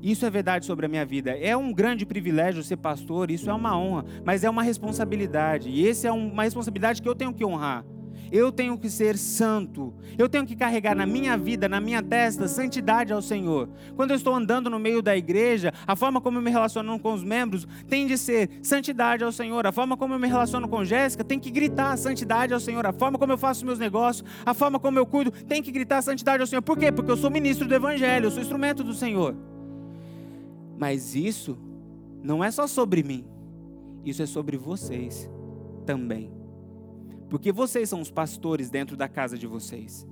Isso 0.00 0.24
é 0.24 0.30
verdade 0.30 0.64
sobre 0.64 0.86
a 0.86 0.88
minha 0.88 1.04
vida. 1.04 1.30
É 1.30 1.56
um 1.56 1.72
grande 1.72 2.06
privilégio 2.06 2.62
ser 2.62 2.76
pastor, 2.76 3.30
isso 3.30 3.50
é 3.50 3.54
uma 3.54 3.76
honra, 3.76 4.04
mas 4.24 4.44
é 4.44 4.50
uma 4.50 4.62
responsabilidade. 4.62 5.70
E 5.70 5.88
essa 5.88 6.08
é 6.08 6.12
uma 6.12 6.44
responsabilidade 6.44 7.02
que 7.02 7.08
eu 7.08 7.16
tenho 7.16 7.34
que 7.34 7.44
honrar. 7.44 7.84
Eu 8.30 8.52
tenho 8.52 8.76
que 8.76 8.90
ser 8.90 9.16
santo. 9.16 9.94
Eu 10.16 10.28
tenho 10.28 10.46
que 10.46 10.54
carregar 10.54 10.94
na 10.94 11.06
minha 11.06 11.36
vida, 11.36 11.68
na 11.68 11.80
minha 11.80 12.02
testa, 12.02 12.46
santidade 12.48 13.12
ao 13.12 13.22
Senhor. 13.22 13.68
Quando 13.96 14.10
eu 14.10 14.16
estou 14.16 14.34
andando 14.34 14.68
no 14.68 14.78
meio 14.78 15.00
da 15.00 15.16
igreja, 15.16 15.72
a 15.86 15.96
forma 15.96 16.20
como 16.20 16.38
eu 16.38 16.42
me 16.42 16.50
relaciono 16.50 16.98
com 16.98 17.12
os 17.12 17.24
membros 17.24 17.66
tem 17.88 18.06
de 18.06 18.18
ser 18.18 18.50
santidade 18.62 19.24
ao 19.24 19.32
Senhor. 19.32 19.66
A 19.66 19.72
forma 19.72 19.96
como 19.96 20.14
eu 20.14 20.18
me 20.18 20.28
relaciono 20.28 20.68
com 20.68 20.84
Jéssica 20.84 21.24
tem 21.24 21.38
que 21.38 21.50
gritar 21.50 21.96
santidade 21.96 22.52
ao 22.52 22.60
Senhor. 22.60 22.86
A 22.86 22.92
forma 22.92 23.18
como 23.18 23.32
eu 23.32 23.38
faço 23.38 23.64
meus 23.64 23.78
negócios, 23.78 24.28
a 24.44 24.52
forma 24.52 24.78
como 24.78 24.98
eu 24.98 25.06
cuido, 25.06 25.30
tem 25.30 25.62
que 25.62 25.70
gritar 25.70 26.02
santidade 26.02 26.40
ao 26.40 26.46
Senhor. 26.46 26.62
Por 26.62 26.76
quê? 26.76 26.92
Porque 26.92 27.10
eu 27.10 27.16
sou 27.16 27.30
ministro 27.30 27.66
do 27.66 27.74
Evangelho, 27.74 28.26
eu 28.26 28.30
sou 28.30 28.42
instrumento 28.42 28.84
do 28.84 28.94
Senhor. 28.94 29.34
Mas 30.78 31.14
isso 31.14 31.58
não 32.22 32.42
é 32.42 32.50
só 32.50 32.66
sobre 32.66 33.02
mim, 33.02 33.24
isso 34.04 34.22
é 34.22 34.26
sobre 34.26 34.56
vocês 34.56 35.28
também. 35.84 36.37
Porque 37.28 37.52
vocês 37.52 37.88
são 37.88 38.00
os 38.00 38.10
pastores 38.10 38.70
dentro 38.70 38.96
da 38.96 39.08
casa 39.08 39.36
de 39.36 39.46
vocês. 39.46 40.06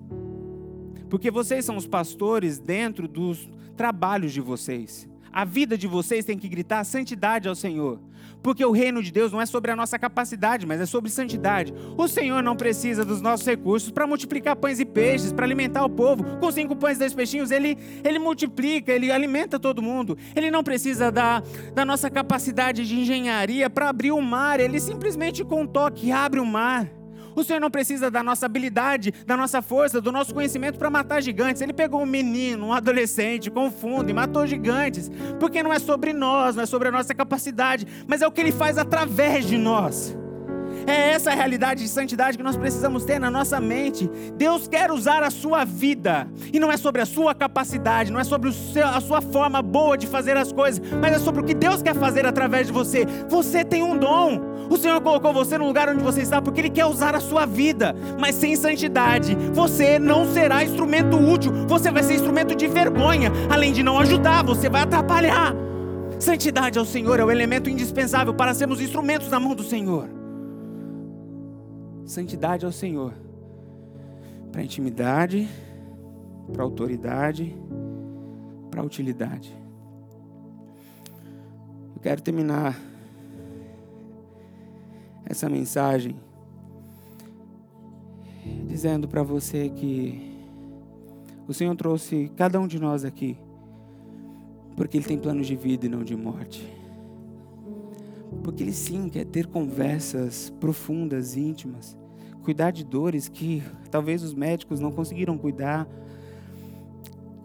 Porque 1.08 1.30
vocês 1.30 1.64
são 1.64 1.76
os 1.76 1.86
pastores 1.86 2.58
dentro 2.58 3.06
dos 3.08 3.48
trabalhos 3.76 4.32
de 4.32 4.40
vocês. 4.40 5.08
A 5.32 5.44
vida 5.44 5.76
de 5.76 5.86
vocês 5.86 6.24
tem 6.24 6.38
que 6.38 6.48
gritar 6.48 6.82
santidade 6.82 7.46
ao 7.46 7.54
Senhor. 7.54 8.00
Porque 8.42 8.64
o 8.64 8.70
reino 8.70 9.02
de 9.02 9.12
Deus 9.12 9.32
não 9.32 9.40
é 9.40 9.44
sobre 9.44 9.70
a 9.70 9.76
nossa 9.76 9.98
capacidade, 9.98 10.64
mas 10.66 10.80
é 10.80 10.86
sobre 10.86 11.10
santidade. 11.10 11.74
O 11.96 12.08
Senhor 12.08 12.42
não 12.42 12.56
precisa 12.56 13.04
dos 13.04 13.20
nossos 13.20 13.46
recursos 13.46 13.90
para 13.90 14.06
multiplicar 14.06 14.56
pães 14.56 14.80
e 14.80 14.84
peixes, 14.84 15.32
para 15.32 15.44
alimentar 15.44 15.84
o 15.84 15.90
povo. 15.90 16.24
Com 16.38 16.50
cinco 16.50 16.74
pães 16.74 16.96
e 16.96 17.00
dois 17.00 17.12
peixinhos, 17.12 17.50
ele, 17.50 17.76
ele 18.02 18.18
multiplica, 18.18 18.92
ele 18.92 19.12
alimenta 19.12 19.58
todo 19.58 19.82
mundo. 19.82 20.16
Ele 20.34 20.50
não 20.50 20.64
precisa 20.64 21.12
da, 21.12 21.42
da 21.74 21.84
nossa 21.84 22.08
capacidade 22.08 22.86
de 22.86 22.98
engenharia 22.98 23.68
para 23.68 23.90
abrir 23.90 24.12
o 24.12 24.22
mar. 24.22 24.58
Ele 24.58 24.80
simplesmente 24.80 25.44
com 25.44 25.62
um 25.62 25.66
toque 25.66 26.10
abre 26.10 26.40
o 26.40 26.46
mar. 26.46 26.90
O 27.36 27.44
Senhor 27.44 27.60
não 27.60 27.70
precisa 27.70 28.10
da 28.10 28.22
nossa 28.22 28.46
habilidade, 28.46 29.12
da 29.26 29.36
nossa 29.36 29.60
força, 29.60 30.00
do 30.00 30.10
nosso 30.10 30.34
conhecimento 30.34 30.78
para 30.78 30.88
matar 30.88 31.22
gigantes. 31.22 31.60
Ele 31.60 31.74
pegou 31.74 32.02
um 32.02 32.06
menino, 32.06 32.68
um 32.68 32.72
adolescente, 32.72 33.50
com 33.50 33.70
fundo 33.70 34.10
e 34.10 34.14
matou 34.14 34.46
gigantes. 34.46 35.10
Porque 35.38 35.62
não 35.62 35.72
é 35.72 35.78
sobre 35.78 36.14
nós, 36.14 36.56
não 36.56 36.62
é 36.62 36.66
sobre 36.66 36.88
a 36.88 36.92
nossa 36.92 37.14
capacidade, 37.14 37.86
mas 38.08 38.22
é 38.22 38.26
o 38.26 38.32
que 38.32 38.40
ele 38.40 38.52
faz 38.52 38.78
através 38.78 39.46
de 39.46 39.58
nós. 39.58 40.16
É 40.86 41.10
essa 41.10 41.32
realidade 41.32 41.82
de 41.82 41.88
santidade 41.88 42.36
que 42.36 42.44
nós 42.44 42.56
precisamos 42.56 43.04
ter 43.04 43.18
na 43.18 43.28
nossa 43.28 43.60
mente. 43.60 44.08
Deus 44.36 44.68
quer 44.68 44.92
usar 44.92 45.24
a 45.24 45.30
sua 45.30 45.64
vida, 45.64 46.28
e 46.52 46.60
não 46.60 46.70
é 46.70 46.76
sobre 46.76 47.02
a 47.02 47.06
sua 47.06 47.34
capacidade, 47.34 48.12
não 48.12 48.20
é 48.20 48.24
sobre 48.24 48.52
seu, 48.52 48.86
a 48.86 49.00
sua 49.00 49.20
forma 49.20 49.60
boa 49.60 49.98
de 49.98 50.06
fazer 50.06 50.36
as 50.36 50.52
coisas, 50.52 50.80
mas 51.00 51.16
é 51.16 51.18
sobre 51.18 51.40
o 51.40 51.44
que 51.44 51.54
Deus 51.54 51.82
quer 51.82 51.94
fazer 51.96 52.24
através 52.24 52.68
de 52.68 52.72
você. 52.72 53.04
Você 53.28 53.64
tem 53.64 53.82
um 53.82 53.98
dom. 53.98 54.40
O 54.70 54.76
Senhor 54.76 55.00
colocou 55.00 55.32
você 55.32 55.58
no 55.58 55.66
lugar 55.66 55.88
onde 55.88 56.02
você 56.02 56.22
está 56.22 56.40
porque 56.40 56.60
Ele 56.60 56.70
quer 56.70 56.86
usar 56.86 57.16
a 57.16 57.20
sua 57.20 57.46
vida, 57.46 57.94
mas 58.18 58.36
sem 58.36 58.54
santidade, 58.54 59.36
você 59.52 59.98
não 59.98 60.24
será 60.32 60.62
instrumento 60.62 61.16
útil, 61.16 61.52
você 61.66 61.90
vai 61.90 62.02
ser 62.04 62.14
instrumento 62.14 62.54
de 62.54 62.68
vergonha, 62.68 63.32
além 63.50 63.72
de 63.72 63.82
não 63.82 63.98
ajudar, 63.98 64.44
você 64.44 64.68
vai 64.68 64.82
atrapalhar. 64.82 65.52
Santidade 66.18 66.78
ao 66.78 66.84
Senhor 66.84 67.18
é 67.18 67.24
o 67.24 67.30
elemento 67.30 67.68
indispensável 67.68 68.32
para 68.32 68.54
sermos 68.54 68.80
instrumentos 68.80 69.28
na 69.28 69.40
mão 69.40 69.54
do 69.54 69.64
Senhor. 69.64 70.15
Santidade 72.06 72.64
ao 72.64 72.72
Senhor. 72.72 73.12
Para 74.50 74.62
intimidade, 74.62 75.48
para 76.52 76.62
autoridade, 76.62 77.54
para 78.70 78.82
utilidade. 78.82 79.54
Eu 81.94 82.00
quero 82.00 82.22
terminar 82.22 82.80
essa 85.24 85.48
mensagem 85.50 86.16
dizendo 88.66 89.08
para 89.08 89.22
você 89.22 89.68
que 89.68 90.32
o 91.48 91.52
Senhor 91.52 91.74
trouxe 91.76 92.30
cada 92.36 92.58
um 92.60 92.66
de 92.66 92.78
nós 92.78 93.04
aqui 93.04 93.36
porque 94.76 94.98
Ele 94.98 95.06
tem 95.06 95.18
planos 95.18 95.46
de 95.46 95.56
vida 95.56 95.86
e 95.86 95.88
não 95.88 96.04
de 96.04 96.14
morte. 96.14 96.75
Porque 98.42 98.62
Ele 98.62 98.72
sim 98.72 99.08
quer 99.08 99.24
ter 99.24 99.46
conversas 99.46 100.50
profundas, 100.60 101.36
íntimas, 101.36 101.96
cuidar 102.42 102.70
de 102.70 102.84
dores 102.84 103.28
que 103.28 103.62
talvez 103.90 104.22
os 104.22 104.34
médicos 104.34 104.80
não 104.80 104.92
conseguiram 104.92 105.36
cuidar, 105.36 105.88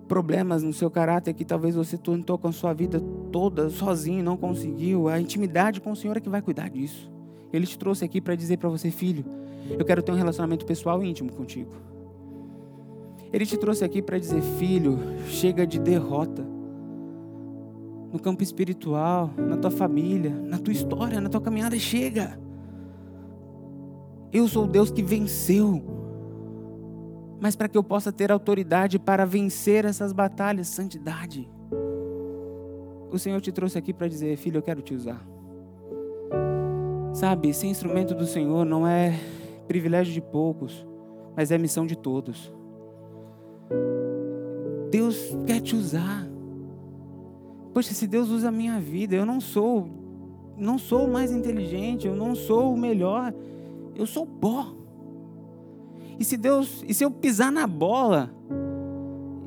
problemas 0.07 0.61
no 0.61 0.73
seu 0.73 0.91
caráter 0.91 1.33
que 1.33 1.45
talvez 1.45 1.73
você 1.73 1.97
tentou 1.97 2.37
com 2.37 2.49
a 2.49 2.51
sua 2.51 2.73
vida 2.73 2.99
toda 3.31 3.69
sozinho, 3.69 4.21
não 4.21 4.35
conseguiu. 4.35 5.07
A 5.07 5.19
intimidade 5.19 5.79
com 5.79 5.91
o 5.91 5.95
Senhor 5.95 6.17
é 6.17 6.19
que 6.19 6.27
vai 6.27 6.41
cuidar 6.41 6.69
disso. 6.69 7.09
Ele 7.53 7.65
te 7.65 7.77
trouxe 7.77 8.03
aqui 8.03 8.19
para 8.19 8.35
dizer 8.35 8.57
para 8.57 8.69
você, 8.69 8.91
filho, 8.91 9.23
eu 9.69 9.85
quero 9.85 10.01
ter 10.01 10.11
um 10.11 10.15
relacionamento 10.15 10.65
pessoal 10.65 11.01
e 11.03 11.09
íntimo 11.09 11.31
contigo. 11.31 11.71
Ele 13.31 13.45
te 13.45 13.57
trouxe 13.57 13.85
aqui 13.85 14.01
para 14.01 14.19
dizer, 14.19 14.41
filho, 14.59 14.99
chega 15.27 15.65
de 15.65 15.79
derrota. 15.79 16.45
No 18.12 18.20
campo 18.20 18.43
espiritual, 18.43 19.32
na 19.38 19.57
tua 19.57 19.72
família, 19.72 20.32
na 20.32 20.57
tua 20.57 20.74
história, 20.74 21.22
na 21.22 21.30
tua 21.30 21.41
caminhada, 21.41 21.78
chega. 21.78 22.39
Eu 24.32 24.47
sou 24.47 24.66
o 24.66 24.68
Deus 24.68 24.91
que 24.91 25.01
venceu. 25.01 25.82
Mas 27.39 27.55
para 27.55 27.68
que 27.68 27.78
eu 27.78 27.84
possa 27.84 28.12
ter 28.12 28.32
autoridade 28.32 28.99
para 28.99 29.26
vencer 29.26 29.86
essas 29.86 30.14
batalhas, 30.14 30.68
santidade. 30.68 31.49
O 33.12 33.18
Senhor 33.18 33.41
te 33.41 33.51
trouxe 33.51 33.78
aqui 33.78 33.93
para 33.93 34.07
dizer, 34.07 34.38
filho, 34.38 34.57
eu 34.57 34.62
quero 34.62 34.82
te 34.82 34.93
usar. 34.93 35.26
Sabe, 37.14 37.53
ser 37.53 37.68
instrumento 37.68 38.16
do 38.16 38.26
Senhor 38.26 38.66
não 38.66 38.88
é 38.88 39.14
privilégio 39.68 40.14
de 40.14 40.22
poucos, 40.22 40.86
mas 41.36 41.51
é 41.51 41.57
missão 41.57 41.86
de 41.86 41.97
todos. 41.97 42.53
Deus 44.89 45.38
quer 45.45 45.62
te 45.62 45.76
usar. 45.76 46.30
Poxa, 47.74 47.93
se 47.93 48.05
Deus 48.07 48.30
usa 48.30 48.49
a 48.49 48.51
minha 48.51 48.80
vida, 48.80 49.15
eu 49.15 49.26
não 49.26 49.39
sou 49.39 49.88
não 50.61 50.78
sou 50.78 51.05
o 51.05 51.11
mais 51.11 51.32
inteligente, 51.32 52.05
eu 52.05 52.15
não 52.15 52.36
sou 52.36 52.74
o 52.74 52.78
melhor, 52.78 53.34
eu 53.95 54.05
sou 54.05 54.28
pó. 54.28 54.76
E 56.19 56.24
se 56.24 56.38
Deus, 56.38 56.84
e 56.88 56.93
se 56.93 57.03
eu 57.03 57.09
pisar 57.09 57.51
na 57.51 57.65
bola, 57.65 58.32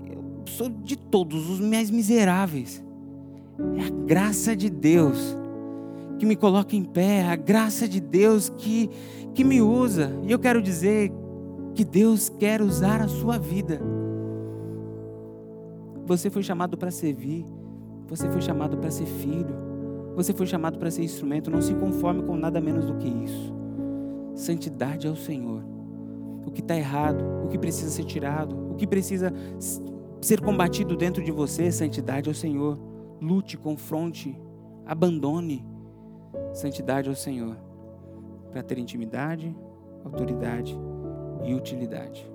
eu 0.05 0.25
sou 0.47 0.69
de 0.69 0.97
todos 0.97 1.49
os 1.49 1.61
mais 1.61 1.89
miseráveis. 1.89 2.83
É 3.77 3.85
a 3.87 3.91
graça 3.91 4.57
de 4.57 4.69
Deus 4.69 5.37
que 6.19 6.27
me 6.27 6.35
coloca 6.35 6.75
em 6.75 6.83
pé, 6.83 7.23
a 7.23 7.37
graça 7.37 7.87
de 7.87 8.01
Deus 8.01 8.49
que, 8.49 8.91
que 9.35 9.45
me 9.45 9.63
usa. 9.63 10.11
E 10.25 10.33
eu 10.33 10.39
quero 10.39 10.61
dizer 10.61 11.13
que 11.75 11.85
Deus 11.85 12.29
quer 12.29 12.61
usar 12.61 13.01
a 13.01 13.09
sua 13.09 13.39
vida. 13.39 13.81
Você 16.07 16.29
foi 16.29 16.43
chamado 16.43 16.77
para 16.77 16.91
servir, 16.91 17.45
você 18.07 18.29
foi 18.29 18.41
chamado 18.41 18.77
para 18.77 18.91
ser 18.91 19.07
filho, 19.07 19.55
você 20.15 20.33
foi 20.33 20.47
chamado 20.47 20.79
para 20.79 20.91
ser 20.91 21.03
instrumento. 21.03 21.51
Não 21.51 21.61
se 21.61 21.75
conforme 21.75 22.23
com 22.23 22.37
nada 22.37 22.61
menos 22.61 22.87
do 22.87 22.97
que 22.97 23.09
isso. 23.09 23.55
Santidade 24.35 25.07
ao 25.09 25.17
Senhor. 25.17 25.63
O 26.47 26.51
que 26.51 26.61
está 26.61 26.77
errado, 26.77 27.25
o 27.45 27.49
que 27.49 27.59
precisa 27.59 27.91
ser 27.91 28.05
tirado, 28.05 28.73
o 28.73 28.75
que 28.75 28.87
precisa 28.87 29.33
ser 30.21 30.41
combatido 30.41 30.97
dentro 30.97 31.23
de 31.23 31.33
você, 31.33 31.71
santidade 31.73 32.29
ao 32.29 32.35
Senhor. 32.35 32.79
Lute, 33.21 33.57
confronte, 33.57 34.39
abandone 34.87 35.67
santidade 36.53 37.09
ao 37.09 37.15
Senhor, 37.15 37.57
para 38.53 38.63
ter 38.63 38.79
intimidade, 38.79 39.55
autoridade 40.05 40.77
e 41.45 41.55
utilidade. 41.55 42.34